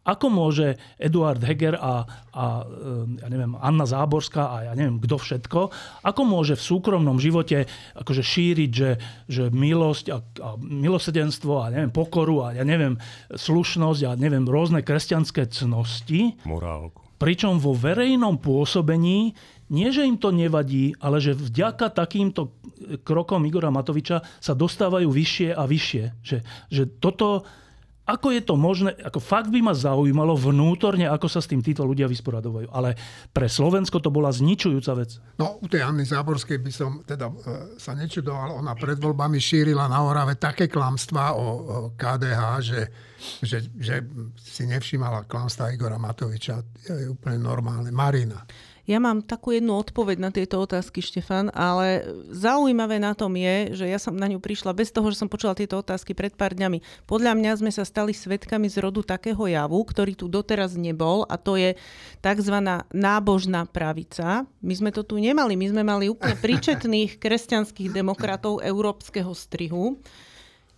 ako 0.05 0.29
môže 0.29 0.77
Eduard 1.01 1.41
Heger 1.41 1.75
a, 1.81 2.05
a 2.31 2.45
ja 3.19 3.27
neviem, 3.27 3.57
Anna 3.57 3.89
Záborská 3.89 4.53
a 4.53 4.57
ja 4.69 4.73
neviem 4.77 5.01
kto 5.01 5.17
všetko, 5.17 5.59
ako 6.05 6.21
môže 6.23 6.53
v 6.53 6.63
súkromnom 6.63 7.17
živote 7.17 7.65
akože 7.97 8.21
šíriť, 8.21 8.71
že, 8.71 8.91
že 9.25 9.43
milosť 9.49 10.05
a, 10.13 10.17
a 10.21 10.49
milosedenstvo 10.61 11.65
a 11.65 11.73
neviem, 11.73 11.89
pokoru 11.89 12.45
a 12.45 12.53
ja 12.53 12.61
neviem, 12.61 13.01
slušnosť 13.33 14.01
a 14.05 14.11
neviem, 14.13 14.45
rôzne 14.45 14.85
kresťanské 14.85 15.49
cnosti. 15.49 16.37
Morálku. 16.45 17.01
Pričom 17.15 17.57
vo 17.63 17.71
verejnom 17.73 18.37
pôsobení 18.43 19.33
nie, 19.71 19.89
že 19.89 20.05
im 20.05 20.21
to 20.21 20.29
nevadí, 20.29 20.93
ale 21.01 21.17
že 21.17 21.33
vďaka 21.33 21.89
takýmto 21.89 22.53
krokom 23.01 23.47
Igora 23.49 23.73
Matoviča 23.73 24.21
sa 24.21 24.53
dostávajú 24.53 25.09
vyššie 25.09 25.49
a 25.55 25.63
vyššie. 25.65 26.03
Že, 26.21 26.37
že 26.69 26.83
toto, 27.01 27.47
ako 28.05 28.37
je 28.37 28.41
to 28.45 28.53
možné, 28.53 28.93
ako 29.01 29.17
fakt 29.17 29.49
by 29.49 29.65
ma 29.65 29.73
zaujímalo 29.73 30.37
vnútorne, 30.37 31.09
ako 31.09 31.25
sa 31.25 31.41
s 31.41 31.49
tým 31.49 31.65
títo 31.65 31.81
ľudia 31.81 32.05
vysporadovajú. 32.05 32.69
Ale 32.69 32.93
pre 33.33 33.49
Slovensko 33.49 33.97
to 33.97 34.13
bola 34.13 34.29
zničujúca 34.29 34.93
vec. 34.93 35.17
No, 35.41 35.57
u 35.57 35.65
tej 35.65 35.81
Anny 35.81 36.05
Záborskej 36.05 36.61
by 36.61 36.71
som 36.71 37.01
teda 37.01 37.33
e, 37.33 37.35
sa 37.81 37.97
nečudoval. 37.97 38.61
Ona 38.61 38.77
pred 38.77 39.01
voľbami 39.01 39.41
šírila 39.41 39.89
na 39.89 40.05
Orave 40.05 40.37
také 40.37 40.69
klamstvá 40.69 41.33
o, 41.33 41.41
o 41.41 41.77
KDH, 41.97 42.41
že, 42.61 42.81
že, 43.41 43.57
že 43.73 44.05
si 44.37 44.69
nevšímala 44.69 45.25
klamstvá 45.25 45.73
Igora 45.73 45.97
Matoviča. 45.97 46.61
Je 46.85 47.09
úplne 47.09 47.41
normálne. 47.41 47.89
Marina. 47.89 48.45
Ja 48.85 49.01
mám 49.01 49.25
takú 49.25 49.49
jednu 49.49 49.81
odpoveď 49.81 50.17
na 50.21 50.29
tieto 50.29 50.61
otázky, 50.61 51.01
Štefan, 51.01 51.49
ale 51.57 52.05
zaujímavé 52.29 53.01
na 53.01 53.17
tom 53.17 53.33
je, 53.33 53.73
že 53.73 53.85
ja 53.89 53.97
som 53.97 54.13
na 54.13 54.29
ňu 54.29 54.37
prišla 54.37 54.77
bez 54.77 54.93
toho, 54.93 55.09
že 55.09 55.17
som 55.17 55.29
počula 55.29 55.57
tieto 55.57 55.81
otázky 55.81 56.13
pred 56.13 56.37
pár 56.37 56.53
dňami. 56.53 57.09
Podľa 57.09 57.33
mňa 57.33 57.51
sme 57.65 57.73
sa 57.73 57.81
stali 57.81 58.13
svetkami 58.13 58.69
z 58.69 58.85
rodu 58.85 59.01
takého 59.01 59.41
javu, 59.49 59.81
ktorý 59.81 60.13
tu 60.13 60.29
doteraz 60.29 60.77
nebol 60.77 61.25
a 61.25 61.33
to 61.41 61.57
je 61.57 61.73
tzv. 62.21 62.55
nábožná 62.93 63.65
pravica. 63.65 64.45
My 64.61 64.73
sme 64.77 64.93
to 64.93 65.01
tu 65.01 65.17
nemali, 65.17 65.57
my 65.57 65.67
sme 65.73 65.81
mali 65.81 66.05
úplne 66.05 66.37
príčetných 66.45 67.17
kresťanských 67.17 67.89
demokratov 67.89 68.61
európskeho 68.61 69.33
strihu 69.33 69.97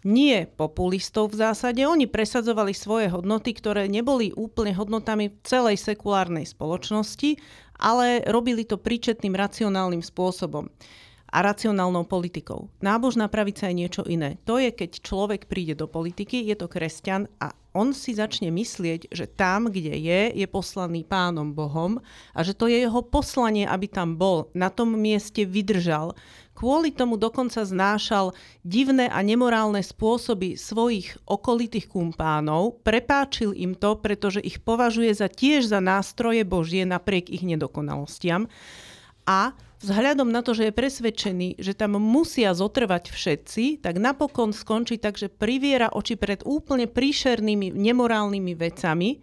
nie 0.06 0.46
populistov 0.46 1.34
v 1.34 1.48
zásade. 1.48 1.82
Oni 1.86 2.06
presadzovali 2.06 2.76
svoje 2.76 3.10
hodnoty, 3.10 3.56
ktoré 3.56 3.90
neboli 3.90 4.30
úplne 4.36 4.76
hodnotami 4.76 5.34
celej 5.42 5.82
sekulárnej 5.82 6.46
spoločnosti 6.46 7.38
ale 7.78 8.26
robili 8.26 8.66
to 8.66 8.82
príčetným 8.82 9.38
racionálnym 9.38 10.02
spôsobom 10.02 10.68
a 11.28 11.38
racionálnou 11.44 12.08
politikou. 12.08 12.72
Nábožná 12.80 13.28
pravica 13.28 13.68
je 13.68 13.76
niečo 13.76 14.04
iné. 14.08 14.40
To 14.48 14.58
je, 14.58 14.72
keď 14.72 15.04
človek 15.04 15.52
príde 15.52 15.76
do 15.76 15.86
politiky, 15.86 16.40
je 16.48 16.56
to 16.56 16.72
kresťan 16.72 17.28
a 17.44 17.52
on 17.76 17.94
si 17.94 18.18
začne 18.18 18.50
myslieť, 18.50 19.14
že 19.14 19.30
tam, 19.30 19.70
kde 19.70 19.94
je, 19.94 20.22
je 20.34 20.48
poslaný 20.50 21.06
pánom 21.06 21.54
Bohom 21.54 22.02
a 22.34 22.40
že 22.42 22.58
to 22.58 22.66
je 22.66 22.82
jeho 22.82 23.06
poslanie, 23.06 23.70
aby 23.70 23.86
tam 23.86 24.18
bol, 24.18 24.50
na 24.58 24.72
tom 24.74 24.98
mieste 24.98 25.46
vydržal. 25.46 26.18
Kvôli 26.58 26.90
tomu 26.90 27.22
dokonca 27.22 27.62
znášal 27.62 28.34
divné 28.66 29.06
a 29.14 29.22
nemorálne 29.22 29.78
spôsoby 29.86 30.58
svojich 30.58 31.14
okolitých 31.30 31.86
kumpánov, 31.86 32.82
prepáčil 32.82 33.54
im 33.54 33.78
to, 33.78 33.94
pretože 34.02 34.42
ich 34.42 34.58
považuje 34.66 35.14
za 35.14 35.30
tiež 35.30 35.70
za 35.70 35.78
nástroje 35.78 36.42
Božie 36.42 36.82
napriek 36.82 37.30
ich 37.30 37.46
nedokonalostiam. 37.46 38.50
A 39.30 39.54
vzhľadom 39.86 40.34
na 40.34 40.42
to, 40.42 40.58
že 40.58 40.74
je 40.74 40.74
presvedčený, 40.74 41.62
že 41.62 41.78
tam 41.78 42.02
musia 42.02 42.58
zotrvať 42.58 43.14
všetci, 43.14 43.86
tak 43.86 44.02
napokon 44.02 44.50
skončí 44.50 44.98
tak, 44.98 45.22
že 45.22 45.30
priviera 45.30 45.94
oči 45.94 46.18
pred 46.18 46.42
úplne 46.42 46.90
príšernými, 46.90 47.70
nemorálnymi 47.70 48.54
vecami 48.58 49.22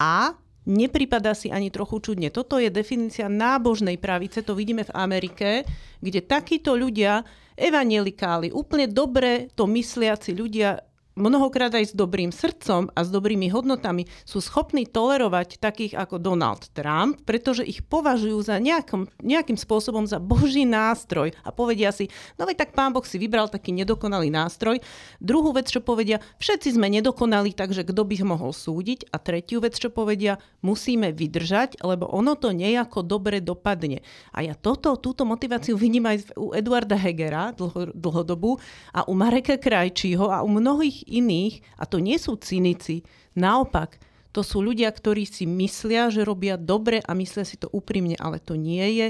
a 0.00 0.32
nepripadá 0.64 1.36
si 1.36 1.52
ani 1.52 1.68
trochu 1.68 2.00
čudne. 2.00 2.32
Toto 2.32 2.56
je 2.56 2.72
definícia 2.72 3.28
nábožnej 3.28 4.00
pravice, 4.00 4.40
to 4.40 4.56
vidíme 4.56 4.84
v 4.84 4.94
Amerike, 4.96 5.64
kde 6.00 6.20
takíto 6.24 6.76
ľudia, 6.76 7.24
evangelikáli, 7.54 8.50
úplne 8.50 8.90
dobre 8.90 9.52
to 9.54 9.68
mysliaci 9.70 10.34
ľudia, 10.34 10.93
mnohokrát 11.14 11.70
aj 11.74 11.90
s 11.90 11.94
dobrým 11.94 12.34
srdcom 12.34 12.90
a 12.90 13.00
s 13.06 13.10
dobrými 13.10 13.48
hodnotami 13.54 14.10
sú 14.26 14.42
schopní 14.42 14.84
tolerovať 14.84 15.62
takých 15.62 15.94
ako 15.94 16.18
Donald 16.18 16.66
Trump, 16.74 17.22
pretože 17.22 17.62
ich 17.62 17.86
považujú 17.86 18.38
za 18.42 18.58
nejakom, 18.58 19.06
nejakým 19.22 19.56
spôsobom 19.56 20.04
za 20.04 20.18
boží 20.18 20.66
nástroj 20.66 21.30
a 21.46 21.54
povedia 21.54 21.94
si, 21.94 22.10
no 22.34 22.44
veď 22.44 22.66
tak 22.66 22.70
pán 22.74 22.90
Boh 22.90 23.06
si 23.06 23.16
vybral 23.16 23.46
taký 23.46 23.70
nedokonalý 23.70 24.28
nástroj. 24.28 24.82
Druhú 25.22 25.54
vec, 25.54 25.70
čo 25.70 25.78
povedia, 25.78 26.18
všetci 26.42 26.74
sme 26.74 26.90
nedokonali, 26.90 27.54
takže 27.54 27.86
kto 27.86 28.02
by 28.02 28.14
mohol 28.26 28.50
súdiť. 28.50 29.12
A 29.14 29.20
tretiu 29.22 29.62
vec, 29.62 29.78
čo 29.78 29.92
povedia, 29.92 30.40
musíme 30.64 31.12
vydržať, 31.14 31.84
lebo 31.84 32.10
ono 32.10 32.34
to 32.34 32.50
nejako 32.50 33.06
dobre 33.06 33.38
dopadne. 33.44 34.02
A 34.32 34.42
ja 34.42 34.56
toto, 34.56 34.96
túto 34.98 35.22
motiváciu 35.28 35.76
vidím 35.78 36.08
aj 36.08 36.34
u 36.34 36.56
Eduarda 36.56 36.98
Hegera 36.98 37.52
dlho, 37.54 37.92
dlhodobu 37.94 38.58
a 38.90 39.06
u 39.06 39.14
Mareka 39.14 39.60
Krajčího 39.60 40.32
a 40.32 40.42
u 40.42 40.50
mnohých 40.50 41.03
iných, 41.06 41.62
a 41.78 41.84
to 41.84 42.00
nie 42.00 42.16
sú 42.16 42.36
cynici, 42.40 43.04
naopak, 43.36 44.00
to 44.34 44.42
sú 44.42 44.58
ľudia, 44.64 44.90
ktorí 44.90 45.30
si 45.30 45.46
myslia, 45.46 46.10
že 46.10 46.26
robia 46.26 46.58
dobre 46.58 46.98
a 47.06 47.14
myslia 47.14 47.46
si 47.46 47.54
to 47.54 47.70
úprimne, 47.70 48.18
ale 48.18 48.42
to 48.42 48.58
nie 48.58 48.82
je 48.98 49.06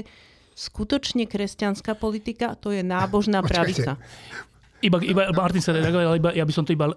skutočne 0.55 1.25
kresťanská 1.25 1.97
politika, 1.97 2.53
to 2.55 2.71
je 2.71 2.85
nábožná 2.85 3.41
pravica. 3.41 3.97
Iba, 4.83 4.99
iba 4.99 5.31
Martin 5.31 5.63
sa 5.63 5.71
reagoval, 5.71 6.19
iba, 6.19 6.29
ja 6.35 6.43
by 6.43 6.53
som 6.53 6.67
to 6.67 6.75
iba 6.75 6.91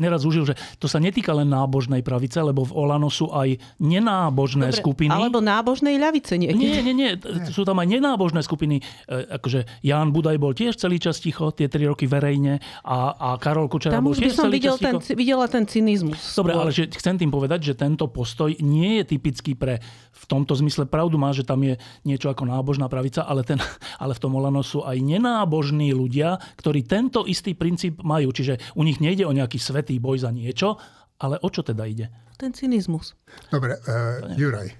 neraz 0.00 0.24
užil, 0.24 0.48
že 0.48 0.56
to 0.80 0.88
sa 0.88 0.96
netýka 0.96 1.36
len 1.36 1.52
nábožnej 1.52 2.00
pravice, 2.00 2.40
lebo 2.40 2.64
v 2.64 2.72
Olano 2.72 3.12
sú 3.12 3.28
aj 3.28 3.60
nenábožné 3.76 4.72
Dobre, 4.72 4.80
skupiny. 4.80 5.12
Alebo 5.12 5.44
nábožnej 5.44 6.00
ľavice 6.00 6.40
niekedy. 6.40 6.56
Nie, 6.56 6.80
nie, 6.80 6.94
nie. 6.96 7.10
Sú 7.52 7.68
tam 7.68 7.76
aj 7.76 7.88
nenábožné 7.92 8.40
skupiny. 8.40 8.80
E, 9.04 9.36
Akože 9.36 9.68
Jan 9.84 10.16
Budaj 10.16 10.36
bol 10.40 10.56
tiež 10.56 10.80
celý 10.80 10.96
čas 10.96 11.20
ticho, 11.20 11.52
tie 11.52 11.68
tri 11.68 11.84
roky 11.84 12.08
verejne 12.08 12.58
a, 12.88 13.12
a 13.12 13.28
Karol 13.36 13.68
Kučera 13.68 14.00
Tam 14.00 14.08
bol 14.08 14.16
by 14.16 14.24
tiež 14.24 14.34
som 14.34 14.48
celý 14.48 14.56
videl 14.56 14.76
čas 14.76 14.80
ticho. 14.80 14.98
ten, 15.04 15.16
videla 15.16 15.46
ten 15.46 15.64
cynizmus. 15.68 16.20
Dobre, 16.32 16.56
ale 16.56 16.72
že 16.72 16.88
chcem 16.88 17.20
tým 17.20 17.28
povedať, 17.28 17.60
že 17.62 17.74
tento 17.76 18.08
postoj 18.08 18.48
nie 18.64 19.00
je 19.00 19.04
typický 19.16 19.52
pre 19.54 19.78
v 20.10 20.24
tomto 20.28 20.52
zmysle 20.52 20.84
pravdu 20.84 21.16
má, 21.16 21.32
že 21.32 21.46
tam 21.46 21.64
je 21.64 21.80
niečo 22.04 22.28
ako 22.28 22.44
nábožná 22.44 22.92
pravica, 22.92 23.24
ale, 23.24 23.40
ten, 23.46 23.56
ale 24.02 24.12
v 24.12 24.20
tom 24.20 24.36
Olano 24.36 24.60
sú 24.60 24.84
aj 24.84 25.00
nenábožní 25.00 25.96
ľudia, 25.96 26.36
ktorí 26.60 26.84
tento 27.10 27.26
istý 27.26 27.58
princíp 27.58 28.06
majú. 28.06 28.30
Čiže 28.30 28.78
u 28.78 28.86
nich 28.86 29.02
nejde 29.02 29.26
o 29.26 29.34
nejaký 29.34 29.58
svetý 29.58 29.98
boj 29.98 30.22
za 30.22 30.30
niečo, 30.30 30.78
ale 31.18 31.42
o 31.42 31.50
čo 31.50 31.66
teda 31.66 31.82
ide? 31.82 32.06
Ten 32.38 32.54
cynizmus. 32.54 33.18
Dobre, 33.50 33.82
uh, 33.82 34.30
Juraj. 34.38 34.70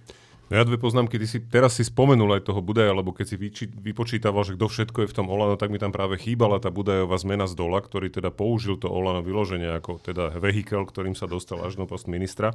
No 0.46 0.58
ja 0.58 0.66
dve 0.66 0.78
poznámky, 0.78 1.18
ty 1.18 1.26
si 1.26 1.42
teraz 1.42 1.78
si 1.78 1.86
spomenul 1.86 2.38
aj 2.38 2.46
toho 2.46 2.62
Budaja, 2.62 2.94
lebo 2.94 3.10
keď 3.10 3.26
si 3.26 3.36
vyči, 3.38 3.64
vypočítaval, 3.70 4.46
že 4.46 4.54
kto 4.54 4.66
všetko 4.66 4.98
je 5.02 5.10
v 5.10 5.16
tom 5.18 5.26
Olano, 5.30 5.54
tak 5.58 5.74
mi 5.74 5.78
tam 5.78 5.90
práve 5.90 6.18
chýbala 6.18 6.62
tá 6.62 6.70
Budajová 6.74 7.18
zmena 7.18 7.50
z 7.50 7.54
dola, 7.54 7.78
ktorý 7.82 8.10
teda 8.10 8.34
použil 8.34 8.78
to 8.78 8.90
Olano 8.90 9.22
vyloženie 9.22 9.70
ako 9.74 10.02
teda 10.02 10.38
vehikel, 10.38 10.86
ktorým 10.86 11.14
sa 11.14 11.30
dostal 11.30 11.62
až 11.62 11.78
do 11.78 11.86
post 11.86 12.10
ministra. 12.10 12.54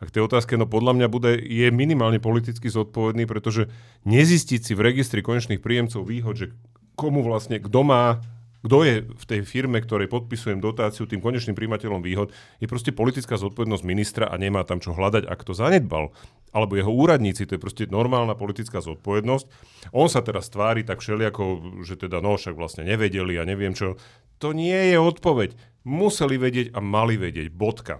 A 0.00 0.08
k 0.08 0.12
tej 0.12 0.28
otázke, 0.28 0.56
no 0.60 0.68
podľa 0.68 0.92
mňa 0.92 1.08
bude, 1.08 1.36
je 1.36 1.68
minimálne 1.72 2.20
politicky 2.20 2.68
zodpovedný, 2.68 3.24
pretože 3.24 3.68
nezistiť 4.08 4.60
si 4.60 4.72
v 4.76 4.84
registri 4.92 5.24
konečných 5.24 5.60
príjemcov 5.60 6.04
výhod, 6.04 6.36
že 6.36 6.52
komu 6.96 7.24
vlastne, 7.24 7.56
kto 7.56 7.80
má 7.80 8.20
kto 8.62 8.86
je 8.86 8.94
v 9.02 9.24
tej 9.26 9.40
firme, 9.42 9.82
ktorej 9.82 10.06
podpisujem 10.06 10.62
dotáciu 10.62 11.10
tým 11.10 11.18
konečným 11.18 11.58
príjimateľom 11.58 11.98
výhod, 11.98 12.30
je 12.62 12.70
proste 12.70 12.94
politická 12.94 13.34
zodpovednosť 13.34 13.82
ministra 13.82 14.30
a 14.30 14.38
nemá 14.38 14.62
tam 14.62 14.78
čo 14.78 14.94
hľadať, 14.94 15.26
ak 15.26 15.40
to 15.42 15.50
zanedbal. 15.50 16.14
Alebo 16.54 16.78
jeho 16.78 16.94
úradníci, 16.94 17.42
to 17.48 17.58
je 17.58 17.60
proste 17.62 17.90
normálna 17.90 18.38
politická 18.38 18.78
zodpovednosť. 18.78 19.46
On 19.90 20.06
sa 20.06 20.22
teraz 20.22 20.46
tvári 20.46 20.86
tak 20.86 21.02
všelijako, 21.02 21.74
že 21.82 21.98
teda 21.98 22.22
no 22.22 22.38
však 22.38 22.54
vlastne 22.54 22.86
nevedeli 22.86 23.34
a 23.40 23.48
neviem 23.48 23.74
čo. 23.74 23.98
To 24.38 24.54
nie 24.54 24.94
je 24.94 24.98
odpoveď. 25.00 25.58
Museli 25.82 26.38
vedieť 26.38 26.70
a 26.70 26.78
mali 26.78 27.18
vedieť. 27.18 27.50
Bodka. 27.50 27.98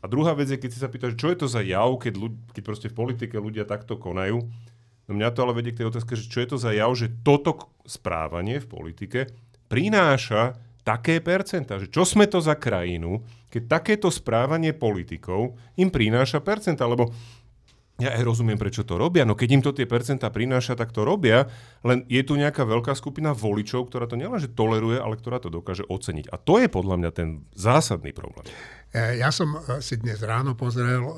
A 0.00 0.10
druhá 0.10 0.36
vec 0.36 0.52
je, 0.52 0.60
keď 0.60 0.70
si 0.74 0.82
sa 0.84 0.92
pýtaš, 0.92 1.16
čo 1.16 1.32
je 1.32 1.38
to 1.40 1.46
za 1.48 1.64
jav, 1.64 1.88
keď, 1.96 2.12
ľud- 2.20 2.40
keď 2.52 2.62
proste 2.66 2.88
v 2.92 2.98
politike 2.98 3.40
ľudia 3.40 3.64
takto 3.64 3.96
konajú. 3.96 4.44
No 5.08 5.12
mňa 5.16 5.32
to 5.32 5.48
ale 5.48 5.56
vedie 5.56 5.72
k 5.72 5.80
tej 5.80 5.88
otázke, 5.88 6.12
že 6.12 6.28
čo 6.28 6.44
je 6.44 6.48
to 6.52 6.58
za 6.60 6.76
jav, 6.76 6.92
že 6.92 7.08
toto 7.24 7.72
správanie 7.88 8.60
v 8.60 8.68
politike 8.68 9.32
prináša 9.68 10.56
také 10.84 11.18
percentá, 11.24 11.80
čo 11.80 12.04
sme 12.04 12.28
to 12.28 12.44
za 12.44 12.54
krajinu, 12.60 13.24
keď 13.48 13.80
takéto 13.80 14.08
správanie 14.12 14.76
politikov 14.76 15.56
im 15.80 15.88
prináša 15.88 16.44
percentá, 16.44 16.84
lebo 16.84 17.08
ja 17.94 18.10
aj 18.10 18.26
rozumiem, 18.26 18.58
prečo 18.58 18.82
to 18.82 18.98
robia, 18.98 19.22
no 19.22 19.38
keď 19.38 19.48
im 19.54 19.62
to 19.62 19.70
tie 19.70 19.86
percentá 19.86 20.26
prináša, 20.26 20.74
tak 20.74 20.90
to 20.90 21.06
robia, 21.06 21.46
len 21.86 22.02
je 22.10 22.26
tu 22.26 22.34
nejaká 22.34 22.66
veľká 22.66 22.90
skupina 22.98 23.30
voličov, 23.30 23.86
ktorá 23.86 24.10
to 24.10 24.18
nielenže 24.18 24.50
toleruje, 24.50 24.98
ale 24.98 25.14
ktorá 25.14 25.38
to 25.38 25.46
dokáže 25.46 25.86
oceniť. 25.86 26.26
A 26.34 26.36
to 26.42 26.58
je 26.58 26.66
podľa 26.66 26.96
mňa 26.98 27.10
ten 27.14 27.46
zásadný 27.54 28.10
problém. 28.10 28.50
E, 28.90 29.22
Ja 29.22 29.30
som 29.30 29.54
e, 29.54 29.78
si 29.78 29.94
dnes 29.94 30.18
ráno 30.26 30.58
pozrel 30.58 31.06
e, 31.06 31.12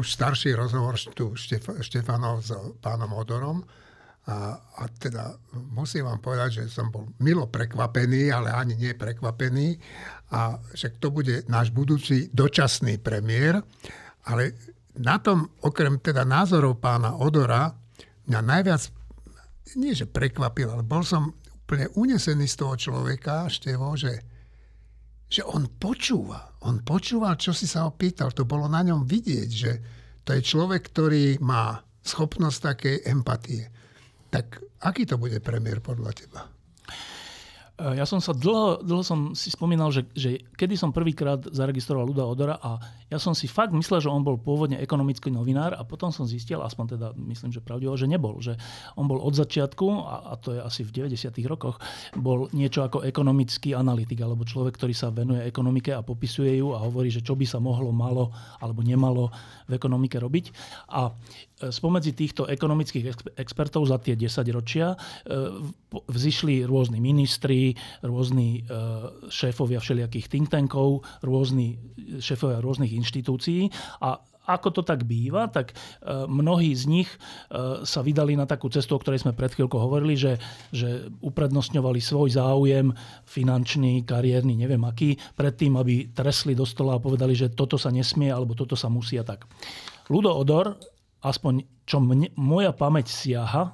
už 0.00 0.08
starší 0.08 0.56
rozhovor 0.56 0.96
tu 1.12 1.36
Štef- 1.36 1.84
Štefanov 1.84 2.40
s 2.40 2.50
pánom 2.80 3.12
Odorom 3.12 3.68
a, 4.26 4.58
a 4.58 4.82
teda 4.90 5.38
musím 5.70 6.10
vám 6.10 6.18
povedať, 6.18 6.62
že 6.62 6.64
som 6.66 6.90
bol 6.90 7.14
milo 7.22 7.46
prekvapený, 7.46 8.34
ale 8.34 8.50
ani 8.50 8.74
nie 8.74 8.90
prekvapený 8.98 9.78
a 10.34 10.58
že 10.74 10.98
to 10.98 11.14
bude 11.14 11.46
náš 11.46 11.70
budúci 11.70 12.34
dočasný 12.34 12.98
premiér, 12.98 13.62
ale 14.26 14.58
na 14.98 15.22
tom, 15.22 15.46
okrem 15.62 16.02
teda 16.02 16.26
názorov 16.26 16.82
pána 16.82 17.14
Odora, 17.22 17.70
mňa 18.26 18.40
najviac, 18.42 18.82
nie 19.78 19.94
že 19.94 20.10
prekvapil, 20.10 20.74
ale 20.74 20.82
bol 20.82 21.06
som 21.06 21.30
úplne 21.66 21.90
unesený 21.94 22.46
z 22.50 22.56
toho 22.62 22.74
človeka, 22.74 23.46
Števo, 23.46 23.94
že, 23.94 24.22
že 25.30 25.42
on 25.46 25.70
počúva. 25.78 26.58
On 26.66 26.82
počúval, 26.82 27.38
čo 27.38 27.54
si 27.54 27.66
sa 27.66 27.86
ho 27.86 27.94
pýtal. 27.94 28.30
To 28.34 28.46
bolo 28.46 28.66
na 28.66 28.82
ňom 28.82 29.06
vidieť, 29.06 29.48
že 29.50 29.72
to 30.26 30.34
je 30.34 30.42
človek, 30.42 30.82
ktorý 30.90 31.38
má 31.42 31.78
schopnosť 32.02 32.58
takej 32.62 32.96
empatie. 33.10 33.70
Tak 34.36 34.60
aký 34.84 35.08
to 35.08 35.16
bude 35.16 35.40
premiér 35.40 35.80
podľa 35.80 36.12
teba? 36.12 36.44
E, 37.80 37.96
Ja 37.96 38.04
som 38.04 38.20
sa 38.20 38.36
dlho, 38.36 38.84
dlho 38.84 39.00
som 39.00 39.32
si 39.32 39.48
spomínal, 39.48 39.88
že, 39.88 40.04
že 40.12 40.44
kedy 40.60 40.76
som 40.76 40.92
prvýkrát 40.92 41.40
zaregistroval 41.40 42.04
Luda 42.04 42.28
Odora 42.28 42.60
a 42.60 42.76
ja 43.08 43.16
som 43.16 43.32
si 43.32 43.48
fakt 43.48 43.72
myslel, 43.72 44.04
že 44.04 44.12
on 44.12 44.20
bol 44.20 44.36
pôvodne 44.36 44.76
ekonomický 44.76 45.32
novinár 45.32 45.72
a 45.72 45.88
potom 45.88 46.12
som 46.12 46.28
zistil, 46.28 46.60
aspoň 46.60 47.00
teda 47.00 47.06
myslím, 47.16 47.48
že 47.48 47.64
pravdivo, 47.64 47.96
že 47.96 48.04
nebol. 48.04 48.36
Že 48.44 48.60
on 49.00 49.08
bol 49.08 49.24
od 49.24 49.32
začiatku, 49.32 49.86
a, 50.04 50.14
a 50.28 50.32
to 50.36 50.52
je 50.52 50.60
asi 50.60 50.84
v 50.84 51.08
90. 51.08 51.32
rokoch, 51.48 51.80
bol 52.12 52.52
niečo 52.52 52.84
ako 52.84 53.08
ekonomický 53.08 53.72
analytik 53.72 54.20
alebo 54.20 54.44
človek, 54.44 54.76
ktorý 54.76 54.92
sa 54.92 55.08
venuje 55.08 55.48
ekonomike 55.48 55.96
a 55.96 56.04
popisuje 56.04 56.60
ju 56.60 56.76
a 56.76 56.84
hovorí, 56.84 57.08
že 57.08 57.24
čo 57.24 57.32
by 57.32 57.48
sa 57.48 57.56
mohlo, 57.56 57.88
malo 57.88 58.36
alebo 58.60 58.84
nemalo 58.84 59.32
v 59.64 59.80
ekonomike 59.80 60.20
robiť. 60.20 60.52
A 60.92 61.08
spomedzi 61.56 62.12
týchto 62.12 62.44
ekonomických 62.44 63.04
ex- 63.08 63.32
expertov 63.40 63.88
za 63.88 63.96
tie 63.96 64.12
10 64.12 64.44
ročia 64.52 64.92
e, 64.92 64.96
vzýšli 65.88 66.68
rôzni 66.68 67.00
ministri, 67.00 67.72
rôzni 68.04 68.60
e, 68.60 68.72
šéfovia 69.32 69.80
všelijakých 69.80 70.28
think 70.28 70.52
tankov, 70.52 71.00
rôzni 71.24 71.80
šéfovia 72.20 72.60
rôznych 72.60 72.92
inštitúcií 72.92 73.72
a 74.04 74.20
ako 74.46 74.68
to 74.70 74.82
tak 74.86 75.02
býva, 75.02 75.50
tak 75.50 75.74
e, 75.74 75.74
mnohí 76.30 76.70
z 76.70 76.86
nich 76.86 77.10
e, 77.10 77.18
sa 77.82 78.00
vydali 78.00 78.38
na 78.38 78.46
takú 78.46 78.70
cestu, 78.70 78.94
o 78.94 79.02
ktorej 79.02 79.26
sme 79.26 79.34
pred 79.34 79.50
chvíľkou 79.50 79.76
hovorili, 79.76 80.14
že, 80.14 80.38
že 80.70 81.10
uprednostňovali 81.18 81.98
svoj 81.98 82.38
záujem 82.38 82.94
finančný, 83.26 84.06
kariérny, 84.06 84.54
neviem 84.54 84.80
aký, 84.86 85.18
predtým, 85.34 85.74
aby 85.74 86.14
tresli 86.14 86.54
do 86.54 86.62
stola 86.62 86.96
a 86.96 87.02
povedali, 87.02 87.34
že 87.34 87.50
toto 87.50 87.74
sa 87.74 87.90
nesmie 87.90 88.30
alebo 88.30 88.54
toto 88.54 88.78
sa 88.78 88.86
musí 88.86 89.18
a 89.18 89.26
tak. 89.26 89.50
Ludo 90.06 90.30
Odor, 90.30 90.78
aspoň 91.24 91.64
čo 91.86 92.02
mne, 92.02 92.34
moja 92.34 92.74
pamäť 92.74 93.08
siaha, 93.08 93.70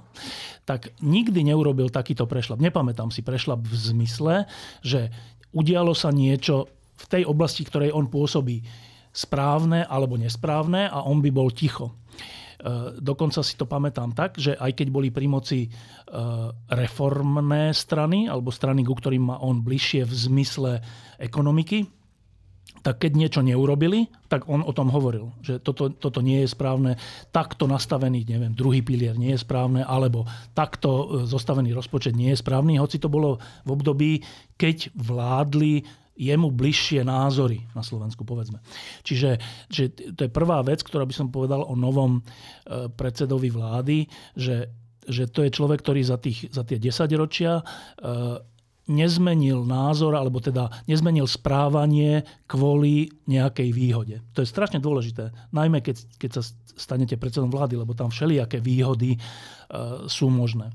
tak 0.69 0.93
nikdy 1.01 1.49
neurobil 1.49 1.89
takýto 1.89 2.29
prešlap. 2.29 2.61
Nepamätám 2.61 3.09
si 3.09 3.25
prešlap 3.25 3.65
v 3.65 3.75
zmysle, 3.75 4.35
že 4.85 5.09
udialo 5.57 5.97
sa 5.97 6.13
niečo 6.13 6.69
v 7.01 7.05
tej 7.09 7.23
oblasti, 7.27 7.65
ktorej 7.65 7.91
on 7.91 8.13
pôsobí 8.13 8.63
správne 9.13 9.85
alebo 9.89 10.21
nesprávne 10.21 10.89
a 10.89 11.05
on 11.05 11.25
by 11.25 11.31
bol 11.33 11.49
ticho. 11.53 11.89
E, 11.89 11.93
Dokonca 13.01 13.41
si 13.45 13.57
to 13.57 13.69
pamätám 13.69 14.13
tak, 14.13 14.41
že 14.41 14.57
aj 14.57 14.73
keď 14.77 14.89
boli 14.89 15.09
pri 15.13 15.27
moci 15.29 15.61
e, 15.67 15.69
reformné 16.73 17.73
strany 17.77 18.29
alebo 18.29 18.53
strany, 18.53 18.85
ku 18.85 18.97
ktorým 18.97 19.35
má 19.35 19.37
on 19.41 19.61
bližšie 19.61 20.05
v 20.09 20.15
zmysle 20.15 20.73
ekonomiky, 21.21 21.89
tak 22.83 23.07
keď 23.07 23.13
niečo 23.15 23.41
neurobili, 23.41 24.11
tak 24.27 24.51
on 24.51 24.61
o 24.67 24.75
tom 24.75 24.91
hovoril, 24.91 25.31
že 25.39 25.63
toto, 25.63 25.95
toto 25.95 26.19
nie 26.19 26.43
je 26.43 26.51
správne, 26.51 26.99
takto 27.31 27.71
nastavený, 27.71 28.27
neviem, 28.27 28.53
druhý 28.53 28.83
pilier 28.83 29.15
nie 29.15 29.39
je 29.39 29.41
správne, 29.41 29.87
alebo 29.87 30.27
takto 30.53 30.91
e, 30.91 31.05
zostavený 31.31 31.71
rozpočet 31.73 32.13
nie 32.19 32.35
je 32.35 32.43
správny, 32.43 32.77
hoci 32.83 32.99
to 32.99 33.07
bolo 33.07 33.39
v 33.63 33.71
období, 33.71 34.13
keď 34.59 34.91
vládli 34.99 35.87
jemu 36.13 36.53
bližšie 36.53 37.07
názory 37.09 37.65
na 37.73 37.81
Slovensku, 37.81 38.27
povedzme. 38.27 38.61
Čiže 39.01 39.41
že 39.73 39.89
to 40.13 40.29
je 40.29 40.31
prvá 40.31 40.61
vec, 40.61 40.85
ktorá 40.85 41.09
by 41.09 41.15
som 41.17 41.33
povedal 41.33 41.65
o 41.65 41.79
novom 41.79 42.21
e, 42.21 42.23
predsedovi 42.93 43.49
vlády, 43.49 44.11
že, 44.37 44.69
že 45.07 45.31
to 45.31 45.47
je 45.47 45.55
človek, 45.55 45.81
ktorý 45.81 46.03
za, 46.05 46.19
tých, 46.21 46.51
za 46.51 46.67
tie 46.67 46.77
10 46.77 47.09
ročia 47.15 47.63
nezmenil 48.91 49.63
názor, 49.63 50.19
alebo 50.19 50.43
teda 50.43 50.67
nezmenil 50.91 51.31
správanie 51.31 52.27
kvôli 52.51 53.15
nejakej 53.31 53.71
výhode. 53.71 54.17
To 54.35 54.43
je 54.43 54.51
strašne 54.51 54.83
dôležité, 54.83 55.31
najmä 55.55 55.79
keď, 55.79 56.03
keď 56.19 56.31
sa 56.39 56.43
stanete 56.75 57.15
predsedom 57.21 57.53
vlády, 57.53 57.79
lebo 57.79 57.95
tam 57.95 58.11
všelijaké 58.11 58.59
výhody 58.59 59.17
e, 59.17 59.19
sú 60.11 60.33
možné. 60.33 60.73
E, 60.73 60.75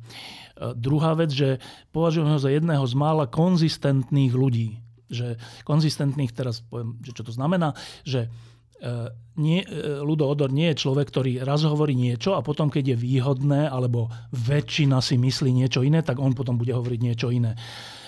druhá 0.78 1.14
vec, 1.18 1.34
že 1.34 1.60
považujem 1.92 2.32
ho 2.32 2.40
za 2.40 2.50
jedného 2.54 2.86
z 2.86 2.96
mála 2.96 3.26
konzistentných 3.28 4.34
ľudí. 4.34 4.80
Že 5.08 5.40
konzistentných, 5.68 6.32
teraz 6.32 6.64
poviem, 6.64 7.00
že 7.04 7.12
čo 7.12 7.24
to 7.28 7.34
znamená, 7.36 7.76
že 8.08 8.32
e, 8.80 9.10
nie, 9.38 9.62
e, 9.66 9.68
Ludo 10.00 10.30
Odor 10.30 10.54
nie 10.54 10.72
je 10.74 10.82
človek, 10.88 11.12
ktorý 11.12 11.32
raz 11.44 11.66
hovorí 11.66 11.94
niečo 11.94 12.40
a 12.40 12.46
potom, 12.46 12.72
keď 12.72 12.96
je 12.96 12.98
výhodné, 12.98 13.68
alebo 13.68 14.08
väčšina 14.32 15.02
si 15.02 15.20
myslí 15.20 15.52
niečo 15.54 15.82
iné, 15.84 16.02
tak 16.02 16.18
on 16.22 16.32
potom 16.32 16.56
bude 16.56 16.72
hovoriť 16.72 17.00
niečo 17.02 17.30
iné. 17.34 17.58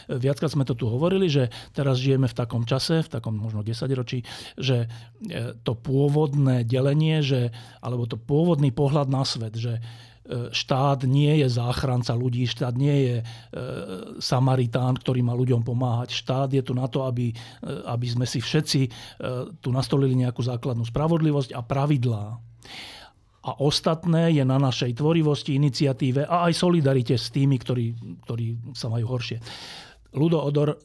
Viackrát 0.10 0.50
sme 0.50 0.66
to 0.66 0.74
tu 0.74 0.90
hovorili, 0.90 1.30
že 1.30 1.54
teraz 1.70 2.02
žijeme 2.02 2.26
v 2.26 2.38
takom 2.38 2.66
čase, 2.66 3.06
v 3.06 3.10
takom 3.14 3.38
možno 3.38 3.62
10 3.62 3.86
ročí, 3.94 4.26
že 4.58 4.90
e, 5.22 5.54
to 5.62 5.78
pôvodné 5.78 6.66
delenie, 6.66 7.22
že, 7.22 7.54
alebo 7.86 8.10
to 8.10 8.18
pôvodný 8.18 8.74
pohľad 8.74 9.06
na 9.14 9.22
svet, 9.22 9.54
že 9.54 9.78
štát 10.30 11.10
nie 11.10 11.42
je 11.42 11.50
záchranca 11.50 12.14
ľudí, 12.14 12.46
štát 12.46 12.78
nie 12.78 12.98
je 13.02 13.18
e, 13.18 13.24
Samaritán, 14.22 14.94
ktorý 15.02 15.26
má 15.26 15.34
ľuďom 15.34 15.66
pomáhať. 15.66 16.14
Štát 16.14 16.54
je 16.54 16.62
tu 16.62 16.78
na 16.78 16.86
to, 16.86 17.02
aby, 17.10 17.34
aby 17.66 18.08
sme 18.10 18.30
si 18.30 18.38
všetci 18.38 18.82
tu 19.58 19.70
nastolili 19.74 20.14
nejakú 20.14 20.46
základnú 20.46 20.86
spravodlivosť 20.86 21.58
a 21.58 21.66
pravidlá. 21.66 22.38
A 23.40 23.52
ostatné 23.64 24.36
je 24.36 24.44
na 24.44 24.62
našej 24.62 25.00
tvorivosti, 25.00 25.56
iniciatíve 25.56 26.28
a 26.28 26.52
aj 26.52 26.54
solidarite 26.60 27.16
s 27.18 27.32
tými, 27.32 27.56
ktorí, 27.58 27.86
ktorí 28.28 28.76
sa 28.78 28.92
majú 28.92 29.16
horšie. 29.16 29.40
Ludo 30.14 30.42
Odor 30.42 30.78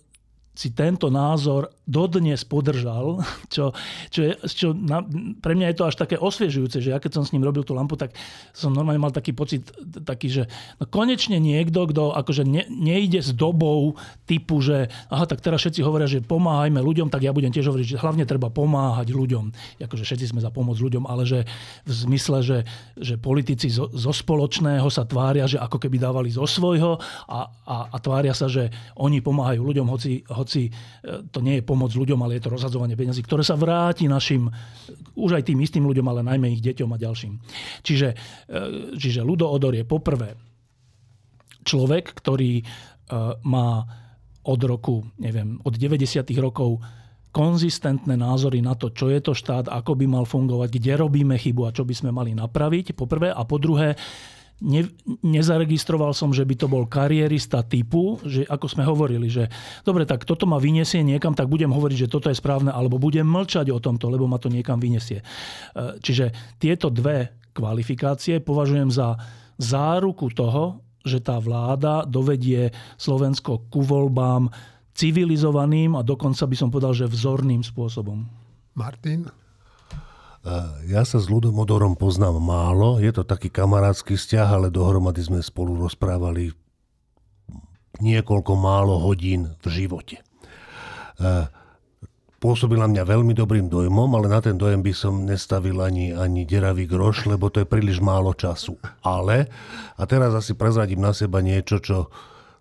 si 0.55 0.71
tento 0.71 1.11
názor 1.11 1.71
dodnes 1.85 2.41
podržal, 2.49 3.21
čo, 3.55 3.77
čo, 4.09 4.21
je, 4.25 4.33
čo 4.49 4.73
na, 4.73 5.05
pre 5.41 5.53
mňa 5.57 5.73
je 5.73 5.77
to 5.77 5.89
až 5.89 5.97
také 6.01 6.17
osviežujúce, 6.17 6.81
že 6.81 6.93
ja 6.93 6.99
keď 7.01 7.21
som 7.21 7.25
s 7.25 7.33
ním 7.37 7.45
robil 7.45 7.65
tú 7.65 7.77
lampu, 7.77 7.97
tak 7.97 8.17
som 8.57 8.73
normálne 8.73 9.01
mal 9.01 9.13
taký 9.13 9.37
pocit, 9.37 9.69
taký, 10.05 10.33
že 10.33 10.43
no 10.81 10.89
konečne 10.89 11.37
niekto, 11.37 11.85
kto 11.89 12.17
akože 12.17 12.43
ne, 12.49 12.65
nejde 12.69 13.21
s 13.21 13.37
dobou 13.37 13.97
typu, 14.25 14.65
že 14.65 14.89
aha, 15.13 15.29
tak 15.29 15.45
teraz 15.45 15.61
všetci 15.61 15.85
hovoria, 15.85 16.09
že 16.09 16.25
pomáhajme 16.25 16.81
ľuďom, 16.81 17.13
tak 17.13 17.25
ja 17.25 17.37
budem 17.37 17.53
tiež 17.53 17.69
hovoriť, 17.69 17.97
že 17.97 18.01
hlavne 18.01 18.25
treba 18.25 18.49
pomáhať 18.49 19.13
ľuďom. 19.13 19.79
Akože 19.85 20.05
všetci 20.09 20.33
sme 20.33 20.41
za 20.41 20.49
pomoc 20.49 20.81
ľuďom, 20.81 21.05
ale 21.05 21.29
že 21.29 21.45
v 21.85 21.93
zmysle, 21.93 22.41
že, 22.41 22.59
že 22.97 23.21
politici 23.21 23.69
zo, 23.69 23.93
zo 23.93 24.13
spoločného 24.13 24.89
sa 24.89 25.05
tvária, 25.05 25.45
že 25.45 25.61
ako 25.61 25.77
keby 25.77 26.01
dávali 26.01 26.33
zo 26.33 26.49
svojho 26.49 26.97
a, 27.29 27.49
a, 27.69 27.77
a 27.93 27.97
tvária 28.01 28.33
sa, 28.33 28.49
že 28.49 28.73
oni 28.97 29.21
pomáhajú 29.21 29.61
ľuďom, 29.61 29.87
hoci, 29.89 30.25
hoci 30.33 30.69
e, 30.69 30.73
to 31.29 31.45
nie 31.45 31.61
je 31.61 31.67
pomoc 31.75 31.91
ľuďom, 31.91 32.23
ale 32.23 32.39
je 32.39 32.47
to 32.47 32.55
rozhadzovanie 32.55 32.95
peniazí, 32.95 33.27
ktoré 33.27 33.43
sa 33.43 33.59
vráti 33.59 34.07
našim, 34.07 34.47
už 35.19 35.43
aj 35.43 35.51
tým 35.51 35.59
istým 35.59 35.83
ľuďom, 35.83 36.07
ale 36.07 36.23
najmä 36.23 36.55
ich 36.55 36.63
deťom 36.63 36.95
a 36.95 37.03
ďalším. 37.03 37.43
Čiže, 37.83 38.09
e, 38.15 38.17
čiže 38.95 39.27
Ludo 39.27 39.51
Odor 39.51 39.75
je 39.75 39.83
poprvé 39.83 40.39
človek, 41.67 42.15
ktorý 42.15 42.63
e, 42.63 42.65
má 43.43 43.83
od 44.47 44.61
roku, 44.63 45.03
neviem, 45.19 45.59
od 45.67 45.75
90. 45.75 46.23
rokov 46.39 46.79
konzistentné 47.35 48.15
názory 48.15 48.63
na 48.63 48.79
to, 48.79 48.95
čo 48.95 49.11
je 49.11 49.19
to 49.19 49.35
štát, 49.35 49.67
ako 49.67 49.99
by 49.99 50.07
mal 50.07 50.23
fungovať, 50.23 50.79
kde 50.79 51.03
robíme 51.03 51.35
chybu 51.35 51.67
a 51.67 51.75
čo 51.75 51.83
by 51.83 51.91
sme 51.91 52.15
mali 52.15 52.31
napraviť, 52.31 52.95
po 52.95 53.11
prvé. 53.11 53.35
A 53.35 53.43
po 53.43 53.59
druhé, 53.59 53.99
ne, 54.63 54.87
nezaregistroval 55.25 56.15
som, 56.15 56.31
že 56.31 56.47
by 56.47 56.55
to 56.55 56.67
bol 56.71 56.87
karierista 56.87 57.67
typu, 57.67 58.23
že 58.23 58.47
ako 58.47 58.67
sme 58.71 58.85
hovorili, 58.87 59.27
že 59.27 59.51
dobre, 59.83 60.07
tak 60.07 60.23
toto 60.23 60.47
ma 60.47 60.63
vyniesie 60.63 61.03
niekam, 61.03 61.35
tak 61.35 61.51
budem 61.51 61.73
hovoriť, 61.73 62.07
že 62.07 62.13
toto 62.13 62.31
je 62.31 62.39
správne, 62.39 62.71
alebo 62.71 63.01
budem 63.01 63.27
mlčať 63.27 63.73
o 63.75 63.83
tomto, 63.83 64.07
lebo 64.13 64.31
ma 64.31 64.39
to 64.39 64.53
niekam 64.53 64.79
vyniesie. 64.79 65.21
E, 65.21 65.25
čiže 65.99 66.57
tieto 66.63 66.89
dve 66.89 67.51
kvalifikácie 67.55 68.39
považujem 68.43 68.91
za 68.91 69.19
záruku 69.59 70.31
toho, 70.35 70.83
že 71.05 71.21
tá 71.21 71.37
vláda 71.37 72.09
dovedie 72.09 72.73
Slovensko 72.97 73.69
ku 73.69 73.85
voľbám 73.85 74.49
civilizovaným 74.97 75.99
a 75.99 76.07
dokonca 76.07 76.49
by 76.49 76.57
som 76.57 76.73
povedal, 76.73 76.97
že 76.97 77.11
vzorným 77.11 77.61
spôsobom. 77.61 78.25
Martin? 78.75 79.44
Ja 80.85 81.09
sa 81.09 81.17
s 81.17 81.33
ľudom 81.33 81.57
Odorom 81.57 81.97
poznám 81.97 82.37
málo, 82.37 83.01
je 83.01 83.09
to 83.17 83.25
taký 83.25 83.49
kamarátsky 83.49 84.13
vzťah, 84.13 84.49
ale 84.61 84.69
dohromady 84.69 85.25
sme 85.25 85.41
spolu 85.41 85.81
rozprávali 85.81 86.53
niekoľko 88.05 88.53
málo 88.53 89.01
hodín 89.01 89.57
v 89.65 89.67
živote. 89.73 90.21
Pôsobil 92.45 92.77
na 92.77 92.85
mňa 92.85 93.09
veľmi 93.09 93.33
dobrým 93.33 93.73
dojmom, 93.73 94.21
ale 94.21 94.29
na 94.29 94.37
ten 94.45 94.61
dojem 94.61 94.85
by 94.85 94.93
som 94.93 95.25
nestavil 95.25 95.81
ani, 95.81 96.13
ani 96.13 96.45
deravý 96.45 96.85
groš, 96.85 97.25
lebo 97.25 97.49
to 97.49 97.65
je 97.65 97.71
príliš 97.71 98.05
málo 98.05 98.37
času. 98.37 98.77
Ale, 99.01 99.49
a 99.97 100.05
teraz 100.05 100.37
asi 100.37 100.53
prezradím 100.53 101.01
na 101.01 101.17
seba 101.17 101.41
niečo, 101.41 101.81
čo 101.81 102.13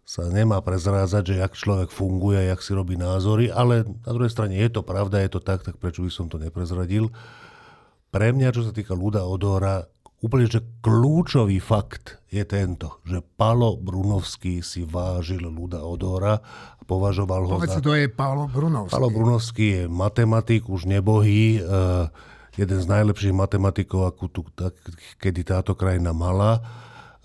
sa 0.08 0.24
nemá 0.32 0.64
prezrádzať, 0.64 1.24
že 1.28 1.36
jak 1.44 1.52
človek 1.52 1.92
funguje, 1.92 2.48
jak 2.48 2.64
si 2.64 2.72
robí 2.72 2.96
názory, 2.96 3.52
ale 3.52 3.84
na 4.08 4.12
druhej 4.16 4.32
strane 4.32 4.56
je 4.56 4.72
to 4.72 4.88
pravda, 4.88 5.20
je 5.20 5.36
to 5.36 5.44
tak, 5.44 5.68
tak 5.68 5.76
prečo 5.76 6.00
by 6.00 6.12
som 6.12 6.32
to 6.32 6.40
neprezradil. 6.40 7.12
Pre 8.14 8.30
mňa, 8.30 8.54
čo 8.54 8.62
sa 8.62 8.70
týka 8.70 8.94
Luda 8.94 9.26
Odora, 9.26 9.82
úplne 10.22 10.46
že 10.46 10.62
kľúčový 10.86 11.58
fakt 11.58 12.22
je 12.30 12.46
tento, 12.46 13.02
že 13.10 13.26
Palo 13.26 13.74
Brunovský 13.74 14.62
si 14.62 14.86
vážil 14.86 15.42
Luda 15.50 15.82
Odora 15.82 16.38
a 16.78 16.82
považoval 16.86 17.50
ho 17.50 17.58
Povedz, 17.58 17.82
za... 17.82 17.84
to 17.84 17.98
je 17.98 18.06
Palo 18.14 18.46
Brunovský. 18.46 18.94
Palo 18.94 19.10
Brunovský 19.10 19.66
je 19.66 19.84
matematik, 19.90 20.70
už 20.70 20.86
nebohý, 20.86 21.58
uh, 21.66 22.14
jeden 22.54 22.78
z 22.78 22.86
najlepších 22.86 23.34
matematikov, 23.34 24.06
akú 24.06 24.30
tu, 24.30 24.46
tak, 24.54 24.78
kedy 25.18 25.42
táto 25.42 25.74
krajina 25.74 26.14
mala. 26.14 26.62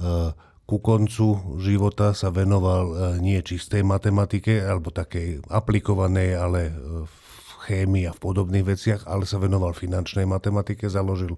Uh, 0.00 0.32
ku 0.64 0.80
koncu 0.80 1.60
života 1.60 2.16
sa 2.16 2.32
venoval 2.32 2.84
uh, 2.88 2.96
nie 3.20 3.36
čistej 3.44 3.84
matematike, 3.84 4.56
alebo 4.56 4.88
takej 4.88 5.44
aplikovanej, 5.52 6.32
ale 6.32 6.72
v 7.04 7.27
chémii 7.68 8.08
a 8.08 8.16
v 8.16 8.22
podobných 8.24 8.64
veciach, 8.64 9.04
ale 9.04 9.28
sa 9.28 9.36
venoval 9.36 9.76
finančnej 9.76 10.24
matematike, 10.24 10.88
založil 10.88 11.36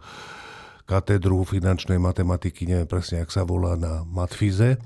katedru 0.87 1.43
finančnej 1.43 1.99
matematiky, 1.99 2.67
neviem 2.67 2.87
presne, 2.87 3.23
jak 3.23 3.31
sa 3.35 3.43
volá, 3.43 3.75
na 3.75 4.07
Matfize. 4.07 4.79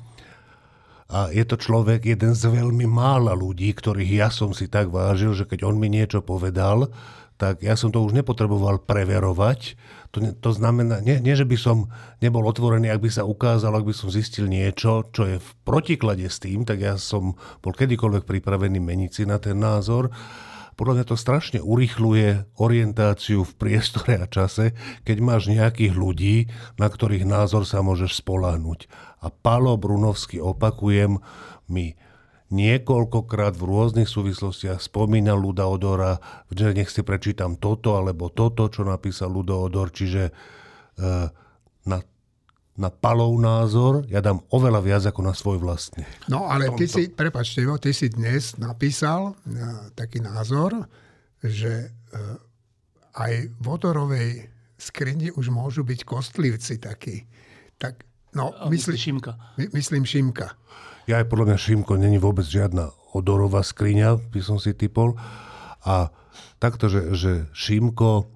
A 1.08 1.28
je 1.28 1.44
to 1.44 1.60
človek, 1.60 2.08
jeden 2.08 2.32
z 2.32 2.48
veľmi 2.48 2.88
mála 2.88 3.36
ľudí, 3.36 3.72
ktorých 3.76 4.12
ja 4.24 4.28
som 4.32 4.56
si 4.56 4.68
tak 4.68 4.88
vážil, 4.88 5.36
že 5.36 5.44
keď 5.44 5.68
on 5.68 5.76
mi 5.76 5.92
niečo 5.92 6.24
povedal, 6.24 6.88
tak 7.34 7.60
ja 7.66 7.74
som 7.74 7.90
to 7.90 8.00
už 8.00 8.14
nepotreboval 8.14 8.84
preverovať. 8.86 9.74
To, 10.14 10.22
to 10.38 10.50
znamená, 10.54 11.02
nie, 11.02 11.18
nie, 11.18 11.34
že 11.34 11.44
by 11.44 11.56
som 11.58 11.90
nebol 12.22 12.46
otvorený, 12.46 12.88
ak 12.88 13.02
by 13.02 13.10
sa 13.10 13.26
ukázalo, 13.26 13.82
ak 13.82 13.88
by 13.90 13.94
som 13.96 14.08
zistil 14.08 14.46
niečo, 14.46 15.10
čo 15.10 15.26
je 15.26 15.36
v 15.42 15.50
protiklade 15.66 16.24
s 16.24 16.38
tým, 16.38 16.62
tak 16.62 16.80
ja 16.80 16.94
som 16.94 17.34
bol 17.60 17.74
kedykoľvek 17.74 18.24
pripravený 18.24 18.78
meniť 18.78 19.10
si 19.10 19.22
na 19.26 19.42
ten 19.42 19.58
názor 19.58 20.14
podľa 20.74 20.94
mňa 21.00 21.06
to 21.06 21.16
strašne 21.16 21.60
urychluje 21.62 22.46
orientáciu 22.58 23.46
v 23.46 23.52
priestore 23.54 24.18
a 24.18 24.26
čase, 24.26 24.74
keď 25.06 25.16
máš 25.22 25.50
nejakých 25.50 25.94
ľudí, 25.94 26.36
na 26.78 26.90
ktorých 26.90 27.26
názor 27.26 27.66
sa 27.66 27.80
môžeš 27.80 28.18
spoláhnuť. 28.20 28.90
A 29.22 29.30
Palo 29.30 29.78
Brunovský, 29.78 30.42
opakujem, 30.42 31.22
mi 31.70 31.96
niekoľkokrát 32.52 33.56
v 33.56 33.66
rôznych 33.66 34.06
súvislostiach 34.06 34.78
spomínal 34.78 35.40
Luda 35.40 35.66
Odora, 35.66 36.22
že 36.52 36.76
nech 36.76 36.92
si 36.92 37.02
prečítam 37.02 37.56
toto 37.56 37.96
alebo 37.96 38.30
toto, 38.30 38.68
čo 38.68 38.84
napísal 38.84 39.32
Ludo 39.32 39.64
Odor, 39.64 39.90
čiže 39.90 40.28
e, 40.28 40.32
na 41.88 41.98
na 42.74 42.90
palov 42.90 43.38
názor, 43.38 44.02
ja 44.10 44.18
dám 44.18 44.42
oveľa 44.50 44.80
viac 44.82 45.02
ako 45.06 45.20
na 45.22 45.30
svoj 45.30 45.62
vlastný. 45.62 46.02
No 46.26 46.50
ale 46.50 46.74
ty 46.74 46.90
si, 46.90 47.06
prepačte, 47.06 47.62
ty 47.78 47.94
si 47.94 48.10
dnes 48.10 48.58
napísal 48.58 49.30
uh, 49.30 49.34
taký 49.94 50.18
názor, 50.18 50.90
že 51.38 51.90
uh, 51.90 52.34
aj 53.14 53.32
v 53.46 53.62
vodorovej 53.62 54.30
skrini 54.74 55.30
už 55.30 55.54
môžu 55.54 55.86
byť 55.86 56.02
kostlivci 56.02 56.82
takí. 56.82 57.22
Tak, 57.78 58.02
no, 58.34 58.50
myslí, 58.66 58.98
Šimka. 58.98 59.38
My, 59.54 59.70
myslím 59.70 60.02
Šimka. 60.02 60.58
Ja 61.06 61.22
aj 61.22 61.30
podľa 61.30 61.54
mňa 61.54 61.58
Šimko 61.62 61.94
není 61.94 62.18
vôbec 62.18 62.48
žiadna 62.48 62.90
odorová 63.14 63.62
skriňa, 63.62 64.18
by 64.34 64.40
som 64.42 64.58
si 64.58 64.74
typol. 64.74 65.14
A 65.86 66.10
takto, 66.58 66.90
že, 66.90 67.14
že 67.14 67.46
Šimko 67.54 68.33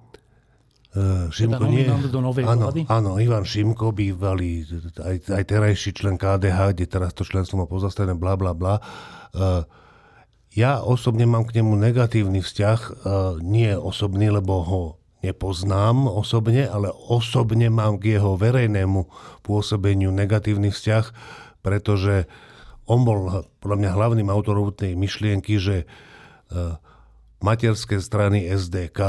Šimko 1.29 1.69
teda 1.69 1.69
nie. 1.69 1.85
do 2.09 2.17
novej 2.17 2.49
áno, 2.49 2.65
vlády? 2.65 2.81
Áno, 2.89 3.21
Ivan 3.21 3.45
Šimko, 3.45 3.93
bývalý 3.93 4.65
aj, 4.97 5.29
aj 5.29 5.43
terajší 5.45 5.93
člen 5.93 6.17
KDH, 6.17 6.73
kde 6.73 6.85
teraz 6.89 7.13
to 7.13 7.21
členstvo 7.21 7.61
má 7.61 7.69
pozastavené, 7.69 8.17
bla, 8.17 8.33
bla, 8.33 8.57
bla. 8.57 8.81
Uh, 9.29 9.69
ja 10.49 10.81
osobne 10.81 11.29
mám 11.29 11.45
k 11.45 11.61
nemu 11.61 11.77
negatívny 11.77 12.41
vzťah, 12.41 12.79
uh, 12.81 12.93
nie 13.37 13.69
osobný, 13.77 14.33
lebo 14.33 14.65
ho 14.65 14.81
nepoznám 15.21 16.09
osobne, 16.09 16.65
ale 16.65 16.89
osobne 16.89 17.69
mám 17.69 18.01
k 18.01 18.17
jeho 18.17 18.33
verejnému 18.33 19.05
pôsobeniu 19.45 20.09
negatívny 20.09 20.73
vzťah, 20.73 21.05
pretože 21.61 22.25
on 22.89 23.05
bol 23.05 23.45
podľa 23.61 23.77
mňa 23.77 23.91
hlavným 23.93 24.29
autorom 24.33 24.73
tej 24.73 24.97
myšlienky, 24.97 25.61
že 25.61 25.85
uh, 25.85 26.81
materské 27.39 27.99
strany 28.03 28.47
SDK, 28.47 28.99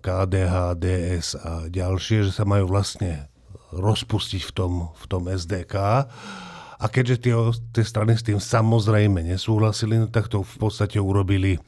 KDH, 0.00 0.54
DS 0.80 1.36
a 1.36 1.68
ďalšie, 1.68 2.28
že 2.28 2.32
sa 2.32 2.48
majú 2.48 2.72
vlastne 2.72 3.28
rozpustiť 3.70 4.42
v 4.48 4.52
tom, 4.52 4.72
v 4.96 5.04
tom 5.06 5.28
SDK. 5.28 5.76
A 6.80 6.84
keďže 6.88 7.28
tie, 7.28 7.34
tie 7.76 7.84
strany 7.84 8.16
s 8.16 8.24
tým 8.24 8.40
samozrejme 8.40 9.20
nesúhlasili, 9.20 10.00
no 10.00 10.08
tak 10.08 10.32
to 10.32 10.40
v 10.40 10.56
podstate 10.56 10.96
urobili 10.96 11.60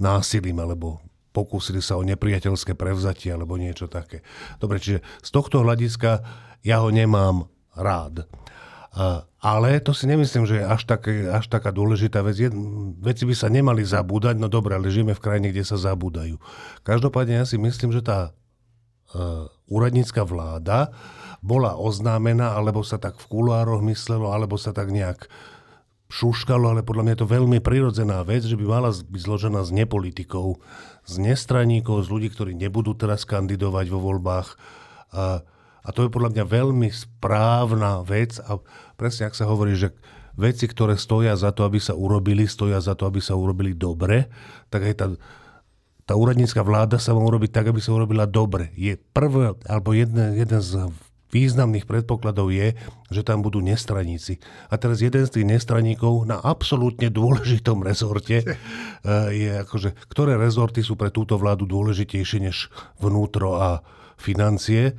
násilím, 0.00 0.64
alebo 0.64 1.04
pokúsili 1.36 1.84
sa 1.84 2.00
o 2.00 2.06
nepriateľské 2.06 2.72
prevzatie, 2.72 3.34
alebo 3.34 3.60
niečo 3.60 3.90
také. 3.90 4.24
Dobre, 4.56 4.80
čiže 4.80 5.04
z 5.20 5.30
tohto 5.30 5.60
hľadiska 5.60 6.24
ja 6.64 6.80
ho 6.80 6.88
nemám 6.88 7.44
rád. 7.76 8.24
Ale 9.42 9.82
to 9.82 9.90
si 9.90 10.06
nemyslím, 10.06 10.46
že 10.46 10.62
je 10.62 10.64
až, 10.64 10.86
také, 10.86 11.26
až 11.26 11.50
taká 11.50 11.74
dôležitá 11.74 12.22
vec. 12.22 12.38
Veci 13.02 13.26
by 13.26 13.34
sa 13.34 13.50
nemali 13.50 13.82
zabúdať, 13.82 14.38
no 14.38 14.46
dobre, 14.46 14.78
ale 14.78 14.88
žijeme 14.88 15.18
v 15.18 15.24
krajine, 15.24 15.50
kde 15.50 15.66
sa 15.66 15.74
zabúdajú. 15.74 16.38
Každopádne 16.86 17.42
ja 17.42 17.46
si 17.46 17.58
myslím, 17.58 17.90
že 17.90 18.06
tá 18.06 18.30
uh, 19.12 19.50
vláda 20.24 20.94
bola 21.44 21.76
oznámená, 21.76 22.54
alebo 22.54 22.86
sa 22.86 22.96
tak 22.96 23.18
v 23.18 23.26
kulároch 23.28 23.82
myslelo, 23.84 24.30
alebo 24.30 24.56
sa 24.56 24.70
tak 24.70 24.88
nejak 24.94 25.26
šuškalo, 26.08 26.70
ale 26.70 26.86
podľa 26.86 27.02
mňa 27.02 27.12
je 27.18 27.22
to 27.26 27.34
veľmi 27.34 27.58
prirodzená 27.58 28.22
vec, 28.22 28.46
že 28.46 28.54
by 28.54 28.64
mala 28.64 28.94
byť 28.94 29.20
zložená 29.20 29.66
z 29.66 29.74
nepolitikov, 29.74 30.62
z 31.02 31.14
nestraníkov, 31.18 32.06
z 32.06 32.08
ľudí, 32.14 32.28
ktorí 32.30 32.54
nebudú 32.54 32.94
teraz 32.94 33.26
kandidovať 33.26 33.90
vo 33.90 34.00
voľbách. 34.00 34.48
A, 35.10 35.42
a 35.84 35.92
to 35.92 36.08
je 36.08 36.10
podľa 36.10 36.32
mňa 36.32 36.44
veľmi 36.48 36.88
správna 36.88 38.00
vec 38.00 38.40
a 38.40 38.56
presne 38.96 39.28
ak 39.28 39.36
sa 39.36 39.44
hovorí, 39.44 39.76
že 39.76 39.92
veci, 40.34 40.64
ktoré 40.66 40.96
stoja 40.96 41.36
za 41.36 41.52
to, 41.52 41.68
aby 41.68 41.78
sa 41.78 41.92
urobili, 41.94 42.48
stoja 42.48 42.80
za 42.80 42.96
to, 42.96 43.06
aby 43.06 43.20
sa 43.20 43.36
urobili 43.38 43.76
dobre, 43.76 44.32
tak 44.72 44.88
aj 44.88 44.94
tá, 44.96 45.06
tá 46.08 46.14
úradnícka 46.16 46.64
vláda 46.64 46.96
sa 46.96 47.14
má 47.14 47.22
urobiť 47.22 47.50
tak, 47.52 47.70
aby 47.70 47.78
sa 47.78 47.94
urobila 47.94 48.26
dobre. 48.26 48.72
Je 48.74 48.96
prvé, 48.96 49.54
alebo 49.68 49.94
jeden, 49.94 50.34
jeden 50.34 50.60
z 50.64 50.88
významných 51.34 51.90
predpokladov 51.90 52.54
je, 52.54 52.78
že 53.10 53.26
tam 53.26 53.42
budú 53.42 53.58
nestraníci. 53.58 54.38
A 54.70 54.78
teraz 54.78 55.02
jeden 55.02 55.26
z 55.26 55.34
tých 55.34 55.46
nestraníkov 55.46 56.30
na 56.30 56.38
absolútne 56.38 57.10
dôležitom 57.10 57.82
rezorte 57.82 58.42
eh, 58.46 58.54
je 59.34 59.50
akože, 59.66 59.98
ktoré 60.06 60.38
rezorty 60.38 60.86
sú 60.86 60.94
pre 60.94 61.10
túto 61.10 61.34
vládu 61.34 61.66
dôležitejšie 61.66 62.38
než 62.46 62.70
vnútro 63.02 63.58
a 63.58 63.82
financie, 64.14 64.94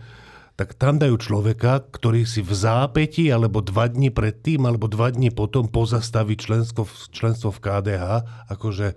tak 0.56 0.80
tam 0.80 0.96
dajú 0.96 1.20
človeka, 1.20 1.84
ktorý 1.92 2.24
si 2.24 2.40
v 2.40 2.56
zápäti 2.56 3.28
alebo 3.28 3.60
dva 3.60 3.92
dní 3.92 4.08
predtým 4.08 4.64
alebo 4.64 4.88
dva 4.88 5.12
dní 5.12 5.28
potom 5.28 5.68
pozastaví 5.68 6.40
členstvo, 6.40 6.88
členstvo 7.12 7.52
v 7.52 7.60
KDH, 7.60 8.06
akože 8.48 8.96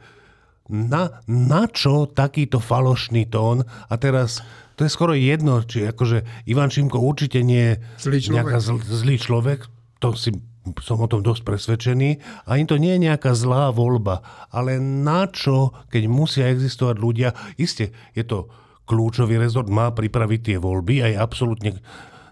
na, 0.70 1.18
na 1.26 1.66
čo 1.66 2.06
takýto 2.06 2.62
falošný 2.62 3.26
tón 3.26 3.66
a 3.66 3.94
teraz 3.98 4.44
to 4.78 4.86
je 4.86 4.94
skoro 4.94 5.10
jedno, 5.18 5.66
či 5.66 5.90
akože 5.90 6.46
Ivan 6.46 6.70
Šimko 6.70 7.02
určite 7.02 7.42
nie 7.42 7.74
je 7.74 7.82
zlý 7.98 8.18
človek. 8.22 8.52
Zl, 8.62 8.78
zlý 8.86 9.16
človek, 9.18 9.66
to 9.98 10.14
si 10.14 10.30
som 10.78 11.02
o 11.02 11.10
tom 11.10 11.26
dosť 11.26 11.42
presvedčený. 11.42 12.10
Ani 12.46 12.62
to 12.68 12.78
nie 12.78 12.94
je 12.94 13.10
nejaká 13.10 13.34
zlá 13.34 13.74
voľba. 13.74 14.22
Ale 14.54 14.78
na 14.78 15.26
čo, 15.26 15.74
keď 15.90 16.02
musia 16.06 16.52
existovať 16.52 16.96
ľudia? 17.00 17.34
Isté, 17.58 17.90
je 18.14 18.22
to 18.22 18.52
kľúčový 18.88 19.36
rezort, 19.36 19.68
má 19.68 19.92
pripraviť 19.92 20.40
tie 20.40 20.56
voľby 20.56 21.04
a 21.04 21.06
je 21.12 21.16
absolútne 21.20 21.70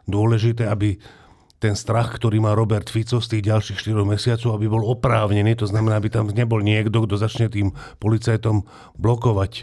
dôležité, 0.09 0.65
aby 0.65 0.97
ten 1.57 1.73
strach, 1.73 2.13
ktorý 2.17 2.41
má 2.41 2.53
Robert 2.53 2.89
Fico 2.89 3.21
z 3.21 3.37
tých 3.37 3.49
ďalších 3.49 3.81
4 3.81 4.05
mesiacov, 4.05 4.57
aby 4.57 4.67
bol 4.69 4.85
oprávnený. 4.85 5.57
To 5.61 5.67
znamená, 5.69 5.97
aby 5.97 6.13
tam 6.13 6.29
nebol 6.29 6.61
niekto, 6.61 7.05
kto 7.05 7.17
začne 7.17 7.49
tým 7.49 7.73
policajtom 7.97 8.69
blokovať 9.01 9.53
e, 9.57 9.63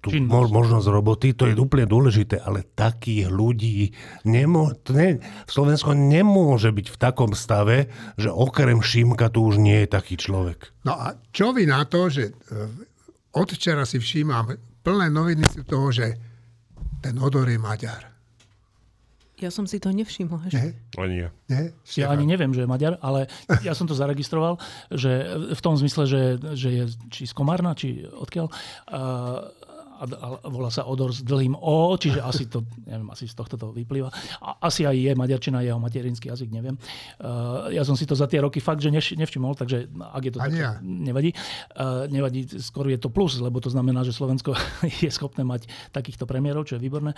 tú 0.00 0.08
mo- 0.24 0.48
možnosť 0.48 0.86
roboty, 0.88 1.34
to 1.34 1.50
je 1.50 1.58
úplne 1.58 1.90
dôležité, 1.90 2.38
ale 2.40 2.64
takých 2.72 3.28
ľudí 3.28 3.92
nemô- 4.24 4.72
ne, 4.94 5.20
Slovensko 5.44 5.92
nemôže 5.92 6.70
byť 6.72 6.86
v 6.86 6.96
takom 6.96 7.34
stave, 7.34 7.90
že 8.16 8.30
okrem 8.32 8.80
Šimka 8.80 9.28
tu 9.28 9.42
už 9.44 9.58
nie 9.58 9.84
je 9.84 9.88
taký 9.90 10.16
človek. 10.16 10.70
No 10.86 10.96
a 10.96 11.18
čo 11.34 11.50
vy 11.50 11.66
na 11.66 11.82
to, 11.84 12.06
že 12.06 12.30
e, 12.30 12.32
od 13.34 13.48
včera 13.52 13.82
si 13.82 13.98
všímam, 13.98 14.69
plné 14.80 15.06
noviny 15.12 15.44
sú 15.48 15.62
toho, 15.64 15.92
že 15.92 16.16
ten 17.00 17.16
Odor 17.20 17.48
je 17.48 17.56
Maďar. 17.56 18.10
Ja 19.40 19.48
som 19.48 19.64
si 19.64 19.80
to 19.80 19.88
nevšimla. 19.88 20.52
Že? 20.52 20.56
Nie? 20.60 20.70
Ani 21.00 21.16
ja. 21.24 21.28
Nie? 21.48 21.72
Ja 21.96 22.12
ani 22.12 22.28
neviem, 22.28 22.52
že 22.52 22.60
je 22.60 22.68
Maďar, 22.68 23.00
ale 23.00 23.24
ja 23.64 23.72
som 23.72 23.88
to 23.88 23.96
zaregistroval, 23.96 24.60
že 24.92 25.32
v 25.56 25.60
tom 25.64 25.80
zmysle, 25.80 26.04
že, 26.04 26.22
že 26.52 26.68
je 26.68 26.84
či 27.08 27.24
z 27.24 27.32
Komárna, 27.32 27.72
či 27.72 28.04
odkiaľ. 28.04 28.52
Uh, 28.52 29.48
a, 30.00 30.04
a 30.40 30.48
volá 30.48 30.72
sa 30.72 30.88
Odor 30.88 31.12
s 31.12 31.20
dlhým 31.20 31.52
O, 31.60 31.92
čiže 32.00 32.24
asi 32.24 32.48
to, 32.48 32.64
neviem, 32.88 33.12
asi 33.12 33.28
z 33.28 33.36
tohto 33.36 33.60
to 33.60 33.76
vyplýva. 33.76 34.08
A, 34.40 34.64
asi 34.64 34.88
aj 34.88 34.96
je 34.96 35.12
maďarčina, 35.12 35.60
jeho 35.60 35.76
materinský 35.76 36.32
jazyk, 36.32 36.48
neviem. 36.48 36.80
Uh, 37.20 37.68
ja 37.68 37.84
som 37.84 37.92
si 37.92 38.08
to 38.08 38.16
za 38.16 38.24
tie 38.24 38.40
roky 38.40 38.64
fakt, 38.64 38.80
že 38.80 38.88
neš, 38.88 39.20
nevšimol, 39.20 39.52
takže 39.52 39.92
ak 39.92 40.22
je 40.24 40.32
to 40.32 40.40
tak, 40.40 40.52
ja. 40.56 40.80
nevadí. 40.80 41.36
Uh, 41.76 42.08
nevadí, 42.08 42.48
skôr 42.64 42.88
je 42.88 42.96
to 42.96 43.12
plus, 43.12 43.36
lebo 43.36 43.60
to 43.60 43.68
znamená, 43.68 44.00
že 44.00 44.16
Slovensko 44.16 44.56
je 45.04 45.10
schopné 45.12 45.44
mať 45.44 45.68
takýchto 45.92 46.24
premiérov, 46.24 46.64
čo 46.64 46.80
je 46.80 46.84
výborné. 46.84 47.12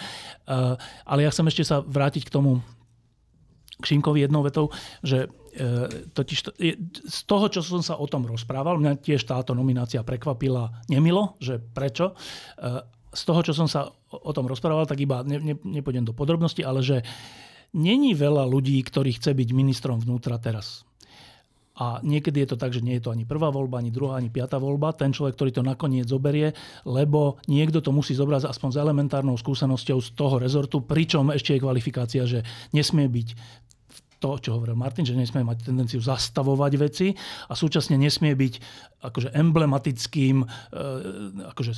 Uh, 0.51 0.75
ale 1.07 1.23
ja 1.23 1.31
chcem 1.31 1.47
ešte 1.47 1.63
sa 1.63 1.79
vrátiť 1.79 2.27
k 2.27 2.35
tomu, 2.35 2.59
k 3.83 3.89
Šimkovi 3.91 4.23
jednou 4.23 4.47
vetou, 4.47 4.71
že 5.03 5.27
e, 5.53 6.09
totiž 6.15 6.39
to, 6.47 6.51
z 7.03 7.21
toho, 7.27 7.47
čo 7.51 7.61
som 7.61 7.83
sa 7.83 7.99
o 7.99 8.07
tom 8.07 8.25
rozprával, 8.25 8.79
mňa 8.79 9.03
tiež 9.03 9.27
táto 9.27 9.53
nominácia 9.53 10.07
prekvapila 10.07 10.87
nemilo, 10.87 11.35
že 11.43 11.59
prečo. 11.59 12.15
E, 12.57 12.87
z 13.13 13.23
toho, 13.29 13.41
čo 13.45 13.53
som 13.53 13.69
sa 13.69 13.93
o 14.09 14.33
tom 14.33 14.49
rozprával, 14.49 14.89
tak 14.89 15.03
iba 15.03 15.21
ne, 15.21 15.37
ne, 15.37 15.55
nepôjdem 15.61 16.09
do 16.09 16.17
podrobnosti, 16.17 16.65
ale 16.65 16.81
že 16.81 17.05
není 17.77 18.17
veľa 18.17 18.49
ľudí, 18.49 18.81
ktorí 18.81 19.21
chce 19.21 19.37
byť 19.37 19.49
ministrom 19.53 20.01
vnútra 20.01 20.41
teraz. 20.41 20.89
A 21.73 22.05
niekedy 22.05 22.45
je 22.45 22.53
to 22.53 22.61
tak, 22.61 22.77
že 22.77 22.85
nie 22.85 23.01
je 23.01 23.09
to 23.09 23.13
ani 23.17 23.25
prvá 23.25 23.49
voľba, 23.49 23.81
ani 23.81 23.89
druhá, 23.89 24.21
ani 24.21 24.29
piatá 24.29 24.61
voľba. 24.61 24.93
Ten 24.93 25.17
človek, 25.17 25.35
ktorý 25.41 25.51
to 25.57 25.63
nakoniec 25.65 26.05
zoberie, 26.05 26.53
lebo 26.85 27.41
niekto 27.49 27.81
to 27.81 27.97
musí 27.97 28.13
zobrať 28.13 28.45
aspoň 28.45 28.77
s 28.77 28.81
elementárnou 28.81 29.41
skúsenosťou 29.41 29.99
z 30.05 30.09
toho 30.13 30.37
rezortu, 30.37 30.85
pričom 30.85 31.33
ešte 31.33 31.57
je 31.57 31.65
kvalifikácia, 31.65 32.23
že 32.29 32.45
nesmie 32.77 33.09
byť 33.09 33.29
to, 34.23 34.39
čo 34.39 34.55
hovoril 34.55 34.79
Martin, 34.79 35.03
že 35.03 35.19
nesmie 35.19 35.43
mať 35.43 35.67
tendenciu 35.67 35.99
zastavovať 35.99 36.73
veci 36.79 37.11
a 37.51 37.59
súčasne 37.59 37.99
nesmie 37.99 38.39
byť 38.39 38.55
akože 39.03 39.35
emblematickým 39.35 40.47
e, 40.47 40.47
akože 41.51 41.73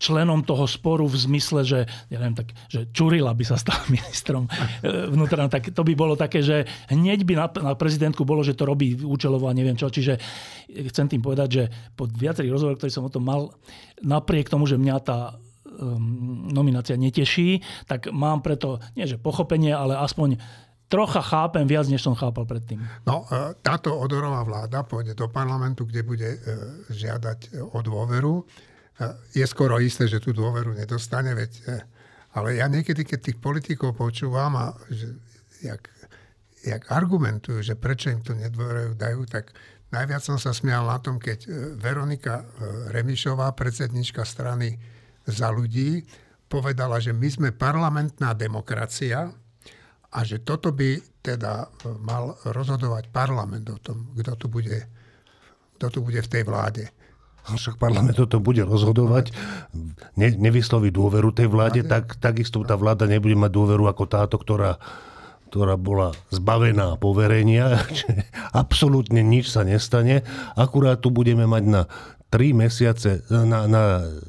členom 0.00 0.40
toho 0.40 0.64
sporu 0.64 1.04
v 1.04 1.16
zmysle, 1.28 1.60
že, 1.60 1.80
ja 2.08 2.16
neviem, 2.16 2.40
tak, 2.40 2.56
že 2.72 2.88
Čurila 2.88 3.36
by 3.36 3.44
sa 3.44 3.60
stal 3.60 3.76
ministrom 3.94 4.48
e, 4.48 5.12
vnútra, 5.12 5.44
tak 5.52 5.76
to 5.76 5.84
by 5.84 5.92
bolo 5.92 6.16
také, 6.16 6.40
že 6.40 6.64
hneď 6.88 7.28
by 7.28 7.34
na, 7.36 7.46
na 7.60 7.72
prezidentku 7.76 8.24
bolo, 8.24 8.40
že 8.40 8.56
to 8.56 8.64
robí 8.64 8.96
účelovo 8.96 9.46
a 9.46 9.56
neviem 9.56 9.76
čo. 9.76 9.92
Čiže 9.92 10.16
chcem 10.88 11.06
tým 11.12 11.20
povedať, 11.20 11.48
že 11.52 11.64
po 11.92 12.08
viacerých 12.08 12.50
rozhovoroch, 12.56 12.80
ktorý 12.80 12.92
som 12.92 13.04
o 13.06 13.12
tom 13.12 13.28
mal, 13.28 13.52
napriek 14.00 14.48
tomu, 14.48 14.64
že 14.64 14.80
mňa 14.80 14.96
tá 15.04 15.36
um, 15.68 16.48
nominácia 16.48 16.96
neteší, 16.96 17.60
tak 17.84 18.08
mám 18.08 18.40
preto, 18.40 18.80
nie 18.96 19.04
že 19.04 19.20
pochopenie, 19.20 19.76
ale 19.76 20.00
aspoň 20.00 20.40
trocha 20.90 21.22
chápem 21.22 21.62
viac, 21.70 21.86
než 21.86 22.02
som 22.02 22.18
chápal 22.18 22.42
predtým. 22.44 22.82
No, 23.06 23.22
e, 23.30 23.54
táto 23.62 23.94
odorová 23.94 24.42
vláda 24.42 24.82
pôjde 24.82 25.14
do 25.14 25.30
parlamentu, 25.30 25.86
kde 25.86 26.02
bude 26.02 26.26
e, 26.26 26.38
žiadať 26.90 27.62
o 27.70 27.78
dôveru. 27.78 28.42
E, 28.42 28.44
je 29.38 29.46
skoro 29.46 29.78
isté, 29.78 30.10
že 30.10 30.18
tú 30.18 30.34
dôveru 30.34 30.74
nedostane, 30.74 31.30
veď, 31.38 31.86
ale 32.34 32.58
ja 32.58 32.66
niekedy, 32.66 33.06
keď 33.06 33.18
tých 33.22 33.38
politikov 33.38 33.94
počúvam 33.94 34.58
a 34.58 34.74
že, 34.90 35.14
jak, 35.62 35.86
jak 36.66 36.82
argumentujú, 36.90 37.62
že 37.62 37.78
prečo 37.78 38.10
im 38.10 38.26
to 38.26 38.34
nedôverujú 38.34 38.98
dajú, 38.98 39.22
tak 39.30 39.54
najviac 39.94 40.26
som 40.26 40.42
sa 40.42 40.50
smial 40.50 40.90
na 40.90 40.98
tom, 40.98 41.22
keď 41.22 41.46
Veronika 41.78 42.42
Remišová, 42.90 43.54
predsednička 43.54 44.26
strany 44.26 44.74
za 45.26 45.54
ľudí, 45.54 46.02
povedala, 46.50 46.98
že 46.98 47.14
my 47.14 47.28
sme 47.30 47.48
parlamentná 47.54 48.34
demokracia, 48.34 49.30
a 50.10 50.18
že 50.26 50.42
toto 50.42 50.74
by 50.74 50.98
teda 51.22 51.66
e, 51.66 51.94
mal 52.02 52.34
rozhodovať 52.42 53.14
parlament 53.14 53.66
o 53.70 53.78
tom, 53.78 54.10
kto 54.18 54.32
tu 54.34 54.46
bude, 54.50 54.90
kto 55.78 55.86
tu 55.86 55.98
bude 56.02 56.18
v 56.18 56.30
tej 56.30 56.42
vláde. 56.42 56.84
Však 57.40 57.80
parlament 57.80 58.20
to 58.20 58.38
bude 58.38 58.60
rozhodovať, 58.62 59.32
ne, 60.14 60.28
nevysloví 60.28 60.92
dôveru 60.92 61.32
tej 61.32 61.48
vláde, 61.48 61.80
tak, 61.88 62.20
takisto 62.20 62.60
tá 62.68 62.76
vláda 62.76 63.08
nebude 63.08 63.32
mať 63.32 63.50
dôveru 63.50 63.88
ako 63.88 64.04
táto, 64.06 64.36
ktorá, 64.36 64.76
ktorá 65.48 65.74
bola 65.80 66.12
zbavená 66.28 67.00
poverenia. 67.00 67.80
Absolútne 68.52 69.24
nič 69.24 69.48
sa 69.50 69.64
nestane. 69.64 70.20
Akurát 70.52 71.00
tu 71.00 71.08
budeme 71.08 71.48
mať 71.48 71.64
na 71.64 71.82
3 72.30 72.54
mesiace, 72.54 73.26
na, 73.26 73.66
na 73.66 73.82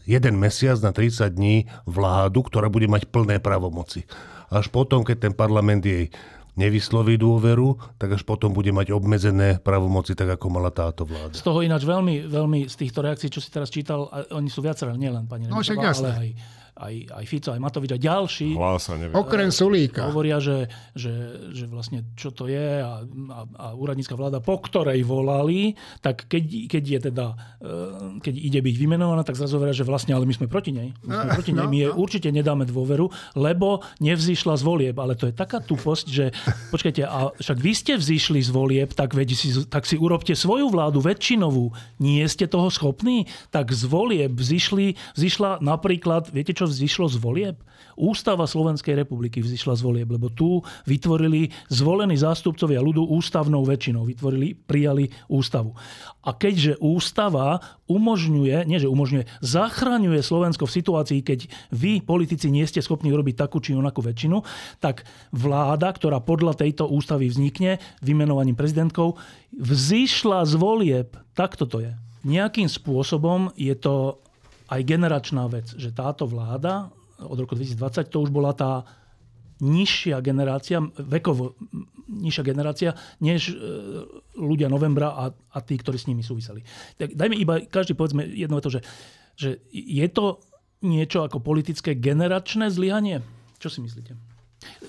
jeden 0.10 0.40
mesiac, 0.42 0.80
na 0.82 0.90
30 0.90 1.36
dní 1.36 1.70
vládu, 1.86 2.42
ktorá 2.48 2.72
bude 2.72 2.90
mať 2.90 3.06
plné 3.12 3.38
pravomoci. 3.38 4.10
Až 4.52 4.68
potom, 4.68 5.08
keď 5.08 5.32
ten 5.32 5.34
parlament 5.34 5.82
jej 5.82 6.12
nevysloví 6.60 7.16
dôveru, 7.16 7.80
tak 7.96 8.20
až 8.20 8.28
potom 8.28 8.52
bude 8.52 8.76
mať 8.76 8.92
obmedzené 8.92 9.64
pravomoci, 9.64 10.12
tak 10.20 10.36
ako 10.36 10.52
mala 10.52 10.68
táto 10.68 11.08
vláda. 11.08 11.32
Z 11.32 11.48
toho 11.48 11.64
ináč 11.64 11.88
veľmi, 11.88 12.28
veľmi 12.28 12.68
z 12.68 12.76
týchto 12.76 13.00
reakcií, 13.00 13.32
čo 13.32 13.40
si 13.40 13.48
teraz 13.48 13.72
čítal, 13.72 14.12
oni 14.36 14.52
sú 14.52 14.60
viaceré, 14.60 14.92
nielen 15.00 15.32
pani 15.32 15.48
no, 15.48 15.64
Remisová, 15.64 15.96
ale 15.96 16.12
aj 16.12 16.30
aj, 16.82 16.94
aj 17.14 17.26
Fico, 17.30 17.50
aj 17.54 17.62
Matovič 17.62 17.92
a 17.94 18.00
ďalší. 18.02 18.58
Hlása, 18.58 18.98
neviem. 18.98 19.14
Okrem 19.14 19.54
Sulíka. 19.54 20.10
Hovoria, 20.10 20.42
že, 20.42 20.66
že, 20.98 21.14
že 21.54 21.70
vlastne 21.70 22.02
čo 22.18 22.34
to 22.34 22.50
je 22.50 22.82
a, 22.82 23.06
a, 23.06 23.40
a 23.46 23.66
úradnícka 23.78 24.18
vláda, 24.18 24.42
po 24.42 24.58
ktorej 24.58 25.06
volali, 25.06 25.78
tak 26.02 26.26
keď, 26.26 26.44
keď 26.66 26.84
je 26.84 27.00
teda, 27.14 27.26
e, 27.62 27.76
keď 28.26 28.34
ide 28.34 28.60
byť 28.66 28.76
vymenovaná, 28.82 29.22
tak 29.22 29.38
zrazu 29.38 29.62
hovoria, 29.62 29.78
že 29.78 29.86
vlastne, 29.86 30.18
ale 30.18 30.26
my 30.26 30.34
sme 30.34 30.50
proti 30.50 30.74
nej. 30.74 30.98
My 31.06 31.22
sme 31.22 31.30
proti 31.38 31.52
nej. 31.54 31.68
My 31.70 31.78
jej 31.78 31.94
určite 31.94 32.30
nedáme 32.34 32.66
dôveru, 32.66 33.14
lebo 33.38 33.86
nevzýšla 34.02 34.58
z 34.58 34.64
volieb. 34.66 34.98
Ale 34.98 35.14
to 35.14 35.30
je 35.30 35.36
taká 35.38 35.62
tuposť, 35.62 36.06
že 36.10 36.26
počkajte, 36.74 37.06
a 37.06 37.30
však 37.38 37.58
vy 37.62 37.72
ste 37.78 37.94
vzýšli 38.02 38.42
z 38.42 38.50
volieb, 38.50 38.90
tak, 38.98 39.14
veď 39.14 39.30
si, 39.38 39.54
tak 39.70 39.86
si 39.86 40.00
urobte 40.00 40.34
svoju 40.34 40.74
vládu 40.74 41.04
väčšinovú. 41.04 41.70
Nie 42.02 42.26
ste 42.26 42.50
toho 42.50 42.74
schopní? 42.74 43.30
Tak 43.54 43.70
z 43.70 43.86
volieb 43.86 44.34
vzýšli, 44.34 44.98
vzýšla 45.14 45.62
napríklad, 45.62 46.34
viete 46.34 46.56
čo, 46.56 46.71
vzýšlo 46.72 47.12
z 47.12 47.18
volieb? 47.20 47.58
Ústava 48.00 48.48
Slovenskej 48.48 48.96
republiky 48.96 49.44
vzýšla 49.44 49.76
z 49.76 49.82
volieb, 49.84 50.08
lebo 50.08 50.32
tu 50.32 50.64
vytvorili 50.88 51.52
zvolení 51.68 52.16
zástupcovia 52.16 52.80
ľudu 52.80 53.04
ústavnou 53.12 53.68
väčšinou. 53.68 54.08
Vytvorili, 54.08 54.56
prijali 54.56 55.12
ústavu. 55.28 55.76
A 56.24 56.32
keďže 56.32 56.80
ústava 56.80 57.60
umožňuje, 57.92 58.64
nie 58.64 58.80
že 58.80 58.88
umožňuje, 58.88 59.44
zachraňuje 59.44 60.24
Slovensko 60.24 60.64
v 60.66 60.76
situácii, 60.80 61.20
keď 61.20 61.40
vy, 61.76 62.00
politici, 62.00 62.48
nie 62.48 62.64
ste 62.64 62.80
schopní 62.80 63.12
urobiť 63.12 63.36
takú 63.36 63.60
či 63.60 63.76
onakú 63.76 64.00
väčšinu, 64.00 64.40
tak 64.80 65.04
vláda, 65.36 65.92
ktorá 65.92 66.24
podľa 66.24 66.64
tejto 66.64 66.88
ústavy 66.88 67.28
vznikne 67.28 67.84
vymenovaním 68.00 68.56
prezidentkou, 68.56 69.20
vzýšla 69.52 70.48
z 70.48 70.54
volieb. 70.56 71.10
Takto 71.36 71.68
to 71.68 71.84
je. 71.84 71.92
Nejakým 72.22 72.70
spôsobom 72.70 73.50
je 73.58 73.74
to 73.74 74.22
aj 74.72 74.82
generačná 74.88 75.52
vec, 75.52 75.76
že 75.76 75.92
táto 75.92 76.24
vláda 76.24 76.88
od 77.20 77.38
roku 77.38 77.54
2020 77.54 78.08
to 78.08 78.18
už 78.24 78.32
bola 78.32 78.56
tá 78.56 78.88
nižšia 79.62 80.18
generácia, 80.26 80.82
vekovo 80.98 81.54
nižšia 82.10 82.44
generácia, 82.44 82.92
než 83.22 83.54
e, 83.54 83.56
ľudia 84.34 84.66
novembra 84.72 85.14
a, 85.14 85.30
a 85.30 85.58
tí, 85.62 85.78
ktorí 85.78 86.02
s 86.02 86.10
nimi 86.10 86.26
súviseli. 86.26 86.66
Tak 86.98 87.14
dajme 87.14 87.38
iba, 87.38 87.62
každý 87.70 87.94
povedzme 87.94 88.26
jedno 88.26 88.58
to, 88.58 88.74
že, 88.74 88.82
že 89.38 89.62
je 89.70 90.08
to 90.10 90.42
niečo 90.82 91.22
ako 91.22 91.46
politické 91.46 91.94
generačné 91.94 92.74
zlyhanie? 92.74 93.22
Čo 93.62 93.70
si 93.70 93.86
myslíte? 93.86 94.18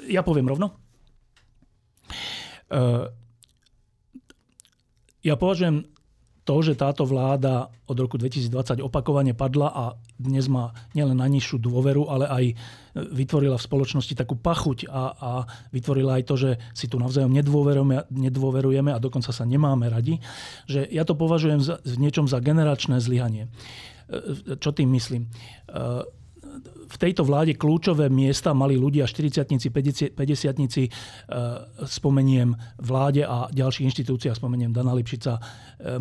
Ja 0.09 0.25
poviem 0.25 0.49
rovno. 0.49 0.73
E, 2.73 3.13
ja 5.21 5.35
považujem 5.37 5.92
to, 6.43 6.57
že 6.59 6.75
táto 6.75 7.07
vláda 7.07 7.71
od 7.87 7.95
roku 7.95 8.19
2020 8.19 8.83
opakovane 8.83 9.31
padla 9.31 9.69
a 9.71 9.85
dnes 10.19 10.51
má 10.51 10.75
nielen 10.91 11.15
najnižšiu 11.15 11.63
dôveru, 11.63 12.11
ale 12.11 12.25
aj 12.27 12.45
vytvorila 12.95 13.55
v 13.57 13.67
spoločnosti 13.67 14.15
takú 14.19 14.35
pachuť 14.35 14.91
a, 14.91 15.03
a 15.15 15.31
vytvorila 15.71 16.19
aj 16.19 16.25
to, 16.27 16.35
že 16.35 16.51
si 16.75 16.91
tu 16.91 16.99
navzájom 16.99 17.31
nedôverujeme, 17.31 18.11
nedôverujeme 18.11 18.91
a 18.91 18.99
dokonca 18.99 19.31
sa 19.31 19.47
nemáme 19.47 19.87
radi, 19.87 20.19
že 20.67 20.83
ja 20.91 21.07
to 21.07 21.15
považujem 21.15 21.63
za, 21.63 21.79
v 21.83 21.97
niečom 22.03 22.27
za 22.27 22.43
generačné 22.43 22.99
zlyhanie. 22.99 23.47
E, 24.11 24.59
čo 24.59 24.75
tým 24.75 24.91
myslím? 24.93 25.31
V 26.93 26.97
tejto 26.99 27.23
vláde 27.23 27.55
kľúčové 27.55 28.11
miesta 28.11 28.51
mali 28.53 28.75
ľudia 28.75 29.07
40-tnici, 29.07 29.71
50 29.71 30.13
e, 30.13 30.89
spomeniem 31.87 32.53
vláde 32.83 33.23
a 33.23 33.47
ďalších 33.49 33.87
inštitúciách, 33.89 34.37
spomeniem 34.37 34.75
Dana 34.75 34.93
Lipšica, 34.93 35.39
e, 35.39 35.41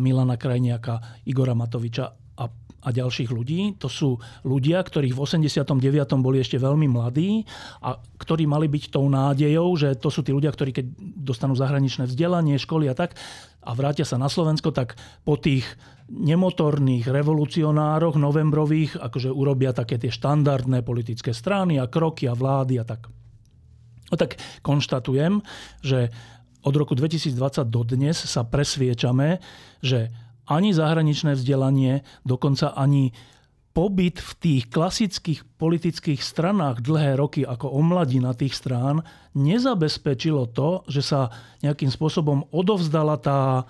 Milana 0.02 0.34
Krajniaka, 0.34 1.24
Igora 1.24 1.54
Matoviča 1.54 2.10
a, 2.36 2.44
a 2.82 2.88
ďalších 2.90 3.30
ľudí. 3.30 3.78
To 3.78 3.86
sú 3.86 4.18
ľudia, 4.42 4.82
ktorých 4.82 5.14
v 5.14 5.22
89. 5.22 5.78
boli 6.18 6.42
ešte 6.42 6.58
veľmi 6.58 6.90
mladí 6.90 7.46
a 7.80 7.96
ktorí 7.96 8.44
mali 8.50 8.66
byť 8.66 8.84
tou 8.90 9.06
nádejou, 9.06 9.70
že 9.78 9.94
to 9.94 10.10
sú 10.10 10.26
tí 10.26 10.34
ľudia, 10.34 10.50
ktorí 10.50 10.74
keď 10.74 10.86
dostanú 10.98 11.54
zahraničné 11.54 12.10
vzdelanie, 12.10 12.58
školy 12.58 12.90
a 12.90 12.94
tak 12.98 13.14
a 13.62 13.70
vrátia 13.78 14.02
sa 14.02 14.18
na 14.18 14.26
Slovensko, 14.26 14.74
tak 14.74 14.98
po 15.22 15.38
tých 15.38 15.64
nemotorných 16.10 17.06
revolucionároch 17.06 18.18
novembrových, 18.18 18.98
akože 18.98 19.30
urobia 19.30 19.70
také 19.70 19.96
tie 19.96 20.10
štandardné 20.10 20.82
politické 20.82 21.30
strany 21.30 21.78
a 21.78 21.86
kroky 21.86 22.26
a 22.26 22.34
vlády 22.34 22.82
a 22.82 22.84
tak. 22.84 23.06
No 24.12 24.20
tak 24.20 24.36
konštatujem, 24.60 25.40
že 25.80 26.12
od 26.62 26.74
roku 26.76 26.92
2020 26.94 27.64
do 27.66 27.82
dnes 27.82 28.18
sa 28.18 28.44
presviečame, 28.44 29.40
že 29.80 30.12
ani 30.48 30.74
zahraničné 30.74 31.38
vzdelanie, 31.38 32.02
dokonca 32.26 32.74
ani 32.74 33.14
pobyt 33.72 34.20
v 34.20 34.32
tých 34.36 34.64
klasických 34.68 35.40
politických 35.56 36.20
stranách 36.20 36.84
dlhé 36.84 37.16
roky 37.16 37.40
ako 37.42 37.72
omladina 37.72 38.36
tých 38.36 38.52
strán 38.52 39.00
nezabezpečilo 39.32 40.52
to, 40.52 40.84
že 40.92 41.00
sa 41.00 41.32
nejakým 41.64 41.88
spôsobom 41.88 42.52
odovzdala 42.52 43.16
tá 43.16 43.64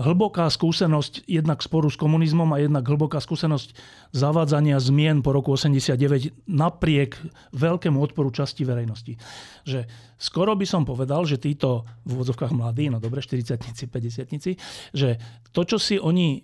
hlboká 0.00 0.48
skúsenosť 0.48 1.28
jednak 1.28 1.60
sporu 1.60 1.92
s 1.92 2.00
komunizmom 2.00 2.48
a 2.56 2.64
jednak 2.64 2.88
hlboká 2.88 3.20
skúsenosť 3.20 3.76
zavádzania 4.16 4.80
zmien 4.80 5.20
po 5.20 5.36
roku 5.36 5.52
89 5.52 6.48
napriek 6.48 7.20
veľkému 7.52 8.00
odporu 8.00 8.32
časti 8.32 8.64
verejnosti. 8.64 9.20
Že 9.68 9.84
skoro 10.16 10.56
by 10.56 10.64
som 10.64 10.88
povedal, 10.88 11.28
že 11.28 11.36
títo 11.36 11.84
v 12.08 12.16
úvodzovkách 12.16 12.56
mladí, 12.56 12.88
no 12.88 12.96
dobre, 12.96 13.20
40 13.20 13.60
50 13.60 14.56
že 14.96 15.20
to, 15.52 15.60
čo 15.68 15.76
si 15.76 16.00
oni 16.00 16.40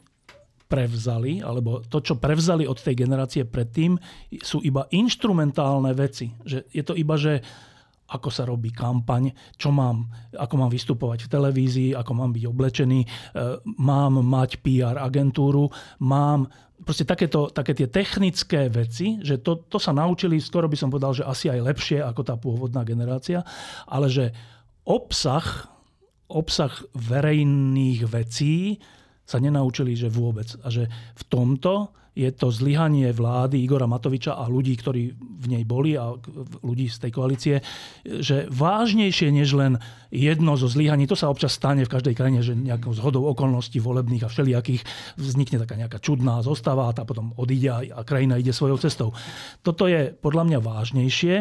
prevzali, 0.67 1.41
alebo 1.41 1.79
to, 1.87 2.03
čo 2.03 2.19
prevzali 2.19 2.67
od 2.67 2.77
tej 2.77 3.07
generácie 3.07 3.47
predtým, 3.47 3.95
sú 4.43 4.59
iba 4.67 4.91
inštrumentálne 4.91 5.95
veci. 5.95 6.35
Že 6.43 6.59
je 6.75 6.83
to 6.83 6.95
iba, 6.99 7.15
že 7.15 7.41
ako 8.07 8.29
sa 8.31 8.47
robí 8.47 8.71
kampaň, 8.71 9.35
čo 9.59 9.75
mám, 9.75 10.07
ako 10.35 10.55
mám 10.55 10.71
vystupovať 10.71 11.27
v 11.27 11.33
televízii, 11.33 11.91
ako 11.99 12.13
mám 12.15 12.31
byť 12.31 12.45
oblečený, 12.47 13.01
e, 13.03 13.09
mám 13.83 14.23
mať 14.23 14.63
PR 14.63 14.97
agentúru, 15.03 15.67
mám 16.07 16.47
proste 16.85 17.09
takéto, 17.09 17.49
také 17.51 17.73
tie 17.73 17.89
technické 17.89 18.69
veci, 18.69 19.19
že 19.25 19.41
to, 19.41 19.67
to 19.67 19.81
sa 19.81 19.97
naučili, 19.97 20.39
skoro 20.39 20.69
by 20.69 20.77
som 20.77 20.93
povedal, 20.93 21.17
že 21.17 21.25
asi 21.25 21.49
aj 21.49 21.65
lepšie 21.65 21.99
ako 22.05 22.23
tá 22.23 22.35
pôvodná 22.37 22.85
generácia, 22.85 23.43
ale 23.89 24.13
že 24.13 24.31
obsah, 24.85 25.73
obsah 26.29 26.73
verejných 26.95 28.07
vecí 28.07 28.79
sa 29.27 29.43
nenaučili, 29.43 29.99
že 29.99 30.07
vôbec. 30.07 30.47
A 30.63 30.71
že 30.71 30.87
v 31.19 31.23
tomto 31.27 31.91
je 32.17 32.33
to 32.33 32.49
zlyhanie 32.49 33.13
vlády 33.13 33.61
Igora 33.61 33.85
Matoviča 33.85 34.41
a 34.41 34.49
ľudí, 34.49 34.73
ktorí 34.73 35.13
v 35.21 35.47
nej 35.53 35.69
boli 35.69 36.01
a 36.01 36.17
ľudí 36.65 36.89
z 36.89 37.05
tej 37.05 37.13
koalície, 37.13 37.55
že 38.09 38.49
vážnejšie 38.49 39.29
než 39.29 39.53
len 39.53 39.77
jedno 40.09 40.57
zo 40.57 40.65
zlyhaní, 40.65 41.05
to 41.05 41.13
sa 41.13 41.29
občas 41.29 41.61
stane 41.61 41.85
v 41.85 41.93
každej 41.93 42.17
krajine, 42.17 42.41
že 42.41 42.57
nejakou 42.57 42.97
zhodou 42.97 43.29
okolností 43.29 43.85
volebných 43.85 44.25
a 44.25 44.33
všelijakých 44.33 44.81
vznikne 45.21 45.61
taká 45.61 45.77
nejaká 45.77 46.01
čudná 46.01 46.41
zostava 46.41 46.89
a 46.89 46.97
tá 46.97 47.05
potom 47.05 47.37
odíde 47.37 47.93
a 47.93 48.01
krajina 48.01 48.41
ide 48.41 48.57
svojou 48.57 48.81
cestou. 48.81 49.13
Toto 49.61 49.85
je 49.85 50.09
podľa 50.17 50.49
mňa 50.49 50.59
vážnejšie, 50.65 51.35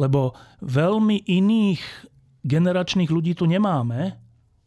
lebo 0.00 0.32
veľmi 0.64 1.28
iných 1.28 2.08
generačných 2.40 3.12
ľudí 3.12 3.36
tu 3.36 3.44
nemáme, 3.44 4.21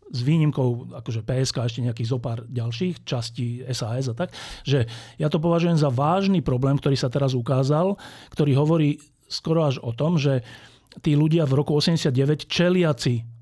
s 0.06 0.20
výnimkou 0.22 0.94
akože 1.02 1.26
PSK 1.26 1.56
a 1.58 1.68
ešte 1.68 1.86
nejakých 1.86 2.12
zopár 2.14 2.46
ďalších 2.46 3.02
častí 3.08 3.66
SAS 3.74 4.06
a 4.12 4.16
tak, 4.16 4.30
že 4.62 4.86
ja 5.18 5.28
to 5.34 5.42
považujem 5.42 5.82
za 5.82 5.90
vážny 5.90 6.46
problém, 6.46 6.78
ktorý 6.78 6.94
sa 6.94 7.10
teraz 7.10 7.34
ukázal, 7.34 7.98
ktorý 8.30 8.54
hovorí 8.54 9.02
skoro 9.26 9.66
až 9.66 9.82
o 9.82 9.90
tom, 9.92 10.22
že 10.22 10.46
tí 11.02 11.18
ľudia 11.18 11.50
v 11.50 11.58
roku 11.58 11.74
89 11.74 12.46
čeliaci 12.46 13.36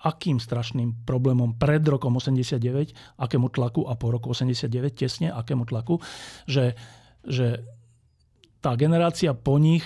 akým 0.00 0.40
strašným 0.40 1.04
problémom 1.04 1.60
pred 1.60 1.84
rokom 1.84 2.16
89, 2.16 3.20
akému 3.20 3.52
tlaku 3.52 3.84
a 3.84 3.92
po 4.00 4.08
roku 4.08 4.32
89 4.32 4.96
tesne, 4.96 5.28
akému 5.28 5.68
tlaku, 5.68 6.00
že, 6.48 6.72
že 7.20 7.60
tá 8.64 8.72
generácia 8.80 9.36
po 9.36 9.60
nich 9.60 9.84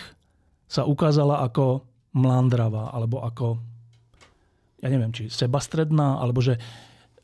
sa 0.71 0.87
ukázala 0.87 1.43
ako 1.43 1.83
mlandravá 2.15 2.95
alebo 2.95 3.27
ako 3.27 3.59
ja 4.85 4.89
neviem, 4.93 5.17
či 5.17 5.33
sebastredná, 5.33 6.21
alebo 6.21 6.45
že 6.45 6.61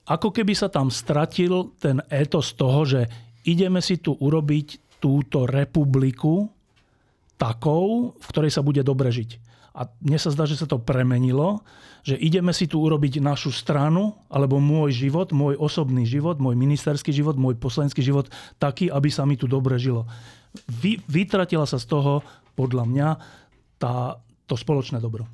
ako 0.09 0.33
keby 0.33 0.57
sa 0.57 0.73
tam 0.73 0.89
stratil 0.89 1.77
ten 1.77 2.01
étos 2.09 2.57
toho, 2.57 2.89
že 2.89 3.05
ideme 3.45 3.85
si 3.85 4.01
tu 4.01 4.17
urobiť 4.17 4.97
túto 4.97 5.45
republiku 5.45 6.49
takou, 7.37 8.17
v 8.17 8.27
ktorej 8.33 8.53
sa 8.53 8.65
bude 8.65 8.81
dobre 8.81 9.13
žiť. 9.13 9.53
A 9.77 9.87
mne 10.03 10.19
sa 10.19 10.33
zdá, 10.33 10.49
že 10.49 10.59
sa 10.59 10.67
to 10.67 10.83
premenilo, 10.83 11.63
že 12.01 12.19
ideme 12.19 12.51
si 12.51 12.67
tu 12.67 12.81
urobiť 12.81 13.21
našu 13.21 13.53
stranu, 13.53 14.17
alebo 14.33 14.59
môj 14.59 14.93
život, 14.93 15.31
môj 15.31 15.55
osobný 15.61 16.09
život, 16.09 16.41
môj 16.41 16.57
ministerský 16.57 17.13
život, 17.13 17.37
môj 17.37 17.61
poslanecký 17.61 18.01
život 18.01 18.33
taký, 18.57 18.89
aby 18.89 19.09
sa 19.13 19.29
mi 19.29 19.37
tu 19.37 19.47
dobre 19.47 19.77
žilo. 19.77 20.09
Vy, 20.67 21.01
vytratila 21.07 21.69
sa 21.69 21.79
z 21.79 21.87
toho, 21.87 22.25
podľa 22.59 22.85
mňa, 22.89 23.09
tá, 23.79 24.19
to 24.49 24.59
spoločné 24.59 24.99
dobro. 24.99 25.29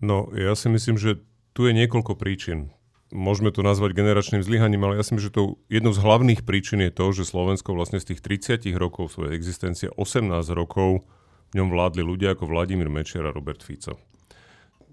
No, 0.00 0.32
ja 0.32 0.56
si 0.56 0.72
myslím, 0.72 0.96
že 0.96 1.20
tu 1.52 1.68
je 1.68 1.76
niekoľko 1.76 2.16
príčin. 2.16 2.72
Môžeme 3.10 3.50
to 3.50 3.60
nazvať 3.60 3.98
generačným 3.98 4.40
zlyhaním, 4.40 4.86
ale 4.86 4.96
ja 4.96 5.04
si 5.04 5.12
myslím, 5.12 5.28
že 5.28 5.34
to 5.34 5.58
jednou 5.66 5.92
z 5.92 6.00
hlavných 6.00 6.46
príčin 6.46 6.80
je 6.80 6.94
to, 6.94 7.10
že 7.10 7.28
Slovensko 7.28 7.74
vlastne 7.74 7.98
z 7.98 8.14
tých 8.14 8.20
30 8.22 8.70
rokov 8.78 9.12
svojej 9.18 9.34
existencie 9.34 9.90
18 9.92 10.30
rokov 10.54 11.04
v 11.50 11.58
ňom 11.58 11.68
vládli 11.68 12.06
ľudia 12.06 12.38
ako 12.38 12.48
Vladimír 12.48 12.86
Mečiar 12.86 13.26
a 13.26 13.34
Robert 13.34 13.60
Fico. 13.66 13.98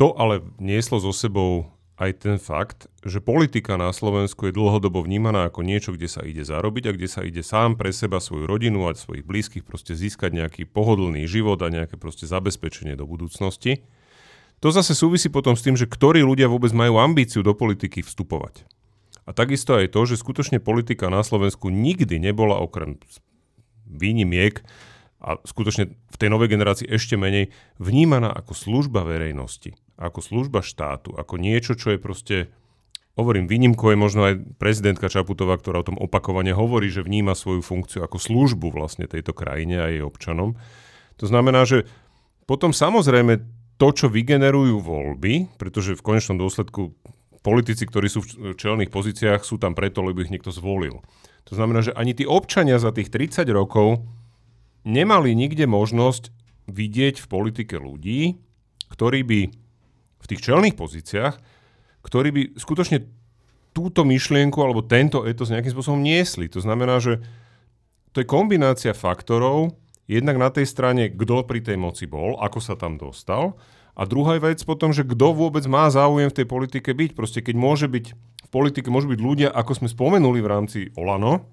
To 0.01 0.17
ale 0.17 0.41
nieslo 0.57 0.97
so 0.97 1.13
sebou 1.13 1.69
aj 1.97 2.21
ten 2.21 2.37
fakt, 2.37 2.85
že 3.01 3.17
politika 3.17 3.73
na 3.73 3.89
Slovensku 3.89 4.49
je 4.49 4.53
dlhodobo 4.53 5.01
vnímaná 5.01 5.49
ako 5.49 5.65
niečo, 5.65 5.97
kde 5.97 6.05
sa 6.05 6.21
ide 6.21 6.45
zarobiť 6.45 6.83
a 6.89 6.95
kde 6.97 7.09
sa 7.09 7.25
ide 7.25 7.41
sám 7.41 7.73
pre 7.73 7.89
seba, 7.89 8.21
svoju 8.21 8.45
rodinu 8.45 8.85
a 8.85 8.93
svojich 8.93 9.25
blízkych 9.25 9.65
proste 9.65 9.97
získať 9.97 10.37
nejaký 10.37 10.69
pohodlný 10.69 11.25
život 11.25 11.57
a 11.65 11.73
nejaké 11.73 11.97
proste 11.97 12.29
zabezpečenie 12.29 12.93
do 12.93 13.09
budúcnosti. 13.09 13.81
To 14.61 14.73
zase 14.73 14.97
súvisí 14.97 15.29
potom 15.29 15.53
s 15.53 15.61
tým, 15.61 15.77
že 15.77 15.85
ktorí 15.85 16.25
ľudia 16.25 16.49
vôbec 16.49 16.73
majú 16.73 16.97
ambíciu 16.97 17.45
do 17.45 17.53
politiky 17.53 18.01
vstupovať. 18.01 18.65
A 19.27 19.35
takisto 19.35 19.77
aj 19.77 19.91
to, 19.93 20.01
že 20.07 20.17
skutočne 20.17 20.57
politika 20.63 21.11
na 21.11 21.21
Slovensku 21.21 21.67
nikdy 21.69 22.17
nebola 22.17 22.57
okrem 22.57 22.97
výnimiek 23.85 24.63
a 25.19 25.37
skutočne 25.43 25.93
v 25.93 26.15
tej 26.17 26.29
novej 26.31 26.53
generácii 26.53 26.87
ešte 26.87 27.19
menej, 27.19 27.51
vnímaná 27.81 28.31
ako 28.31 28.53
služba 28.53 29.03
verejnosti, 29.03 29.75
ako 29.97 30.19
služba 30.21 30.63
štátu, 30.63 31.13
ako 31.13 31.41
niečo, 31.41 31.73
čo 31.73 31.93
je 31.93 31.99
proste, 31.99 32.37
hovorím, 33.17 33.49
výnimkou 33.49 33.93
je 33.93 33.99
možno 33.99 34.21
aj 34.29 34.33
prezidentka 34.61 35.09
Čaputová, 35.09 35.57
ktorá 35.57 35.81
o 35.81 35.87
tom 35.89 35.97
opakovane 35.97 36.53
hovorí, 36.53 36.87
že 36.87 37.03
vníma 37.03 37.33
svoju 37.33 37.65
funkciu 37.65 38.05
ako 38.05 38.21
službu 38.21 38.71
vlastne 38.71 39.09
tejto 39.09 39.33
krajine 39.33 39.81
a 39.81 39.89
jej 39.89 40.05
občanom. 40.05 40.55
To 41.17 41.25
znamená, 41.25 41.65
že 41.65 41.89
potom 42.45 42.71
samozrejme 42.71 43.56
to, 43.77 43.87
čo 43.93 44.09
vygenerujú 44.09 44.81
voľby, 44.81 45.57
pretože 45.61 45.93
v 45.93 46.05
konečnom 46.05 46.37
dôsledku 46.41 46.97
politici, 47.45 47.85
ktorí 47.85 48.07
sú 48.09 48.25
v 48.25 48.57
čelných 48.57 48.91
pozíciách, 48.91 49.45
sú 49.45 49.61
tam 49.61 49.77
preto, 49.77 50.01
lebo 50.01 50.19
ich 50.19 50.33
niekto 50.33 50.51
zvolil. 50.51 50.99
To 51.47 51.53
znamená, 51.55 51.79
že 51.85 51.95
ani 51.95 52.11
tí 52.11 52.27
občania 52.27 52.75
za 52.81 52.91
tých 52.91 53.07
30 53.07 53.47
rokov 53.53 54.03
nemali 54.83 55.31
nikde 55.31 55.63
možnosť 55.63 56.33
vidieť 56.67 57.23
v 57.23 57.29
politike 57.31 57.79
ľudí, 57.79 58.35
ktorí 58.91 59.23
by 59.23 59.39
v 60.17 60.25
tých 60.27 60.43
čelných 60.43 60.75
pozíciách, 60.75 61.35
ktorí 62.03 62.29
by 62.35 62.41
skutočne 62.59 63.07
túto 63.71 64.03
myšlienku 64.03 64.57
alebo 64.59 64.83
tento 64.83 65.23
etos 65.23 65.53
nejakým 65.53 65.71
spôsobom 65.71 66.01
niesli. 66.01 66.49
To 66.51 66.59
znamená, 66.59 66.97
že 66.97 67.21
to 68.11 68.25
je 68.25 68.27
kombinácia 68.27 68.91
faktorov, 68.97 69.77
jednak 70.07 70.39
na 70.39 70.49
tej 70.49 70.65
strane, 70.65 71.11
kto 71.11 71.43
pri 71.43 71.59
tej 71.61 71.77
moci 71.77 72.07
bol, 72.07 72.39
ako 72.39 72.59
sa 72.63 72.79
tam 72.79 72.95
dostal, 72.95 73.59
a 73.97 74.05
druhá 74.05 74.37
vec 74.37 74.61
potom, 74.61 74.93
že 74.93 75.01
kto 75.01 75.33
vôbec 75.33 75.65
má 75.65 75.89
záujem 75.89 76.29
v 76.29 76.37
tej 76.37 76.45
politike 76.45 76.93
byť. 76.93 77.17
Proste 77.17 77.41
keď 77.41 77.55
môže 77.57 77.89
byť 77.89 78.05
v 78.45 78.49
politike, 78.53 78.93
môžu 78.93 79.09
byť 79.09 79.19
ľudia, 79.19 79.49
ako 79.49 79.83
sme 79.83 79.89
spomenuli 79.89 80.37
v 80.37 80.51
rámci 80.53 80.79
Olano, 80.93 81.49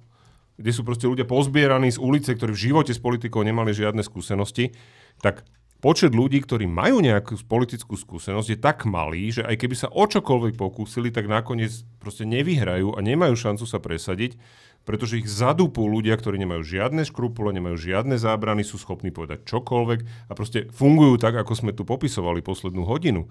kde 0.61 0.71
sú 0.71 0.85
proste 0.85 1.09
ľudia 1.09 1.25
pozbieraní 1.25 1.91
z 1.91 1.99
ulice, 1.99 2.37
ktorí 2.37 2.53
v 2.53 2.65
živote 2.71 2.93
s 2.93 3.01
politikou 3.01 3.41
nemali 3.43 3.73
žiadne 3.73 4.05
skúsenosti, 4.05 4.77
tak 5.25 5.43
počet 5.81 6.13
ľudí, 6.13 6.45
ktorí 6.45 6.69
majú 6.69 7.01
nejakú 7.01 7.35
politickú 7.49 7.97
skúsenosť, 7.97 8.49
je 8.53 8.59
tak 8.61 8.85
malý, 8.85 9.35
že 9.35 9.43
aj 9.43 9.65
keby 9.65 9.75
sa 9.75 9.89
o 9.89 10.05
čokoľvek 10.05 10.55
pokúsili, 10.55 11.11
tak 11.11 11.27
nakoniec 11.27 11.73
proste 11.97 12.29
nevyhrajú 12.29 12.93
a 12.95 13.01
nemajú 13.01 13.35
šancu 13.35 13.65
sa 13.65 13.81
presadiť 13.81 14.37
pretože 14.85 15.21
ich 15.21 15.29
zadúpú 15.29 15.89
ľudia, 15.89 16.17
ktorí 16.17 16.37
nemajú 16.41 16.63
žiadne 16.65 17.09
škrupule, 17.09 17.57
nemajú 17.57 17.77
žiadne 17.77 18.21
zábrany, 18.21 18.63
sú 18.65 18.77
schopní 18.77 19.09
povedať 19.11 19.49
čokoľvek 19.49 20.29
a 20.29 20.33
proste 20.37 20.69
fungujú 20.71 21.17
tak, 21.17 21.37
ako 21.41 21.53
sme 21.57 21.73
tu 21.73 21.89
popisovali 21.89 22.45
poslednú 22.45 22.85
hodinu. 22.85 23.27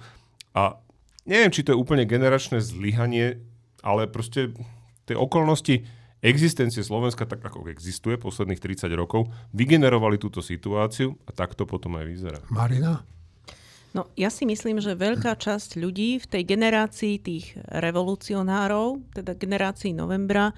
A 0.58 0.82
neviem, 1.30 1.54
či 1.54 1.62
to 1.62 1.74
je 1.74 1.82
úplne 1.82 2.10
generačné 2.10 2.62
zlyhanie, 2.62 3.41
ale 3.86 4.10
proste 4.10 4.51
tie 5.06 5.16
okolnosti 5.16 5.86
existencie 6.24 6.82
Slovenska, 6.82 7.28
tak 7.28 7.43
ako 7.43 7.68
existuje 7.68 8.16
posledných 8.16 8.64
30 8.64 8.88
rokov, 8.95 9.28
vygenerovali 9.51 10.16
túto 10.16 10.39
situáciu 10.39 11.20
a 11.28 11.36
tak 11.36 11.54
to 11.54 11.68
potom 11.68 11.99
aj 11.99 12.06
vyzerá. 12.08 12.39
Marina? 12.47 13.04
No, 13.93 14.10
ja 14.18 14.34
si 14.34 14.49
myslím, 14.49 14.82
že 14.82 14.97
veľká 14.97 15.38
časť 15.38 15.78
ľudí 15.78 16.18
v 16.18 16.26
tej 16.26 16.43
generácii 16.49 17.22
tých 17.22 17.54
revolucionárov, 17.70 19.14
teda 19.14 19.38
generácii 19.38 19.93
novembra, 19.93 20.49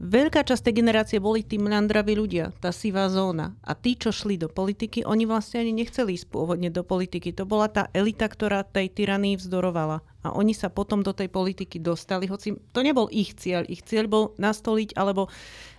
Veľká 0.00 0.48
časť 0.48 0.64
tej 0.64 0.80
generácie 0.80 1.20
boli 1.20 1.44
tí 1.44 1.60
mľandraví 1.60 2.16
ľudia, 2.16 2.56
tá 2.56 2.72
sivá 2.72 3.12
zóna. 3.12 3.52
A 3.60 3.76
tí, 3.76 4.00
čo 4.00 4.08
šli 4.08 4.40
do 4.40 4.48
politiky, 4.48 5.04
oni 5.04 5.28
vlastne 5.28 5.60
ani 5.60 5.76
nechceli 5.76 6.16
ísť 6.16 6.32
pôvodne 6.32 6.72
do 6.72 6.80
politiky. 6.80 7.36
To 7.36 7.44
bola 7.44 7.68
tá 7.68 7.92
elita, 7.92 8.24
ktorá 8.24 8.64
tej 8.64 8.88
tyranii 8.88 9.36
vzdorovala. 9.36 10.00
A 10.24 10.32
oni 10.32 10.56
sa 10.56 10.72
potom 10.72 11.04
do 11.04 11.12
tej 11.12 11.28
politiky 11.28 11.76
dostali, 11.76 12.24
hoci 12.32 12.56
to 12.72 12.80
nebol 12.80 13.12
ich 13.12 13.36
cieľ. 13.36 13.68
Ich 13.68 13.84
cieľ 13.84 14.08
bol 14.08 14.24
nastoliť 14.40 14.96
alebo 14.96 15.28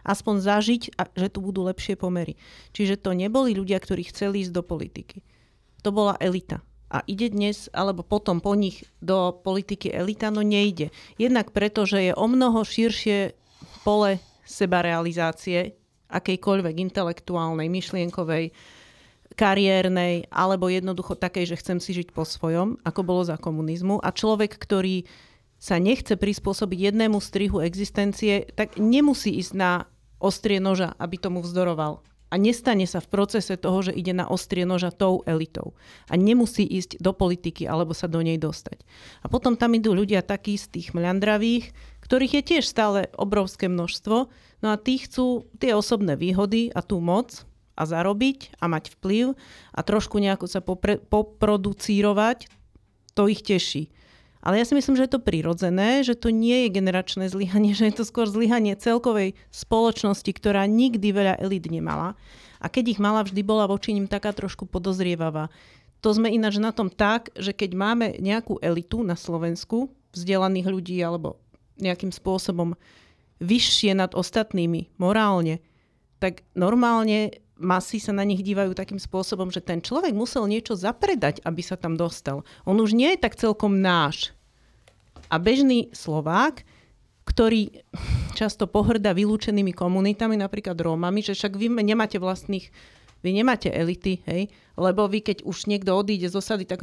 aspoň 0.06 0.36
zažiť, 0.38 1.02
a 1.02 1.10
že 1.18 1.34
tu 1.34 1.42
budú 1.42 1.66
lepšie 1.66 1.98
pomery. 1.98 2.38
Čiže 2.78 3.02
to 3.02 3.18
neboli 3.18 3.58
ľudia, 3.58 3.82
ktorí 3.82 4.06
chceli 4.14 4.46
ísť 4.46 4.54
do 4.54 4.62
politiky. 4.62 5.26
To 5.82 5.90
bola 5.90 6.14
elita 6.22 6.62
a 6.92 7.02
ide 7.08 7.32
dnes 7.32 7.72
alebo 7.72 8.04
potom 8.04 8.44
po 8.44 8.52
nich 8.54 8.84
do 9.00 9.32
politiky 9.32 9.90
elita, 9.90 10.28
no 10.28 10.44
nejde. 10.44 10.92
Jednak 11.16 11.56
preto, 11.56 11.88
že 11.88 12.12
je 12.12 12.14
o 12.14 12.28
mnoho 12.28 12.68
širšie 12.68 13.41
pole 13.82 14.22
sebarealizácie 14.46 15.78
akejkoľvek 16.12 16.76
intelektuálnej, 16.92 17.72
myšlienkovej, 17.72 18.52
kariérnej, 19.40 20.28
alebo 20.28 20.68
jednoducho 20.68 21.16
takej, 21.16 21.56
že 21.56 21.60
chcem 21.64 21.80
si 21.80 21.96
žiť 21.96 22.12
po 22.12 22.28
svojom, 22.28 22.76
ako 22.84 23.02
bolo 23.02 23.24
za 23.24 23.40
komunizmu. 23.40 24.04
A 24.04 24.12
človek, 24.12 24.60
ktorý 24.60 25.08
sa 25.62 25.80
nechce 25.80 26.20
prispôsobiť 26.20 26.92
jednému 26.92 27.22
strihu 27.24 27.64
existencie, 27.64 28.50
tak 28.58 28.76
nemusí 28.76 29.32
ísť 29.40 29.54
na 29.56 29.72
ostrie 30.20 30.60
noža, 30.60 30.92
aby 31.00 31.16
tomu 31.16 31.40
vzdoroval. 31.40 32.04
A 32.32 32.40
nestane 32.40 32.88
sa 32.88 33.04
v 33.04 33.12
procese 33.12 33.60
toho, 33.60 33.84
že 33.84 33.92
ide 33.92 34.16
na 34.16 34.24
ostrie 34.24 34.64
noža 34.64 34.88
tou 34.88 35.20
elitou. 35.28 35.76
A 36.08 36.16
nemusí 36.16 36.64
ísť 36.64 37.04
do 37.04 37.12
politiky 37.12 37.68
alebo 37.68 37.92
sa 37.92 38.08
do 38.08 38.24
nej 38.24 38.40
dostať. 38.40 38.88
A 39.20 39.28
potom 39.28 39.60
tam 39.60 39.76
idú 39.76 39.92
ľudia 39.92 40.24
takí 40.24 40.56
z 40.56 40.72
tých 40.72 40.88
mľandravých, 40.96 41.76
ktorých 42.12 42.44
je 42.44 42.44
tiež 42.44 42.68
stále 42.68 43.08
obrovské 43.16 43.72
množstvo. 43.72 44.28
No 44.60 44.68
a 44.68 44.76
tí 44.76 45.00
chcú 45.00 45.48
tie 45.64 45.72
osobné 45.72 46.20
výhody 46.20 46.68
a 46.76 46.84
tú 46.84 47.00
moc 47.00 47.48
a 47.80 47.88
zarobiť 47.88 48.60
a 48.60 48.68
mať 48.68 49.00
vplyv 49.00 49.40
a 49.72 49.80
trošku 49.80 50.20
nejako 50.20 50.44
sa 50.52 50.60
popre, 50.60 51.00
poproducírovať, 51.00 52.52
to 53.16 53.32
ich 53.32 53.40
teší. 53.40 53.88
Ale 54.44 54.60
ja 54.60 54.68
si 54.68 54.76
myslím, 54.76 55.00
že 55.00 55.08
je 55.08 55.14
to 55.16 55.24
prirodzené, 55.24 56.04
že 56.04 56.20
to 56.20 56.36
nie 56.36 56.68
je 56.68 56.76
generačné 56.76 57.32
zlyhanie, 57.32 57.72
že 57.80 57.88
je 57.88 57.96
to 57.96 58.04
skôr 58.04 58.28
zlyhanie 58.28 58.76
celkovej 58.76 59.40
spoločnosti, 59.48 60.36
ktorá 60.36 60.68
nikdy 60.68 61.16
veľa 61.16 61.40
elit 61.40 61.64
nemala. 61.72 62.20
A 62.60 62.68
keď 62.68 62.92
ich 62.92 63.00
mala, 63.00 63.24
vždy 63.24 63.40
bola 63.40 63.72
voči 63.72 63.96
nim 63.96 64.12
taká 64.12 64.36
trošku 64.36 64.68
podozrievavá. 64.68 65.48
To 66.04 66.12
sme 66.12 66.28
ináč 66.28 66.60
na 66.60 66.76
tom 66.76 66.92
tak, 66.92 67.32
že 67.40 67.56
keď 67.56 67.72
máme 67.72 68.20
nejakú 68.20 68.60
elitu 68.60 69.00
na 69.00 69.16
Slovensku, 69.16 69.88
vzdelaných 70.12 70.68
ľudí 70.68 71.00
alebo 71.00 71.41
nejakým 71.82 72.14
spôsobom 72.14 72.78
vyššie 73.42 73.98
nad 73.98 74.14
ostatnými 74.14 74.94
morálne, 75.02 75.60
tak 76.22 76.46
normálne 76.54 77.42
masy 77.58 78.02
sa 78.02 78.14
na 78.14 78.26
nich 78.26 78.42
dívajú 78.42 78.74
takým 78.74 78.98
spôsobom, 78.98 79.54
že 79.54 79.62
ten 79.62 79.82
človek 79.82 80.14
musel 80.14 80.50
niečo 80.50 80.78
zapredať, 80.78 81.42
aby 81.46 81.62
sa 81.62 81.78
tam 81.78 81.98
dostal. 81.98 82.46
On 82.66 82.78
už 82.78 82.94
nie 82.94 83.14
je 83.14 83.22
tak 83.22 83.38
celkom 83.38 83.82
náš. 83.82 84.34
A 85.30 85.38
bežný 85.38 85.90
Slovák, 85.94 86.66
ktorý 87.26 87.86
často 88.34 88.66
pohrda 88.66 89.14
vylúčenými 89.14 89.72
komunitami, 89.72 90.36
napríklad 90.36 90.76
Rómami, 90.76 91.22
že 91.22 91.38
však 91.38 91.54
vy 91.56 91.70
nemáte 91.86 92.18
vlastných 92.18 92.70
vy 93.22 93.38
nemáte 93.38 93.70
elity, 93.70 94.18
hej, 94.26 94.50
lebo 94.74 95.06
vy 95.06 95.22
keď 95.22 95.46
už 95.46 95.70
niekto 95.70 95.94
odíde 95.94 96.26
z 96.26 96.42
osady, 96.42 96.66
tak 96.66 96.82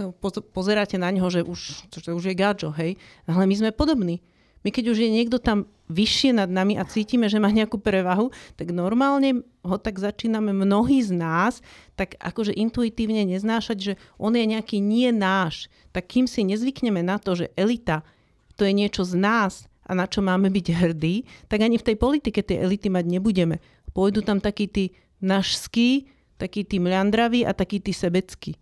pozeráte 0.54 0.94
na 0.94 1.10
ňo, 1.10 1.26
že 1.34 1.42
už, 1.42 1.90
že 1.90 2.14
už 2.14 2.30
je 2.30 2.38
gáčo, 2.38 2.70
hej, 2.78 2.94
ale 3.26 3.42
my 3.42 3.54
sme 3.58 3.70
podobní. 3.74 4.22
My 4.66 4.74
keď 4.74 4.90
už 4.94 4.98
je 5.04 5.10
niekto 5.10 5.38
tam 5.38 5.70
vyššie 5.88 6.36
nad 6.36 6.50
nami 6.52 6.76
a 6.76 6.84
cítime, 6.84 7.30
že 7.32 7.40
má 7.40 7.48
nejakú 7.48 7.80
prevahu, 7.80 8.28
tak 8.60 8.74
normálne 8.74 9.46
ho 9.64 9.76
tak 9.80 9.96
začíname 9.96 10.52
mnohí 10.52 11.00
z 11.00 11.16
nás 11.16 11.64
tak 11.98 12.14
akože 12.22 12.54
intuitívne 12.54 13.26
neznášať, 13.26 13.78
že 13.78 13.92
on 14.22 14.38
je 14.38 14.46
nejaký 14.46 14.78
nie 14.78 15.10
náš. 15.10 15.66
Tak 15.90 16.14
kým 16.14 16.30
si 16.30 16.46
nezvykneme 16.46 17.02
na 17.02 17.18
to, 17.18 17.34
že 17.34 17.50
elita 17.58 18.06
to 18.54 18.62
je 18.62 18.70
niečo 18.70 19.02
z 19.02 19.18
nás 19.18 19.66
a 19.82 19.96
na 19.98 20.06
čo 20.06 20.22
máme 20.22 20.52
byť 20.52 20.66
hrdí, 20.74 21.26
tak 21.50 21.64
ani 21.64 21.80
v 21.80 21.86
tej 21.90 21.96
politike 21.96 22.44
tie 22.44 22.62
elity 22.62 22.86
mať 22.92 23.04
nebudeme. 23.08 23.58
Pôjdu 23.96 24.22
tam 24.22 24.38
takí 24.38 24.68
tí 24.68 24.94
našskí, 25.18 26.06
takí 26.38 26.62
tí 26.62 26.78
mľandraví 26.78 27.42
a 27.42 27.50
takí 27.50 27.82
tí 27.82 27.90
sebeckí. 27.90 28.54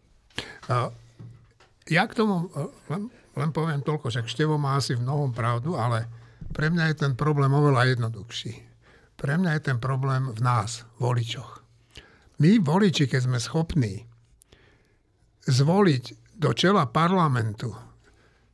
Ja 1.87 2.05
k 2.09 2.13
tomu 2.17 2.49
len 3.37 3.53
poviem 3.53 3.85
toľko, 3.85 4.09
že 4.09 4.25
Števo 4.25 4.57
má 4.57 4.81
asi 4.81 4.97
v 4.97 5.05
mnohom 5.05 5.31
pravdu, 5.37 5.77
ale 5.77 6.09
pre 6.57 6.73
mňa 6.73 6.93
je 6.93 6.97
ten 7.05 7.13
problém 7.13 7.53
oveľa 7.53 7.93
jednoduchší. 7.93 8.53
Pre 9.17 9.33
mňa 9.37 9.51
je 9.57 9.63
ten 9.73 9.79
problém 9.81 10.33
v 10.33 10.41
nás, 10.41 10.89
voličoch. 10.97 11.61
My, 12.41 12.61
voliči, 12.61 13.09
keď 13.09 13.21
sme 13.29 13.39
schopní 13.41 14.05
zvoliť 15.47 16.37
do 16.37 16.53
čela 16.53 16.85
parlamentu 16.89 17.73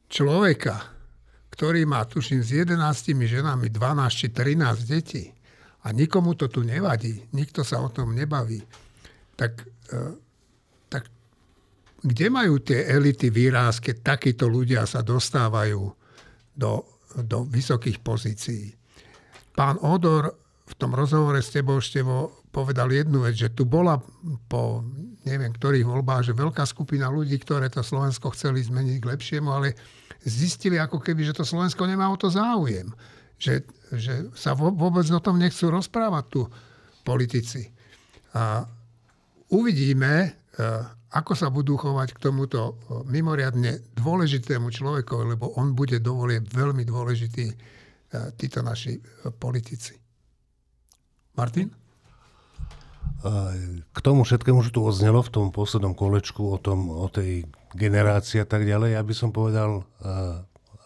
človeka, 0.07 0.93
ktorý 1.51 1.83
má, 1.89 2.07
tuším, 2.07 2.43
s 2.43 2.51
11 2.55 2.79
ženami 3.27 3.67
12 3.71 4.09
či 4.11 4.27
13 4.31 4.87
detí 4.87 5.25
a 5.83 5.91
nikomu 5.91 6.39
to 6.39 6.47
tu 6.47 6.63
nevadí, 6.63 7.27
nikto 7.35 7.67
sa 7.67 7.83
o 7.83 7.91
tom 7.91 8.15
nebaví, 8.15 8.63
tak 9.35 9.63
e, 9.63 9.67
kde 12.03 12.27
majú 12.29 12.59
tie 12.59 12.87
elity 12.91 13.31
výraz, 13.31 13.79
keď 13.79 14.15
takíto 14.15 14.51
ľudia 14.51 14.83
sa 14.85 15.07
dostávajú 15.07 15.81
do, 16.55 16.73
do 17.23 17.39
vysokých 17.47 18.03
pozícií? 18.03 18.75
Pán 19.55 19.79
Odor 19.81 20.35
v 20.67 20.75
tom 20.75 20.97
rozhovore 20.97 21.39
s 21.39 21.55
tebou, 21.55 21.79
Števo, 21.79 22.43
povedal 22.51 22.91
jednu 22.91 23.23
vec, 23.23 23.39
že 23.39 23.55
tu 23.55 23.69
bola 23.69 24.01
po 24.51 24.83
neviem 25.23 25.55
ktorých 25.55 25.87
voľbách, 25.87 26.31
že 26.31 26.35
veľká 26.35 26.67
skupina 26.67 27.07
ľudí, 27.07 27.39
ktoré 27.39 27.71
to 27.71 27.83
Slovensko 27.83 28.35
chceli 28.35 28.63
zmeniť 28.67 28.97
k 28.99 29.09
lepšiemu, 29.15 29.49
ale 29.51 29.79
zistili 30.23 30.79
ako 30.79 30.99
keby, 30.99 31.23
že 31.23 31.37
to 31.39 31.47
Slovensko 31.47 31.87
nemá 31.87 32.11
o 32.11 32.19
to 32.19 32.31
záujem. 32.31 32.91
Že, 33.39 33.55
že 33.95 34.15
sa 34.39 34.55
vôbec 34.55 35.07
o 35.11 35.23
tom 35.23 35.39
nechcú 35.39 35.71
rozprávať 35.71 36.25
tu 36.31 36.43
politici. 37.03 37.71
A 38.35 38.67
uvidíme, 39.51 40.39
ako 41.13 41.33
sa 41.37 41.53
budú 41.53 41.77
chovať 41.77 42.17
k 42.17 42.23
tomuto 42.25 42.81
mimoriadne 43.05 43.85
dôležitému 44.01 44.73
človekovi, 44.73 45.37
lebo 45.37 45.53
on 45.61 45.77
bude 45.77 46.01
dovolie 46.01 46.41
veľmi 46.41 46.89
dôležitý, 46.89 47.53
títo 48.41 48.61
naši 48.65 49.01
politici. 49.37 49.97
Martin? 51.37 51.73
K 53.93 53.99
tomu 54.05 54.25
všetkému, 54.25 54.61
že 54.65 54.75
tu 54.75 54.85
odznelo 54.85 55.25
v 55.25 55.33
tom 55.33 55.47
poslednom 55.49 55.97
kolečku 55.97 56.43
o, 56.53 56.59
tom, 56.61 56.93
o 56.93 57.09
tej 57.09 57.49
generácii 57.73 58.43
a 58.43 58.49
tak 58.49 58.69
ďalej, 58.69 58.97
ja 58.97 59.03
by 59.05 59.15
som 59.17 59.31
povedal, 59.33 59.87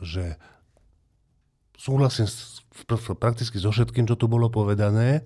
že 0.04 0.38
súhlasím 1.74 2.28
prakticky 3.16 3.56
so 3.56 3.72
všetkým, 3.72 4.04
čo 4.06 4.20
tu 4.20 4.28
bolo 4.28 4.52
povedané, 4.52 5.24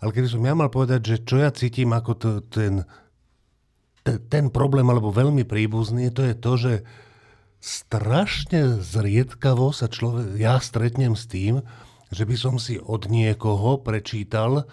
ale 0.00 0.10
keby 0.10 0.28
som 0.32 0.42
ja 0.42 0.54
mal 0.56 0.72
povedať, 0.72 1.00
že 1.04 1.16
čo 1.22 1.38
ja 1.38 1.52
cítim 1.52 1.92
ako 1.92 2.42
ten 2.48 2.88
ten 4.30 4.48
problém, 4.54 4.86
alebo 4.86 5.10
veľmi 5.10 5.42
príbuzný, 5.42 6.14
to 6.14 6.22
je 6.22 6.34
to, 6.38 6.52
že 6.56 6.72
strašne 7.58 8.78
zriedkavo 8.78 9.74
sa 9.74 9.90
človek, 9.90 10.38
ja 10.38 10.62
stretnem 10.62 11.18
s 11.18 11.26
tým, 11.26 11.66
že 12.14 12.22
by 12.22 12.36
som 12.38 12.54
si 12.62 12.78
od 12.78 13.10
niekoho 13.10 13.82
prečítal 13.82 14.70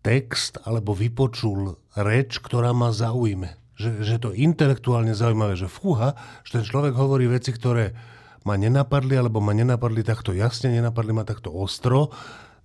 text 0.00 0.62
alebo 0.62 0.94
vypočul 0.94 1.76
reč, 1.98 2.38
ktorá 2.38 2.70
ma 2.70 2.94
zaujme. 2.94 3.58
Že, 3.80 3.90
že 4.04 4.16
to 4.20 4.30
intelektuálne 4.36 5.16
zaujímavé, 5.16 5.56
že 5.56 5.66
fúha, 5.66 6.14
že 6.44 6.60
ten 6.60 6.64
človek 6.68 6.94
hovorí 6.94 7.26
veci, 7.26 7.50
ktoré 7.50 7.96
ma 8.44 8.56
nenapadli, 8.56 9.16
alebo 9.16 9.40
ma 9.40 9.52
nenapadli 9.56 10.04
takto 10.04 10.32
jasne, 10.36 10.72
nenapadli 10.72 11.12
ma 11.12 11.24
takto 11.24 11.52
ostro, 11.52 12.12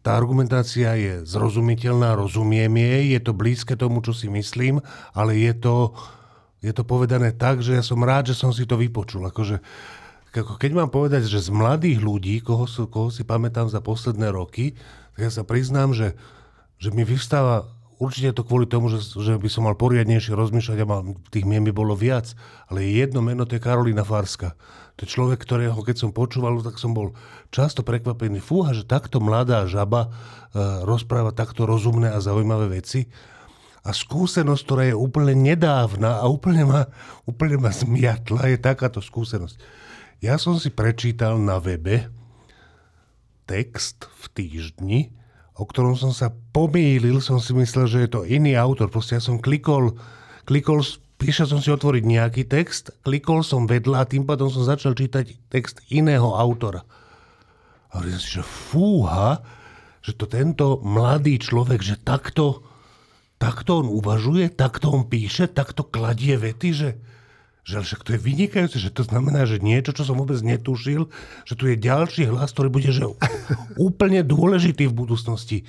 tá 0.06 0.14
argumentácia 0.14 0.94
je 0.94 1.26
zrozumiteľná, 1.26 2.14
rozumiem 2.14 2.70
jej, 2.78 3.18
je 3.18 3.22
to 3.26 3.34
blízke 3.34 3.74
tomu, 3.74 4.06
čo 4.06 4.14
si 4.14 4.30
myslím, 4.30 4.78
ale 5.18 5.34
je 5.34 5.58
to, 5.58 5.98
je 6.62 6.70
to 6.70 6.86
povedané 6.86 7.34
tak, 7.34 7.66
že 7.66 7.74
ja 7.74 7.82
som 7.82 8.06
rád, 8.06 8.30
že 8.30 8.38
som 8.38 8.54
si 8.54 8.70
to 8.70 8.78
vypočul. 8.78 9.26
Akože, 9.26 9.66
ako 10.30 10.62
keď 10.62 10.72
mám 10.78 10.94
povedať, 10.94 11.26
že 11.26 11.42
z 11.42 11.50
mladých 11.50 12.06
ľudí, 12.06 12.38
koho, 12.46 12.70
koho 12.70 13.10
si 13.10 13.26
pamätám 13.26 13.66
za 13.66 13.82
posledné 13.82 14.30
roky, 14.30 14.78
tak 15.18 15.26
ja 15.26 15.32
sa 15.34 15.42
priznám, 15.42 15.98
že, 15.98 16.14
že 16.78 16.94
mi 16.94 17.02
vyvstáva 17.02 17.66
určite 17.98 18.30
to 18.38 18.46
kvôli 18.46 18.70
tomu, 18.70 18.94
že, 18.94 19.02
že 19.02 19.42
by 19.42 19.50
som 19.50 19.66
mal 19.66 19.74
poriadnejšie 19.74 20.38
rozmýšľať 20.38 20.78
a 20.84 20.86
mal, 20.86 21.02
tých 21.34 21.50
mien 21.50 21.66
by 21.66 21.74
bolo 21.74 21.98
viac, 21.98 22.38
ale 22.70 22.86
jedno 22.86 23.26
meno 23.26 23.50
to 23.50 23.58
je 23.58 23.64
Karolina 23.64 24.06
Farska. 24.06 24.54
To 24.96 25.04
je 25.04 25.12
človek, 25.12 25.44
ktorého 25.44 25.76
keď 25.84 26.08
som 26.08 26.16
počúval, 26.16 26.64
tak 26.64 26.80
som 26.80 26.96
bol 26.96 27.12
často 27.52 27.84
prekvapený. 27.84 28.40
Fúha, 28.40 28.72
že 28.72 28.88
takto 28.88 29.20
mladá 29.20 29.68
žaba 29.68 30.08
uh, 30.08 30.88
rozpráva 30.88 31.36
takto 31.36 31.68
rozumné 31.68 32.16
a 32.16 32.24
zaujímavé 32.24 32.80
veci. 32.80 33.12
A 33.86 33.94
skúsenosť, 33.94 34.62
ktorá 34.66 34.84
je 34.90 34.98
úplne 34.98 35.36
nedávna 35.38 36.24
a 36.24 36.26
úplne 36.26 36.64
ma, 36.66 36.82
úplne 37.28 37.60
ma 37.60 37.70
zmiatla, 37.70 38.50
je 38.50 38.58
takáto 38.58 39.04
skúsenosť. 39.04 39.60
Ja 40.24 40.40
som 40.40 40.58
si 40.58 40.72
prečítal 40.72 41.38
na 41.38 41.60
webe 41.60 42.10
text 43.46 44.10
v 44.10 44.26
týždni, 44.34 45.00
o 45.54 45.64
ktorom 45.64 45.94
som 45.94 46.12
sa 46.16 46.34
pomýlil, 46.56 47.22
som 47.22 47.38
si 47.38 47.54
myslel, 47.54 47.86
že 47.86 48.00
je 48.08 48.10
to 48.10 48.22
iný 48.26 48.58
autor. 48.58 48.90
Proste 48.90 49.20
ja 49.20 49.22
som 49.22 49.38
klikol, 49.38 49.96
klikol 50.50 50.82
Prišiel 51.16 51.48
som 51.48 51.60
si 51.64 51.72
otvoriť 51.72 52.04
nejaký 52.04 52.44
text, 52.44 52.92
klikol 53.08 53.40
som 53.40 53.64
vedľa 53.66 54.04
a 54.04 54.10
tým 54.10 54.28
pádom 54.28 54.52
som 54.52 54.68
začal 54.68 54.92
čítať 54.92 55.48
text 55.48 55.80
iného 55.88 56.36
autora. 56.36 56.84
A 57.96 58.04
hovorím 58.04 58.20
si, 58.20 58.36
že 58.36 58.44
fúha, 58.44 59.40
že 60.04 60.12
to 60.12 60.28
tento 60.28 60.84
mladý 60.84 61.40
človek, 61.40 61.80
že 61.80 61.96
takto, 61.96 62.68
takto 63.40 63.80
on 63.80 63.88
uvažuje, 63.88 64.52
takto 64.52 64.92
on 64.92 65.08
píše, 65.08 65.48
takto 65.48 65.88
kladie 65.88 66.36
vety, 66.36 66.70
že, 66.76 66.90
že 67.64 67.80
však 67.80 68.04
to 68.04 68.10
je 68.14 68.20
vynikajúce, 68.20 68.78
že 68.78 68.92
to 68.92 69.08
znamená, 69.08 69.48
že 69.48 69.64
niečo, 69.64 69.96
čo 69.96 70.04
som 70.04 70.20
vôbec 70.20 70.38
netušil, 70.44 71.08
že 71.48 71.54
tu 71.56 71.72
je 71.72 71.80
ďalší 71.80 72.28
hlas, 72.28 72.52
ktorý 72.52 72.70
bude 72.70 72.92
že 72.92 73.08
úplne 73.80 74.20
dôležitý 74.22 74.92
v 74.92 74.98
budúcnosti. 75.08 75.64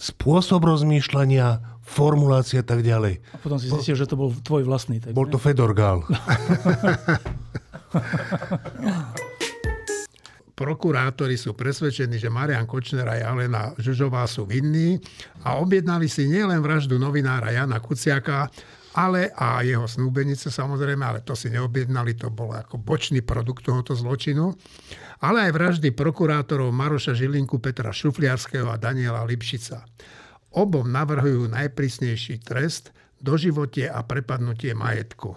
Spôsob 0.00 0.64
rozmýšľania, 0.64 1.77
formulácia 1.88 2.60
a 2.60 2.66
tak 2.68 2.84
ďalej. 2.84 3.24
A 3.32 3.40
potom 3.40 3.56
si 3.56 3.72
zistil, 3.72 3.96
že 3.96 4.04
to 4.04 4.20
bol 4.20 4.28
tvoj 4.30 4.68
vlastný 4.68 5.00
text. 5.00 5.16
Bol 5.16 5.32
to 5.32 5.40
Fedor 5.40 5.72
Gál. 5.72 6.04
Prokurátori 10.58 11.38
sú 11.38 11.54
presvedčení, 11.54 12.18
že 12.18 12.26
Marian 12.26 12.66
Kočner 12.66 13.06
a 13.06 13.14
Alena 13.30 13.72
Žužová 13.78 14.26
sú 14.26 14.42
vinní 14.42 14.98
a 15.46 15.54
objednali 15.62 16.10
si 16.10 16.26
nielen 16.26 16.58
vraždu 16.58 16.98
novinára 16.98 17.54
Jana 17.54 17.78
Kuciaka, 17.78 18.50
ale 18.98 19.30
a 19.38 19.62
jeho 19.62 19.86
snúbenice 19.86 20.50
samozrejme, 20.50 21.06
ale 21.06 21.22
to 21.22 21.38
si 21.38 21.46
neobjednali, 21.54 22.18
to 22.18 22.34
bol 22.34 22.50
ako 22.50 22.82
bočný 22.82 23.22
produkt 23.22 23.70
tohoto 23.70 23.94
zločinu, 23.94 24.50
ale 25.22 25.46
aj 25.46 25.54
vraždy 25.54 25.94
prokurátorov 25.94 26.74
Maroša 26.74 27.14
Žilinku, 27.14 27.62
Petra 27.62 27.94
Šufliarského 27.94 28.66
a 28.66 28.74
Daniela 28.74 29.22
Lipšica. 29.22 29.86
Obom 30.54 30.88
navrhujú 30.88 31.52
najprísnejší 31.52 32.40
trest, 32.40 32.90
doživotie 33.20 33.90
a 33.90 34.00
prepadnutie 34.00 34.72
majetku. 34.72 35.36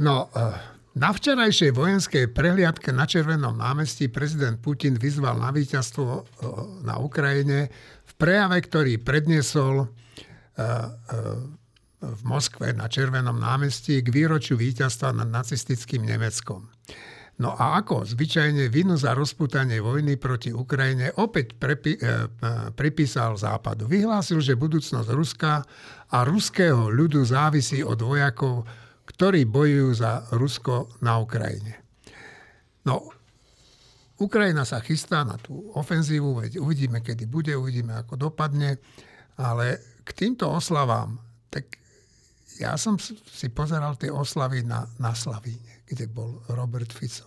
No, 0.00 0.28
eh, 0.32 0.56
na 0.96 1.10
včerajšej 1.12 1.70
vojenskej 1.76 2.24
prehliadke 2.32 2.92
na 2.92 3.04
Červenom 3.04 3.56
námestí 3.56 4.08
prezident 4.08 4.56
Putin 4.60 4.96
vyzval 4.96 5.36
na 5.36 5.52
víťazstvo 5.52 6.04
eh, 6.08 6.24
na 6.84 7.00
Ukrajine 7.00 7.68
v 8.04 8.12
prejave, 8.16 8.60
ktorý 8.64 9.00
predniesol 9.00 9.86
eh, 9.86 10.88
v 12.00 12.20
Moskve 12.24 12.72
na 12.72 12.88
Červenom 12.88 13.36
námestí 13.36 14.00
k 14.00 14.08
výročiu 14.08 14.56
víťazstva 14.56 15.12
nad 15.12 15.28
nacistickým 15.28 16.00
Nemeckom. 16.00 16.72
No 17.40 17.56
a 17.56 17.80
ako 17.80 18.04
zvyčajne 18.04 18.68
vinu 18.68 19.00
za 19.00 19.16
rozputanie 19.16 19.80
vojny 19.80 20.20
proti 20.20 20.52
Ukrajine 20.52 21.08
opäť 21.16 21.56
prepi, 21.56 21.96
e, 21.96 22.28
pripísal 22.76 23.40
Západu. 23.40 23.88
Vyhlásil, 23.88 24.44
že 24.44 24.60
budúcnosť 24.60 25.08
Ruska 25.08 25.64
a 26.12 26.18
ruského 26.28 26.92
ľudu 26.92 27.24
závisí 27.24 27.80
od 27.80 27.96
vojakov, 27.96 28.68
ktorí 29.08 29.48
bojujú 29.48 29.88
za 29.96 30.28
Rusko 30.36 31.00
na 31.00 31.16
Ukrajine. 31.16 31.80
No, 32.84 33.08
Ukrajina 34.20 34.68
sa 34.68 34.84
chystá 34.84 35.24
na 35.24 35.40
tú 35.40 35.72
ofenzívu, 35.72 36.44
veď 36.44 36.60
uvidíme, 36.60 37.00
kedy 37.00 37.24
bude, 37.24 37.56
uvidíme, 37.56 38.04
ako 38.04 38.20
dopadne, 38.20 38.76
ale 39.40 39.80
k 40.04 40.12
týmto 40.12 40.44
oslavám, 40.44 41.16
tak 41.48 41.80
ja 42.60 42.76
som 42.76 43.00
si 43.00 43.48
pozeral 43.48 43.96
tie 43.96 44.12
oslavy 44.12 44.60
na, 44.60 44.84
na 45.00 45.16
Slavíne 45.16 45.79
kde 45.90 46.06
bol 46.06 46.38
Robert 46.46 46.94
Fico. 46.94 47.26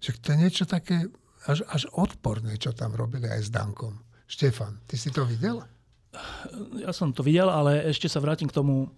Že 0.00 0.10
to 0.24 0.26
je 0.32 0.40
niečo 0.40 0.64
také 0.64 1.04
až, 1.44 1.62
až 1.68 1.84
odporné, 1.92 2.56
čo 2.56 2.72
tam 2.72 2.96
robili 2.96 3.28
aj 3.28 3.40
s 3.46 3.50
Dankom. 3.52 4.00
Štefan, 4.26 4.82
ty 4.88 4.98
si 4.98 5.12
to 5.12 5.22
videl? 5.28 5.62
Ja 6.80 6.90
som 6.90 7.12
to 7.12 7.20
videl, 7.20 7.46
ale 7.52 7.84
ešte 7.86 8.08
sa 8.08 8.18
vrátim 8.18 8.48
k 8.48 8.56
tomu 8.56 8.88
uh, 8.88 8.90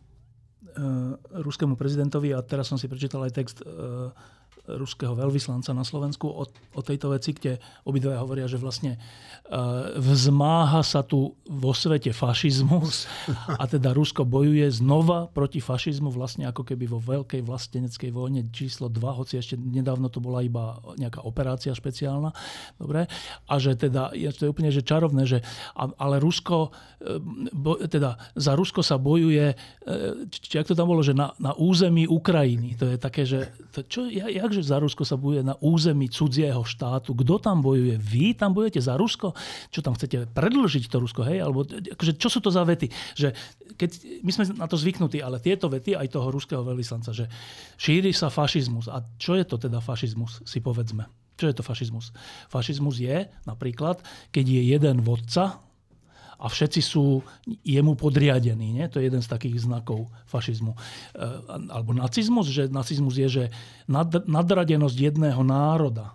ruskému 1.42 1.74
prezidentovi 1.74 2.32
a 2.32 2.40
teraz 2.40 2.70
som 2.70 2.78
si 2.80 2.88
prečítal 2.88 3.26
aj 3.26 3.32
text 3.34 3.58
uh, 3.60 4.14
ruského 4.76 5.16
veľvyslanca 5.16 5.72
na 5.72 5.86
Slovensku 5.86 6.28
o, 6.28 6.44
o 6.48 6.80
tejto 6.84 7.14
veci, 7.16 7.32
kde 7.32 7.56
obidve 7.88 8.12
hovoria, 8.20 8.44
že 8.44 8.60
vlastne 8.60 9.00
uh, 9.48 9.96
vzmáha 9.96 10.84
sa 10.84 11.00
tu 11.00 11.32
vo 11.48 11.72
svete 11.72 12.12
fašizmus 12.12 13.08
a 13.60 13.64
teda 13.64 13.96
Rusko 13.96 14.28
bojuje 14.28 14.68
znova 14.68 15.32
proti 15.32 15.64
fašizmu 15.64 16.12
vlastne 16.12 16.44
ako 16.44 16.68
keby 16.68 16.84
vo 16.84 17.00
veľkej 17.00 17.40
vlasteneckej 17.40 18.10
vojne 18.12 18.44
číslo 18.52 18.92
2, 18.92 19.18
hoci 19.18 19.40
ešte 19.40 19.56
nedávno 19.56 20.12
to 20.12 20.20
bola 20.20 20.44
iba 20.44 20.76
nejaká 21.00 21.24
operácia 21.24 21.72
špeciálna. 21.72 22.34
Dobre? 22.76 23.08
A 23.48 23.54
že 23.56 23.78
teda, 23.78 24.12
to 24.12 24.48
je 24.48 24.52
úplne 24.52 24.68
že 24.68 24.84
čarovné, 24.84 25.24
že 25.24 25.38
ale 25.76 26.18
Rusko, 26.18 26.74
e, 27.00 27.86
teda 27.88 28.18
za 28.34 28.52
Rusko 28.58 28.82
sa 28.82 28.98
bojuje, 28.98 29.54
e, 29.54 29.56
či, 30.28 30.38
či 30.42 30.54
jak 30.58 30.68
to 30.68 30.76
tam 30.76 30.90
bolo, 30.90 31.00
že 31.00 31.14
na, 31.14 31.32
na 31.38 31.54
území 31.54 32.04
Ukrajiny. 32.10 32.76
To 32.76 32.84
je 32.90 32.96
také, 32.98 33.22
že 33.24 33.54
to, 33.72 33.86
čo, 33.86 34.00
jak, 34.10 34.50
že 34.60 34.74
za 34.74 34.78
Rusko 34.82 35.06
sa 35.06 35.14
bojuje 35.14 35.42
na 35.46 35.54
území 35.58 36.10
cudzieho 36.10 36.62
štátu. 36.66 37.14
Kto 37.14 37.38
tam 37.38 37.62
bojuje? 37.62 37.96
Vy 37.96 38.34
tam 38.34 38.52
bojujete 38.54 38.82
za 38.82 38.98
Rusko? 38.98 39.32
Čo 39.70 39.80
tam 39.80 39.94
chcete 39.94 40.30
predlžiť 40.34 40.90
to 40.90 40.98
Rusko? 40.98 41.22
Hej? 41.24 41.38
Alebo 41.44 41.62
akože, 41.64 42.18
čo 42.18 42.28
sú 42.28 42.42
to 42.42 42.50
za 42.50 42.66
vety? 42.66 42.90
Že 43.14 43.32
keď, 43.78 43.90
my 44.26 44.30
sme 44.34 44.44
na 44.58 44.66
to 44.66 44.74
zvyknutí, 44.74 45.22
ale 45.22 45.38
tieto 45.38 45.70
vety 45.70 45.94
aj 45.94 46.10
toho 46.10 46.28
ruského 46.34 46.66
veľvyslanca, 46.66 47.14
že 47.14 47.30
šíri 47.78 48.10
sa 48.10 48.28
fašizmus. 48.28 48.90
A 48.90 49.04
čo 49.16 49.38
je 49.38 49.46
to 49.46 49.56
teda 49.60 49.78
fašizmus, 49.78 50.42
si 50.42 50.58
povedzme. 50.58 51.06
Čo 51.38 51.46
je 51.46 51.54
to 51.54 51.62
fašizmus? 51.62 52.10
Fašizmus 52.50 52.98
je 52.98 53.30
napríklad, 53.46 54.02
keď 54.34 54.44
je 54.44 54.62
jeden 54.74 55.06
vodca, 55.06 55.62
a 56.38 56.46
všetci 56.46 56.80
sú 56.80 57.26
jemu 57.66 57.98
podriadení. 57.98 58.70
Nie? 58.70 58.86
To 58.94 59.02
je 59.02 59.10
jeden 59.10 59.18
z 59.18 59.26
takých 59.26 59.66
znakov 59.66 60.06
fašizmu. 60.30 60.70
E, 60.70 60.78
alebo 61.74 61.90
nacizmus, 61.90 62.46
že 62.46 62.70
nacizmus 62.70 63.18
je, 63.18 63.28
že 63.28 63.44
nad, 63.90 64.06
nadradenosť 64.06 64.96
jedného 64.96 65.42
národa. 65.42 66.14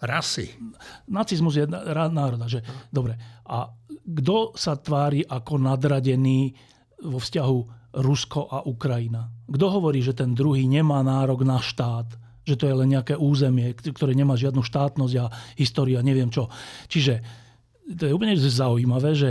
rasy. 0.00 0.50
Nacizmus 1.06 1.54
je 1.60 1.68
národa. 1.68 2.48
Že, 2.48 2.64
dobre. 2.88 3.20
A 3.44 3.70
kto 4.02 4.56
sa 4.56 4.74
tvári 4.74 5.22
ako 5.22 5.60
nadradený 5.60 6.56
vo 7.04 7.20
vzťahu 7.20 7.58
Rusko 7.92 8.48
a 8.48 8.64
Ukrajina? 8.64 9.28
Kto 9.46 9.66
hovorí, 9.68 10.00
že 10.00 10.16
ten 10.16 10.32
druhý 10.32 10.64
nemá 10.64 11.04
nárok 11.04 11.44
na 11.44 11.60
štát? 11.60 12.08
Že 12.42 12.54
to 12.58 12.64
je 12.66 12.74
len 12.74 12.88
nejaké 12.90 13.14
územie, 13.14 13.70
ktoré 13.76 14.16
nemá 14.16 14.34
žiadnu 14.34 14.64
štátnosť 14.64 15.14
a 15.20 15.30
história, 15.54 16.02
neviem 16.02 16.32
čo. 16.32 16.50
Čiže 16.90 17.41
to 17.86 18.02
je 18.06 18.12
úplne 18.14 18.38
zaujímavé, 18.38 19.14
že 19.14 19.30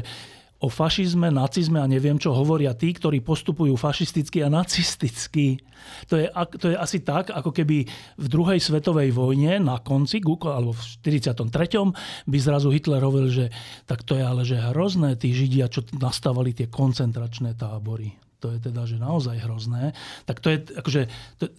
o 0.61 0.69
fašizme, 0.69 1.33
nacizme 1.33 1.81
a 1.81 1.89
neviem 1.89 2.21
čo 2.21 2.37
hovoria 2.37 2.77
tí, 2.77 2.93
ktorí 2.93 3.25
postupujú 3.25 3.73
fašisticky 3.73 4.45
a 4.45 4.53
nacisticky. 4.53 5.57
To 6.05 6.21
je, 6.21 6.29
to 6.61 6.65
je 6.69 6.77
asi 6.77 7.01
tak, 7.01 7.33
ako 7.33 7.49
keby 7.49 7.89
v 8.21 8.27
druhej 8.29 8.61
svetovej 8.61 9.09
vojne 9.09 9.57
na 9.57 9.81
konci, 9.81 10.21
alebo 10.21 10.77
v 10.77 10.81
43. 11.01 12.29
by 12.29 12.37
zrazu 12.37 12.69
Hitler 12.69 13.01
hovoril, 13.01 13.33
že 13.33 13.45
tak 13.89 14.05
to 14.05 14.13
je 14.13 14.21
ale 14.23 14.45
že 14.45 14.61
hrozné 14.61 15.17
tí 15.17 15.33
Židia, 15.33 15.65
čo 15.65 15.81
nastavali 15.97 16.53
tie 16.53 16.69
koncentračné 16.69 17.57
tábory. 17.57 18.13
To 18.45 18.53
je 18.53 18.61
teda, 18.61 18.85
že 18.85 19.01
naozaj 19.01 19.41
hrozné. 19.41 19.97
Tak 20.29 20.45
to 20.45 20.53
je, 20.53 20.57
akože, 20.77 21.01
to, 21.41 21.49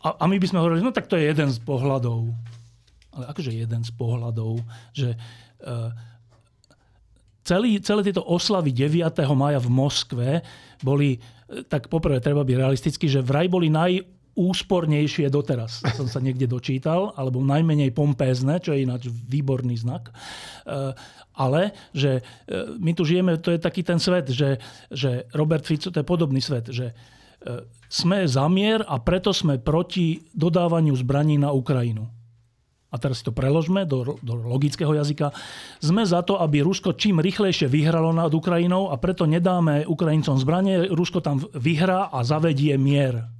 a, 0.00 0.16
a 0.16 0.24
my 0.24 0.40
by 0.40 0.46
sme 0.48 0.64
hovorili, 0.64 0.80
no 0.80 0.96
tak 0.96 1.12
to 1.12 1.20
je 1.20 1.28
jeden 1.28 1.52
z 1.52 1.60
pohľadov. 1.60 2.32
Ale 3.12 3.24
akože 3.36 3.52
jeden 3.52 3.84
z 3.84 3.92
pohľadov, 3.96 4.64
že 4.96 5.16
uh, 5.64 5.92
celý, 7.46 7.78
celé 7.78 8.02
tieto 8.02 8.26
oslavy 8.26 8.74
9. 8.74 9.06
maja 9.38 9.62
v 9.62 9.70
Moskve 9.70 10.28
boli, 10.82 11.16
e, 11.16 11.62
tak 11.70 11.86
poprvé 11.86 12.18
treba 12.18 12.42
byť 12.42 12.56
realistický, 12.58 13.06
že 13.06 13.22
vraj 13.22 13.46
boli 13.46 13.70
najúspornejšie 13.70 15.30
doteraz, 15.30 15.86
som 15.94 16.10
sa 16.10 16.18
niekde 16.18 16.50
dočítal, 16.50 17.14
alebo 17.14 17.38
najmenej 17.38 17.94
pompézne, 17.94 18.58
čo 18.58 18.74
je 18.74 18.82
ináč 18.82 19.06
výborný 19.06 19.78
znak. 19.78 20.10
E, 20.10 20.12
ale, 21.38 21.70
že 21.94 22.20
e, 22.20 22.74
my 22.82 22.90
tu 22.98 23.06
žijeme, 23.06 23.38
to 23.38 23.54
je 23.54 23.62
taký 23.62 23.86
ten 23.86 24.02
svet, 24.02 24.26
že, 24.26 24.58
že 24.90 25.30
Robert 25.30 25.62
Fico, 25.62 25.94
to 25.94 26.02
je 26.02 26.06
podobný 26.06 26.42
svet, 26.42 26.74
že 26.74 26.90
sme 27.86 28.26
za 28.26 28.50
mier 28.50 28.82
a 28.82 28.98
preto 28.98 29.30
sme 29.30 29.62
proti 29.62 30.18
dodávaniu 30.34 30.98
zbraní 30.98 31.38
na 31.38 31.54
Ukrajinu 31.54 32.15
a 32.96 33.02
teraz 33.02 33.20
si 33.20 33.28
to 33.28 33.36
preložme 33.36 33.84
do, 33.84 34.16
do 34.24 34.32
logického 34.32 34.96
jazyka, 34.96 35.36
sme 35.84 36.08
za 36.08 36.24
to, 36.24 36.40
aby 36.40 36.64
Rusko 36.64 36.96
čím 36.96 37.20
rýchlejšie 37.20 37.68
vyhralo 37.68 38.16
nad 38.16 38.32
Ukrajinou 38.32 38.88
a 38.88 38.96
preto 38.96 39.28
nedáme 39.28 39.84
Ukrajincom 39.84 40.40
zbranie, 40.40 40.88
Rusko 40.88 41.20
tam 41.20 41.44
vyhrá 41.52 42.08
a 42.08 42.24
zavedie 42.24 42.80
mier. 42.80 43.36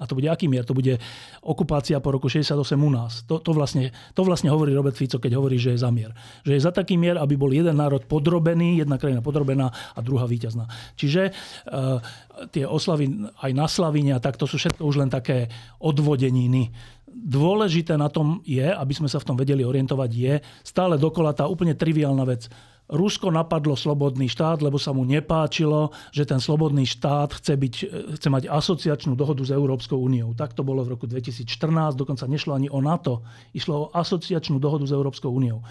A 0.00 0.08
to 0.08 0.16
bude 0.16 0.32
aký 0.32 0.48
mier? 0.48 0.64
To 0.64 0.72
bude 0.72 0.96
okupácia 1.44 2.00
po 2.00 2.16
roku 2.16 2.32
68 2.32 2.56
u 2.80 2.90
nás. 2.90 3.20
To, 3.28 3.36
to, 3.36 3.52
vlastne, 3.52 3.92
to 4.16 4.24
vlastne 4.24 4.48
hovorí 4.48 4.72
Robert 4.72 4.96
Fico, 4.96 5.20
keď 5.20 5.36
hovorí, 5.36 5.60
že 5.60 5.76
je 5.76 5.84
za 5.84 5.92
mier. 5.92 6.16
Že 6.48 6.56
je 6.56 6.64
za 6.64 6.72
taký 6.72 6.96
mier, 6.96 7.20
aby 7.20 7.36
bol 7.36 7.52
jeden 7.52 7.76
národ 7.76 8.08
podrobený, 8.08 8.80
jedna 8.80 8.96
krajina 8.96 9.20
podrobená 9.20 9.68
a 9.68 10.00
druhá 10.00 10.24
víťazná. 10.24 10.64
Čiže 10.96 11.28
uh, 11.28 12.00
tie 12.48 12.64
oslavy 12.64 13.28
aj 13.44 13.52
na 13.52 13.68
Slavine 13.68 14.16
a 14.16 14.24
tak, 14.24 14.40
to 14.40 14.48
sú 14.48 14.56
všetko 14.56 14.80
už 14.88 15.04
len 15.04 15.12
také 15.12 15.52
odvodeniny 15.84 16.72
dôležité 17.10 17.98
na 17.98 18.08
tom 18.08 18.40
je, 18.46 18.64
aby 18.64 18.92
sme 18.94 19.10
sa 19.10 19.18
v 19.18 19.26
tom 19.26 19.36
vedeli 19.36 19.66
orientovať, 19.66 20.10
je 20.10 20.34
stále 20.62 20.96
dokola 20.96 21.34
tá 21.34 21.50
úplne 21.50 21.74
triviálna 21.74 22.24
vec. 22.24 22.46
Rusko 22.90 23.30
napadlo 23.30 23.78
slobodný 23.78 24.26
štát, 24.26 24.66
lebo 24.66 24.74
sa 24.74 24.90
mu 24.90 25.06
nepáčilo, 25.06 25.94
že 26.10 26.26
ten 26.26 26.42
slobodný 26.42 26.82
štát 26.90 27.38
chce, 27.38 27.54
byť, 27.54 27.74
chce 28.18 28.28
mať 28.28 28.50
asociačnú 28.50 29.14
dohodu 29.14 29.46
s 29.46 29.54
Európskou 29.54 29.94
úniou. 29.94 30.34
Tak 30.34 30.58
to 30.58 30.66
bolo 30.66 30.82
v 30.82 30.98
roku 30.98 31.06
2014, 31.06 31.46
dokonca 31.94 32.26
nešlo 32.26 32.58
ani 32.58 32.66
o 32.66 32.82
NATO, 32.82 33.22
išlo 33.54 33.74
o 33.78 33.88
asociačnú 33.94 34.58
dohodu 34.58 34.90
s 34.90 34.92
Európskou 34.92 35.30
úniou. 35.30 35.62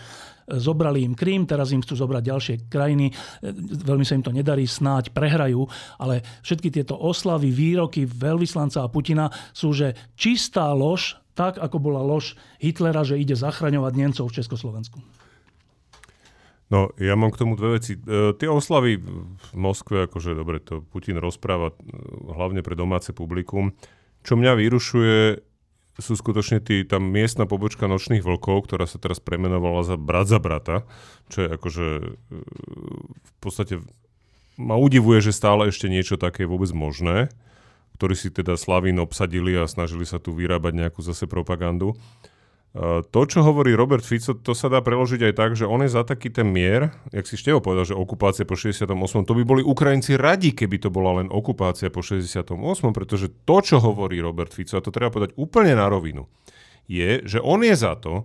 Zobrali 0.48 1.03
im 1.03 1.11
Krím, 1.11 1.44
teraz 1.44 1.76
im 1.76 1.84
chcú 1.84 1.99
zobrať 1.99 2.24
ďalšie 2.24 2.56
krajiny, 2.72 3.11
veľmi 3.84 4.07
sa 4.07 4.16
im 4.16 4.24
to 4.24 4.32
nedarí, 4.32 4.64
snáď 4.64 5.11
prehrajú, 5.11 5.68
ale 5.99 6.24
všetky 6.41 6.72
tieto 6.72 6.95
oslavy, 6.95 7.52
výroky 7.52 8.07
veľvyslanca 8.07 8.80
a 8.82 8.90
Putina 8.90 9.28
sú, 9.52 9.76
že 9.76 9.91
čistá 10.16 10.72
lož, 10.72 11.19
tak 11.40 11.56
ako 11.56 11.80
bola 11.80 12.03
lož 12.03 12.36
Hitlera, 12.60 13.07
že 13.07 13.16
ide 13.16 13.40
zachraňovať 13.40 13.94
Nemcov 13.95 14.28
v 14.28 14.36
Československu. 14.44 14.99
No, 16.70 16.91
ja 16.99 17.16
mám 17.16 17.32
k 17.32 17.40
tomu 17.41 17.56
dve 17.56 17.80
veci. 17.80 17.98
E, 17.98 18.36
tie 18.36 18.45
oslavy 18.45 19.02
v 19.02 19.49
Moskve, 19.57 20.06
akože 20.06 20.38
dobre, 20.38 20.61
to 20.61 20.86
Putin 20.91 21.18
rozpráva 21.18 21.74
e, 21.74 21.76
hlavne 22.30 22.61
pre 22.61 22.78
domáce 22.78 23.10
publikum. 23.16 23.74
Čo 24.22 24.38
mňa 24.38 24.53
vyrušuje, 24.53 25.41
sú 25.98 26.14
skutočne 26.14 26.61
tí, 26.61 26.86
tam 26.86 27.10
miestna 27.10 27.49
pobočka 27.49 27.90
Nočných 27.90 28.22
vlkov, 28.22 28.70
ktorá 28.70 28.86
sa 28.86 29.02
teraz 29.02 29.18
premenovala 29.18 29.82
za 29.82 29.98
Brat 29.98 30.30
za 30.30 30.38
brata, 30.38 30.86
čo 31.34 31.41
je 31.41 31.48
akože 31.49 31.88
e, 32.06 32.07
v 33.18 33.34
podstate 33.41 33.82
ma 34.60 34.76
udivuje, 34.78 35.24
že 35.24 35.34
stále 35.34 35.72
ešte 35.72 35.90
niečo 35.90 36.22
také 36.22 36.45
je 36.45 36.52
vôbec 36.52 36.70
možné 36.76 37.34
ktorí 38.00 38.16
si 38.16 38.32
teda 38.32 38.56
Slavín 38.56 38.96
obsadili 39.04 39.60
a 39.60 39.68
snažili 39.68 40.08
sa 40.08 40.24
tu 40.24 40.32
vyrábať 40.32 40.72
nejakú 40.72 41.04
zase 41.04 41.28
propagandu. 41.28 42.00
E, 42.72 43.04
to, 43.04 43.22
čo 43.28 43.44
hovorí 43.44 43.76
Robert 43.76 44.08
Fico, 44.08 44.40
to 44.40 44.56
sa 44.56 44.72
dá 44.72 44.80
preložiť 44.80 45.28
aj 45.28 45.34
tak, 45.36 45.52
že 45.60 45.68
on 45.68 45.84
je 45.84 45.92
za 45.92 46.08
taký 46.08 46.32
ten 46.32 46.48
mier, 46.48 46.96
jak 47.12 47.28
si 47.28 47.36
Števo 47.36 47.60
povedal, 47.60 47.84
že 47.84 48.00
okupácia 48.00 48.48
po 48.48 48.56
68. 48.56 48.96
To 49.28 49.34
by 49.36 49.44
boli 49.44 49.68
Ukrajinci 49.68 50.16
radi, 50.16 50.56
keby 50.56 50.80
to 50.80 50.88
bola 50.88 51.20
len 51.20 51.28
okupácia 51.28 51.92
po 51.92 52.00
68. 52.00 52.56
Pretože 52.96 53.28
to, 53.44 53.60
čo 53.60 53.84
hovorí 53.84 54.24
Robert 54.24 54.56
Fico, 54.56 54.80
a 54.80 54.86
to 54.86 54.96
treba 54.96 55.12
povedať 55.12 55.36
úplne 55.36 55.76
na 55.76 55.92
rovinu, 55.92 56.32
je, 56.88 57.20
že 57.28 57.44
on 57.44 57.68
je 57.68 57.76
za 57.76 58.00
to, 58.00 58.24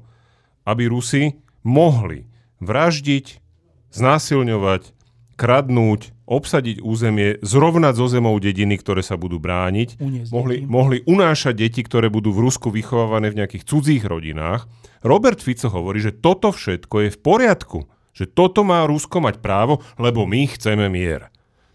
aby 0.71 0.87
Rusi 0.87 1.35
mohli 1.67 2.31
vraždiť, 2.63 3.43
znásilňovať, 3.91 4.95
kradnúť, 5.35 6.14
obsadiť 6.25 6.81
územie, 6.81 7.37
zrovnať 7.45 7.95
zo 8.01 8.07
zemou 8.09 8.37
dediny, 8.41 8.81
ktoré 8.81 9.05
sa 9.05 9.21
budú 9.21 9.37
brániť. 9.37 10.01
Mohli, 10.33 10.65
mohli 10.65 10.97
unášať 11.05 11.55
deti, 11.69 11.81
ktoré 11.85 12.09
budú 12.09 12.33
v 12.33 12.49
Rusku 12.49 12.73
vychovávané 12.73 13.29
v 13.29 13.45
nejakých 13.45 13.65
cudzích 13.69 14.05
rodinách. 14.05 14.65
Robert 15.05 15.45
Fico 15.45 15.69
hovorí, 15.69 16.01
že 16.01 16.17
toto 16.17 16.49
všetko 16.49 16.97
je 17.05 17.09
v 17.13 17.19
poriadku. 17.21 17.79
Že 18.15 18.31
toto 18.31 18.65
má 18.65 18.87
Rusko 18.89 19.21
mať 19.21 19.43
právo, 19.45 19.85
lebo 20.01 20.25
my 20.25 20.49
chceme 20.49 20.89
mier. 20.89 21.29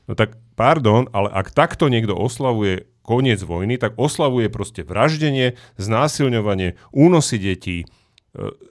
No 0.09 0.17
tak, 0.17 0.39
pardon, 0.57 1.05
ale 1.13 1.29
ak 1.29 1.53
takto 1.53 1.91
niekto 1.91 2.17
oslavuje 2.17 2.89
koniec 3.05 3.41
vojny, 3.41 3.77
tak 3.81 3.97
oslavuje 3.97 4.53
proste 4.53 4.85
vraždenie, 4.85 5.57
znásilňovanie, 5.81 6.77
únosy 6.93 7.37
detí, 7.41 7.89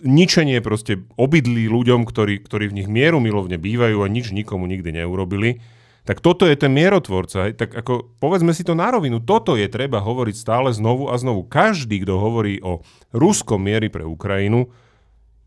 ničenie 0.07 0.63
proste 0.63 1.03
obydlí 1.19 1.67
ľuďom, 1.67 2.07
ktorí, 2.07 2.43
ktorí 2.47 2.71
v 2.71 2.77
nich 2.83 2.89
mieru 2.89 3.19
milovne 3.19 3.59
bývajú 3.59 4.07
a 4.07 4.09
nič 4.09 4.31
nikomu 4.31 4.71
nikdy 4.71 5.03
neurobili, 5.03 5.59
tak 6.07 6.25
toto 6.25 6.49
je 6.49 6.57
ten 6.57 6.73
mierotvorca. 6.73 7.53
Tak 7.53 7.75
ako, 7.85 8.17
povedzme 8.17 8.57
si 8.57 8.65
to 8.65 8.73
na 8.73 8.89
rovinu, 8.89 9.21
toto 9.21 9.59
je 9.59 9.69
treba 9.69 10.01
hovoriť 10.01 10.37
stále 10.41 10.73
znovu 10.73 11.13
a 11.13 11.21
znovu. 11.21 11.45
Každý, 11.45 12.01
kto 12.07 12.17
hovorí 12.17 12.63
o 12.65 12.81
ruskom 13.13 13.61
miery 13.61 13.93
pre 13.93 14.09
Ukrajinu, 14.09 14.73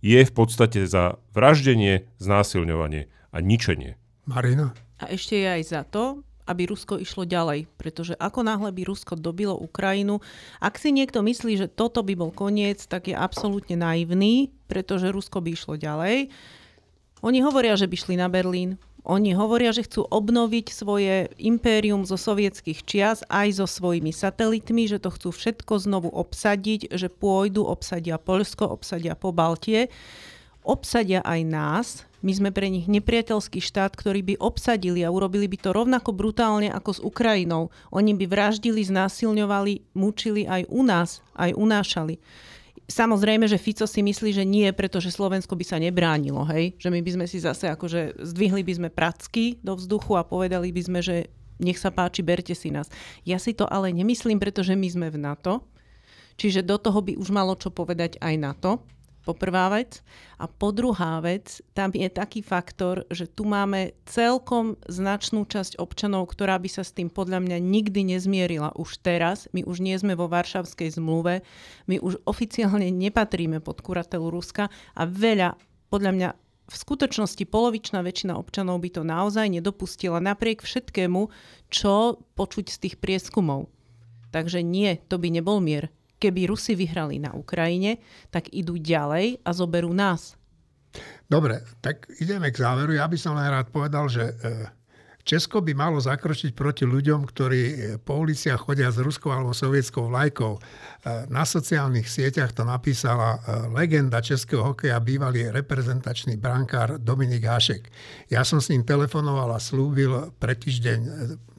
je 0.06 0.22
v 0.22 0.34
podstate 0.34 0.86
za 0.86 1.18
vraždenie, 1.34 2.10
znásilňovanie 2.22 3.10
a 3.34 3.38
ničenie. 3.42 3.98
Marina? 4.30 4.78
A 5.02 5.10
ešte 5.10 5.34
je 5.40 5.48
aj 5.50 5.64
za 5.66 5.82
to, 5.82 6.22
aby 6.48 6.70
Rusko 6.70 6.98
išlo 7.02 7.28
ďalej. 7.28 7.70
Pretože 7.76 8.18
ako 8.18 8.46
náhle 8.46 8.70
by 8.72 8.88
Rusko 8.88 9.18
dobilo 9.18 9.58
Ukrajinu, 9.58 10.24
ak 10.62 10.78
si 10.78 10.94
niekto 10.94 11.22
myslí, 11.22 11.58
že 11.60 11.68
toto 11.72 12.02
by 12.02 12.14
bol 12.14 12.32
koniec, 12.34 12.84
tak 12.86 13.10
je 13.10 13.16
absolútne 13.16 13.78
naivný, 13.78 14.50
pretože 14.66 15.12
Rusko 15.12 15.42
by 15.42 15.50
išlo 15.54 15.76
ďalej. 15.76 16.30
Oni 17.22 17.40
hovoria, 17.46 17.78
že 17.78 17.86
by 17.86 17.96
šli 17.98 18.16
na 18.18 18.32
Berlín. 18.32 18.82
Oni 19.02 19.34
hovoria, 19.34 19.74
že 19.74 19.86
chcú 19.86 20.06
obnoviť 20.06 20.70
svoje 20.70 21.34
impérium 21.42 22.06
zo 22.06 22.22
sovietských 22.22 22.86
čias 22.86 23.26
aj 23.34 23.58
so 23.58 23.66
svojimi 23.66 24.14
satelitmi, 24.14 24.86
že 24.86 25.02
to 25.02 25.10
chcú 25.10 25.34
všetko 25.34 25.74
znovu 25.82 26.10
obsadiť, 26.14 26.94
že 26.94 27.10
pôjdu, 27.10 27.66
obsadia 27.66 28.22
Polsko, 28.22 28.70
obsadia 28.70 29.18
po 29.18 29.34
Baltie 29.34 29.90
obsadia 30.64 31.26
aj 31.26 31.42
nás, 31.46 31.88
my 32.22 32.32
sme 32.38 32.50
pre 32.54 32.70
nich 32.70 32.86
nepriateľský 32.86 33.58
štát, 33.62 33.98
ktorý 33.98 34.22
by 34.22 34.36
obsadili 34.38 35.02
a 35.02 35.10
urobili 35.10 35.50
by 35.50 35.58
to 35.58 35.70
rovnako 35.74 36.14
brutálne 36.14 36.70
ako 36.70 36.92
s 36.94 37.00
Ukrajinou. 37.02 37.74
Oni 37.90 38.14
by 38.14 38.30
vraždili, 38.30 38.86
znásilňovali, 38.86 39.98
mučili 39.98 40.46
aj 40.46 40.70
u 40.70 40.82
nás, 40.86 41.26
aj 41.34 41.58
unášali. 41.58 42.22
Samozrejme, 42.92 43.48
že 43.48 43.56
Fico 43.56 43.88
si 43.88 44.04
myslí, 44.04 44.36
že 44.36 44.44
nie, 44.44 44.68
pretože 44.76 45.16
Slovensko 45.16 45.56
by 45.56 45.66
sa 45.66 45.80
nebránilo, 45.80 46.44
hej? 46.52 46.76
Že 46.76 46.90
my 46.92 47.00
by 47.00 47.12
sme 47.16 47.26
si 47.26 47.40
zase 47.40 47.72
akože 47.72 48.20
zdvihli 48.20 48.68
by 48.68 48.74
sme 48.78 48.90
pracky 48.92 49.58
do 49.64 49.80
vzduchu 49.80 50.20
a 50.20 50.28
povedali 50.28 50.76
by 50.76 50.82
sme, 50.84 51.00
že 51.00 51.32
nech 51.62 51.80
sa 51.80 51.94
páči, 51.94 52.20
berte 52.26 52.52
si 52.52 52.68
nás. 52.74 52.92
Ja 53.24 53.40
si 53.40 53.56
to 53.56 53.64
ale 53.70 53.96
nemyslím, 53.96 54.42
pretože 54.42 54.76
my 54.76 54.88
sme 54.92 55.08
v 55.08 55.22
NATO, 55.24 55.64
čiže 56.36 56.68
do 56.68 56.76
toho 56.76 57.00
by 57.00 57.16
už 57.16 57.30
malo 57.32 57.56
čo 57.56 57.72
povedať 57.72 58.20
aj 58.20 58.36
NATO 58.36 58.72
po 59.22 59.38
prvá 59.38 59.70
vec. 59.70 60.02
A 60.42 60.50
po 60.50 60.74
druhá 60.74 61.22
vec, 61.22 61.62
tam 61.78 61.94
je 61.94 62.10
taký 62.10 62.42
faktor, 62.42 63.06
že 63.14 63.30
tu 63.30 63.46
máme 63.46 63.94
celkom 64.10 64.78
značnú 64.90 65.46
časť 65.46 65.78
občanov, 65.78 66.34
ktorá 66.34 66.58
by 66.58 66.70
sa 66.70 66.82
s 66.82 66.94
tým 66.94 67.14
podľa 67.14 67.46
mňa 67.46 67.58
nikdy 67.62 68.18
nezmierila 68.18 68.74
už 68.74 69.02
teraz. 69.06 69.46
My 69.54 69.62
už 69.62 69.86
nie 69.86 69.94
sme 69.98 70.18
vo 70.18 70.26
Varšavskej 70.26 70.98
zmluve, 70.98 71.46
my 71.86 72.02
už 72.02 72.22
oficiálne 72.26 72.90
nepatríme 72.90 73.62
pod 73.62 73.86
kuratelu 73.86 74.28
Ruska 74.34 74.74
a 74.98 75.02
veľa, 75.06 75.58
podľa 75.94 76.12
mňa 76.18 76.30
v 76.72 76.76
skutočnosti 76.80 77.44
polovičná 77.52 78.00
väčšina 78.00 78.40
občanov 78.40 78.80
by 78.80 78.90
to 78.96 79.04
naozaj 79.04 79.44
nedopustila 79.52 80.24
napriek 80.24 80.64
všetkému, 80.64 81.28
čo 81.68 82.24
počuť 82.40 82.66
z 82.72 82.78
tých 82.88 82.96
prieskumov. 82.96 83.68
Takže 84.32 84.64
nie, 84.64 84.96
to 85.12 85.20
by 85.20 85.28
nebol 85.28 85.60
mier 85.60 85.92
keby 86.22 86.54
Rusi 86.54 86.78
vyhrali 86.78 87.18
na 87.18 87.34
Ukrajine, 87.34 87.98
tak 88.30 88.54
idú 88.54 88.78
ďalej 88.78 89.42
a 89.42 89.50
zoberú 89.50 89.90
nás. 89.90 90.38
Dobre, 91.26 91.64
tak 91.80 92.06
ideme 92.20 92.52
k 92.52 92.62
záveru. 92.62 92.94
Ja 92.94 93.08
by 93.08 93.18
som 93.18 93.40
len 93.40 93.48
rád 93.48 93.72
povedal, 93.72 94.12
že 94.12 94.28
e, 94.28 94.34
Česko 95.24 95.64
by 95.64 95.72
malo 95.72 95.96
zakročiť 95.96 96.52
proti 96.52 96.84
ľuďom, 96.84 97.24
ktorí 97.24 97.62
e, 97.64 97.76
po 98.04 98.20
uliciach 98.20 98.68
chodia 98.68 98.92
s 98.92 99.00
ruskou 99.00 99.32
alebo 99.32 99.56
sovietskou 99.56 100.12
vlajkou. 100.12 100.60
E, 100.60 100.62
na 101.32 101.48
sociálnych 101.48 102.12
sieťach 102.12 102.52
to 102.52 102.68
napísala 102.68 103.40
legenda 103.72 104.20
českého 104.20 104.76
hokeja, 104.76 105.00
bývalý 105.00 105.48
reprezentačný 105.56 106.36
brankár 106.36 107.00
Dominik 107.00 107.48
Hašek. 107.48 107.88
Ja 108.28 108.44
som 108.44 108.60
s 108.60 108.68
ním 108.68 108.84
telefonoval 108.84 109.56
a 109.56 109.64
slúbil 109.64 110.36
pre 110.36 110.60
týždeň 110.60 111.00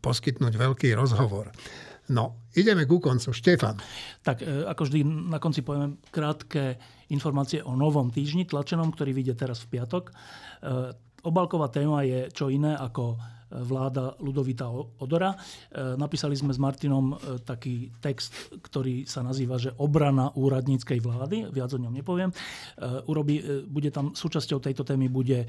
poskytnúť 0.04 0.52
veľký 0.60 0.92
rozhovor. 0.92 1.48
No, 2.10 2.50
ideme 2.58 2.82
ku 2.82 2.98
koncu. 2.98 3.30
Štefan. 3.30 3.78
Tak 4.26 4.42
e, 4.42 4.66
ako 4.66 4.82
vždy 4.90 5.06
na 5.06 5.38
konci 5.38 5.62
poviem 5.62 6.02
krátke 6.10 6.74
informácie 7.14 7.62
o 7.62 7.78
novom 7.78 8.10
týždni 8.10 8.48
tlačenom, 8.48 8.90
ktorý 8.90 9.14
vyjde 9.14 9.38
teraz 9.38 9.62
v 9.62 9.78
piatok. 9.78 10.10
E, 10.10 10.12
obalková 11.22 11.70
téma 11.70 12.02
je 12.02 12.26
čo 12.34 12.50
iné 12.50 12.74
ako 12.74 13.22
vláda 13.52 14.16
Ludovita 14.24 14.72
Odora. 14.98 15.32
E, 15.32 15.96
napísali 16.00 16.32
sme 16.32 16.52
s 16.52 16.58
Martinom 16.58 17.12
e, 17.12 17.38
taký 17.44 17.92
text, 18.00 18.32
ktorý 18.64 19.04
sa 19.04 19.20
nazýva, 19.20 19.60
že 19.60 19.76
obrana 19.76 20.32
úradníckej 20.32 20.98
vlády, 21.04 21.52
viac 21.52 21.68
o 21.76 21.78
ňom 21.80 21.92
nepoviem. 21.92 22.32
E, 22.32 22.34
urobí, 23.12 23.44
bude 23.68 23.92
tam, 23.92 24.16
súčasťou 24.16 24.58
tejto 24.62 24.82
témy 24.86 25.12
bude 25.12 25.44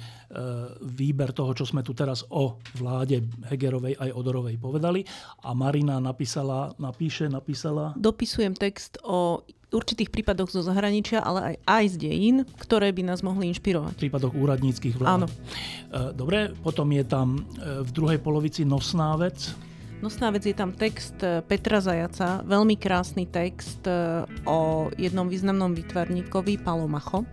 výber 0.81 1.31
toho, 1.31 1.53
čo 1.55 1.63
sme 1.63 1.85
tu 1.85 1.95
teraz 1.95 2.25
o 2.33 2.57
vláde 2.75 3.23
Hegerovej 3.47 3.95
aj 3.95 4.09
Odorovej 4.11 4.57
povedali. 4.59 5.05
A 5.45 5.55
Marina 5.55 6.01
napísala, 6.01 6.73
napíše, 6.81 7.29
napísala... 7.29 7.95
Dopisujem 7.95 8.57
text 8.57 8.99
o 9.05 9.45
určitých 9.73 10.13
prípadoch 10.13 10.53
zo 10.53 10.61
zahraničia, 10.61 11.25
ale 11.25 11.39
aj, 11.41 11.55
aj 11.65 11.85
z 11.89 11.95
dejín, 12.05 12.37
ktoré 12.61 12.93
by 12.93 13.09
nás 13.09 13.25
mohli 13.25 13.49
inšpirovať. 13.49 13.97
V 13.97 14.01
prípadoch 14.05 14.37
úradníckých 14.37 15.01
vlád. 15.01 15.25
Áno. 15.25 15.27
Dobre, 16.13 16.53
potom 16.61 16.85
je 16.93 17.01
tam 17.01 17.41
v 17.57 17.89
druhej 17.93 18.17
polovici 18.17 18.65
nosná 18.65 19.13
vec. 19.15 19.53
Nosná 20.03 20.33
vec 20.35 20.43
je 20.43 20.57
tam 20.57 20.75
text 20.75 21.15
e, 21.23 21.39
Petra 21.45 21.79
Zajaca, 21.79 22.43
veľmi 22.43 22.75
krásny 22.75 23.23
text 23.29 23.87
o 24.43 24.91
jednom 24.99 25.29
významnom 25.31 25.71
výtvarníkovi, 25.71 26.59
Palomacho. 26.59 27.23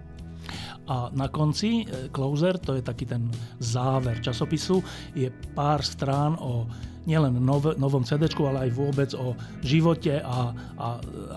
A 0.91 1.11
na 1.15 1.31
konci, 1.31 1.87
closer, 2.11 2.59
to 2.59 2.74
je 2.78 2.82
taký 2.82 3.07
ten 3.07 3.31
záver 3.62 4.19
časopisu, 4.19 4.82
je 5.15 5.31
pár 5.55 5.87
strán 5.87 6.35
o 6.39 6.66
nielen 7.07 7.39
nov, 7.41 7.78
novom 7.78 8.03
CD, 8.03 8.27
ale 8.43 8.69
aj 8.69 8.70
vôbec 8.74 9.11
o 9.15 9.39
živote 9.62 10.19
a, 10.20 10.53
a, 10.77 10.89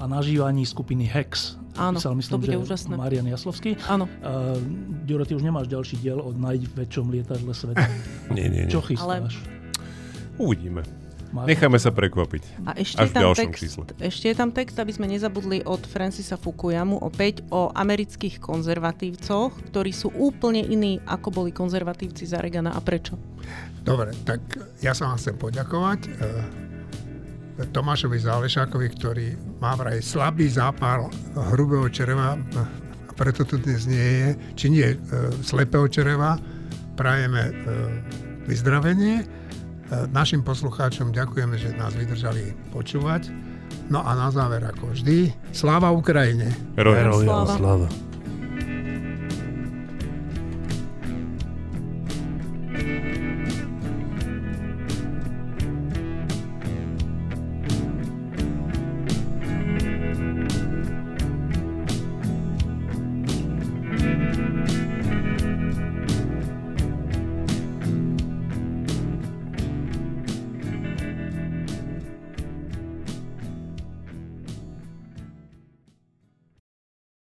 a 0.02 0.04
nažívaní 0.10 0.66
skupiny 0.66 1.06
Hex. 1.06 1.63
Áno, 1.74 1.98
Písal, 1.98 2.14
myslím, 2.14 2.34
to 2.38 2.42
bude 2.42 2.54
že 2.54 2.62
úžasné. 2.70 2.94
Marian 2.94 3.26
Jaslovský. 3.26 3.78
Áno. 3.90 4.06
Uh, 4.22 4.58
Ďuro, 5.10 5.26
ty 5.26 5.34
už 5.34 5.42
nemáš 5.42 5.66
ďalší 5.66 5.98
diel 6.02 6.22
o 6.22 6.30
najväčšom 6.30 7.06
lietadle 7.10 7.54
sveta. 7.54 7.90
nie, 8.36 8.46
nie, 8.50 8.70
nie. 8.70 8.72
Čo 8.72 8.86
chystáš? 8.86 9.42
Ale... 9.42 10.42
Uvidíme. 10.42 10.86
Necháme 11.34 11.82
sa 11.82 11.90
prekvapiť. 11.90 12.62
A 12.70 12.78
ešte, 12.78 13.02
Až 13.02 13.10
je 13.10 13.14
tam 13.18 13.34
text, 13.34 13.58
čísle. 13.58 13.84
ešte 13.98 14.26
je 14.30 14.36
tam 14.38 14.50
text, 14.54 14.78
aby 14.78 14.94
sme 14.94 15.10
nezabudli 15.10 15.66
od 15.66 15.82
Francisa 15.90 16.38
Fukuyamu 16.38 17.02
opäť 17.02 17.42
o 17.50 17.74
amerických 17.74 18.38
konzervatívcoch, 18.38 19.74
ktorí 19.74 19.90
sú 19.90 20.14
úplne 20.14 20.62
iní, 20.62 21.02
ako 21.10 21.34
boli 21.34 21.50
konzervatívci 21.50 22.30
za 22.30 22.38
Regana 22.38 22.78
a 22.78 22.80
prečo. 22.86 23.18
Dobre, 23.82 24.14
tak 24.30 24.46
ja 24.86 24.94
sa 24.94 25.10
vám 25.10 25.18
chcem 25.18 25.34
poďakovať. 25.34 26.00
E, 27.60 27.66
Tomášovi 27.70 28.18
Zálešákovi, 28.20 28.88
ktorý 28.98 29.28
má 29.62 29.78
vraj 29.78 30.02
slabý 30.02 30.50
zápal 30.50 31.10
hrubého 31.54 31.88
čreva, 31.90 32.40
a 32.40 33.12
preto 33.14 33.46
tu 33.46 33.62
dnes 33.62 33.86
nie 33.86 34.02
je, 34.02 34.30
či 34.58 34.66
nie 34.74 34.88
e, 34.94 34.98
slepého 35.46 35.86
čreva. 35.90 36.42
Prajeme 36.94 37.50
e, 37.50 37.54
vyzdravenie 38.46 39.44
Našim 40.10 40.42
poslucháčom 40.42 41.14
ďakujeme, 41.14 41.56
že 41.60 41.76
nás 41.78 41.94
vydržali 41.94 42.56
počúvať. 42.74 43.30
No 43.92 44.02
a 44.02 44.16
na 44.18 44.32
záver, 44.34 44.64
ako 44.66 44.96
vždy, 44.96 45.30
sláva 45.54 45.94
Ukrajine. 45.94 46.50
Heroja 46.80 47.12
sláva. 47.14 47.54
sláva. 47.54 47.88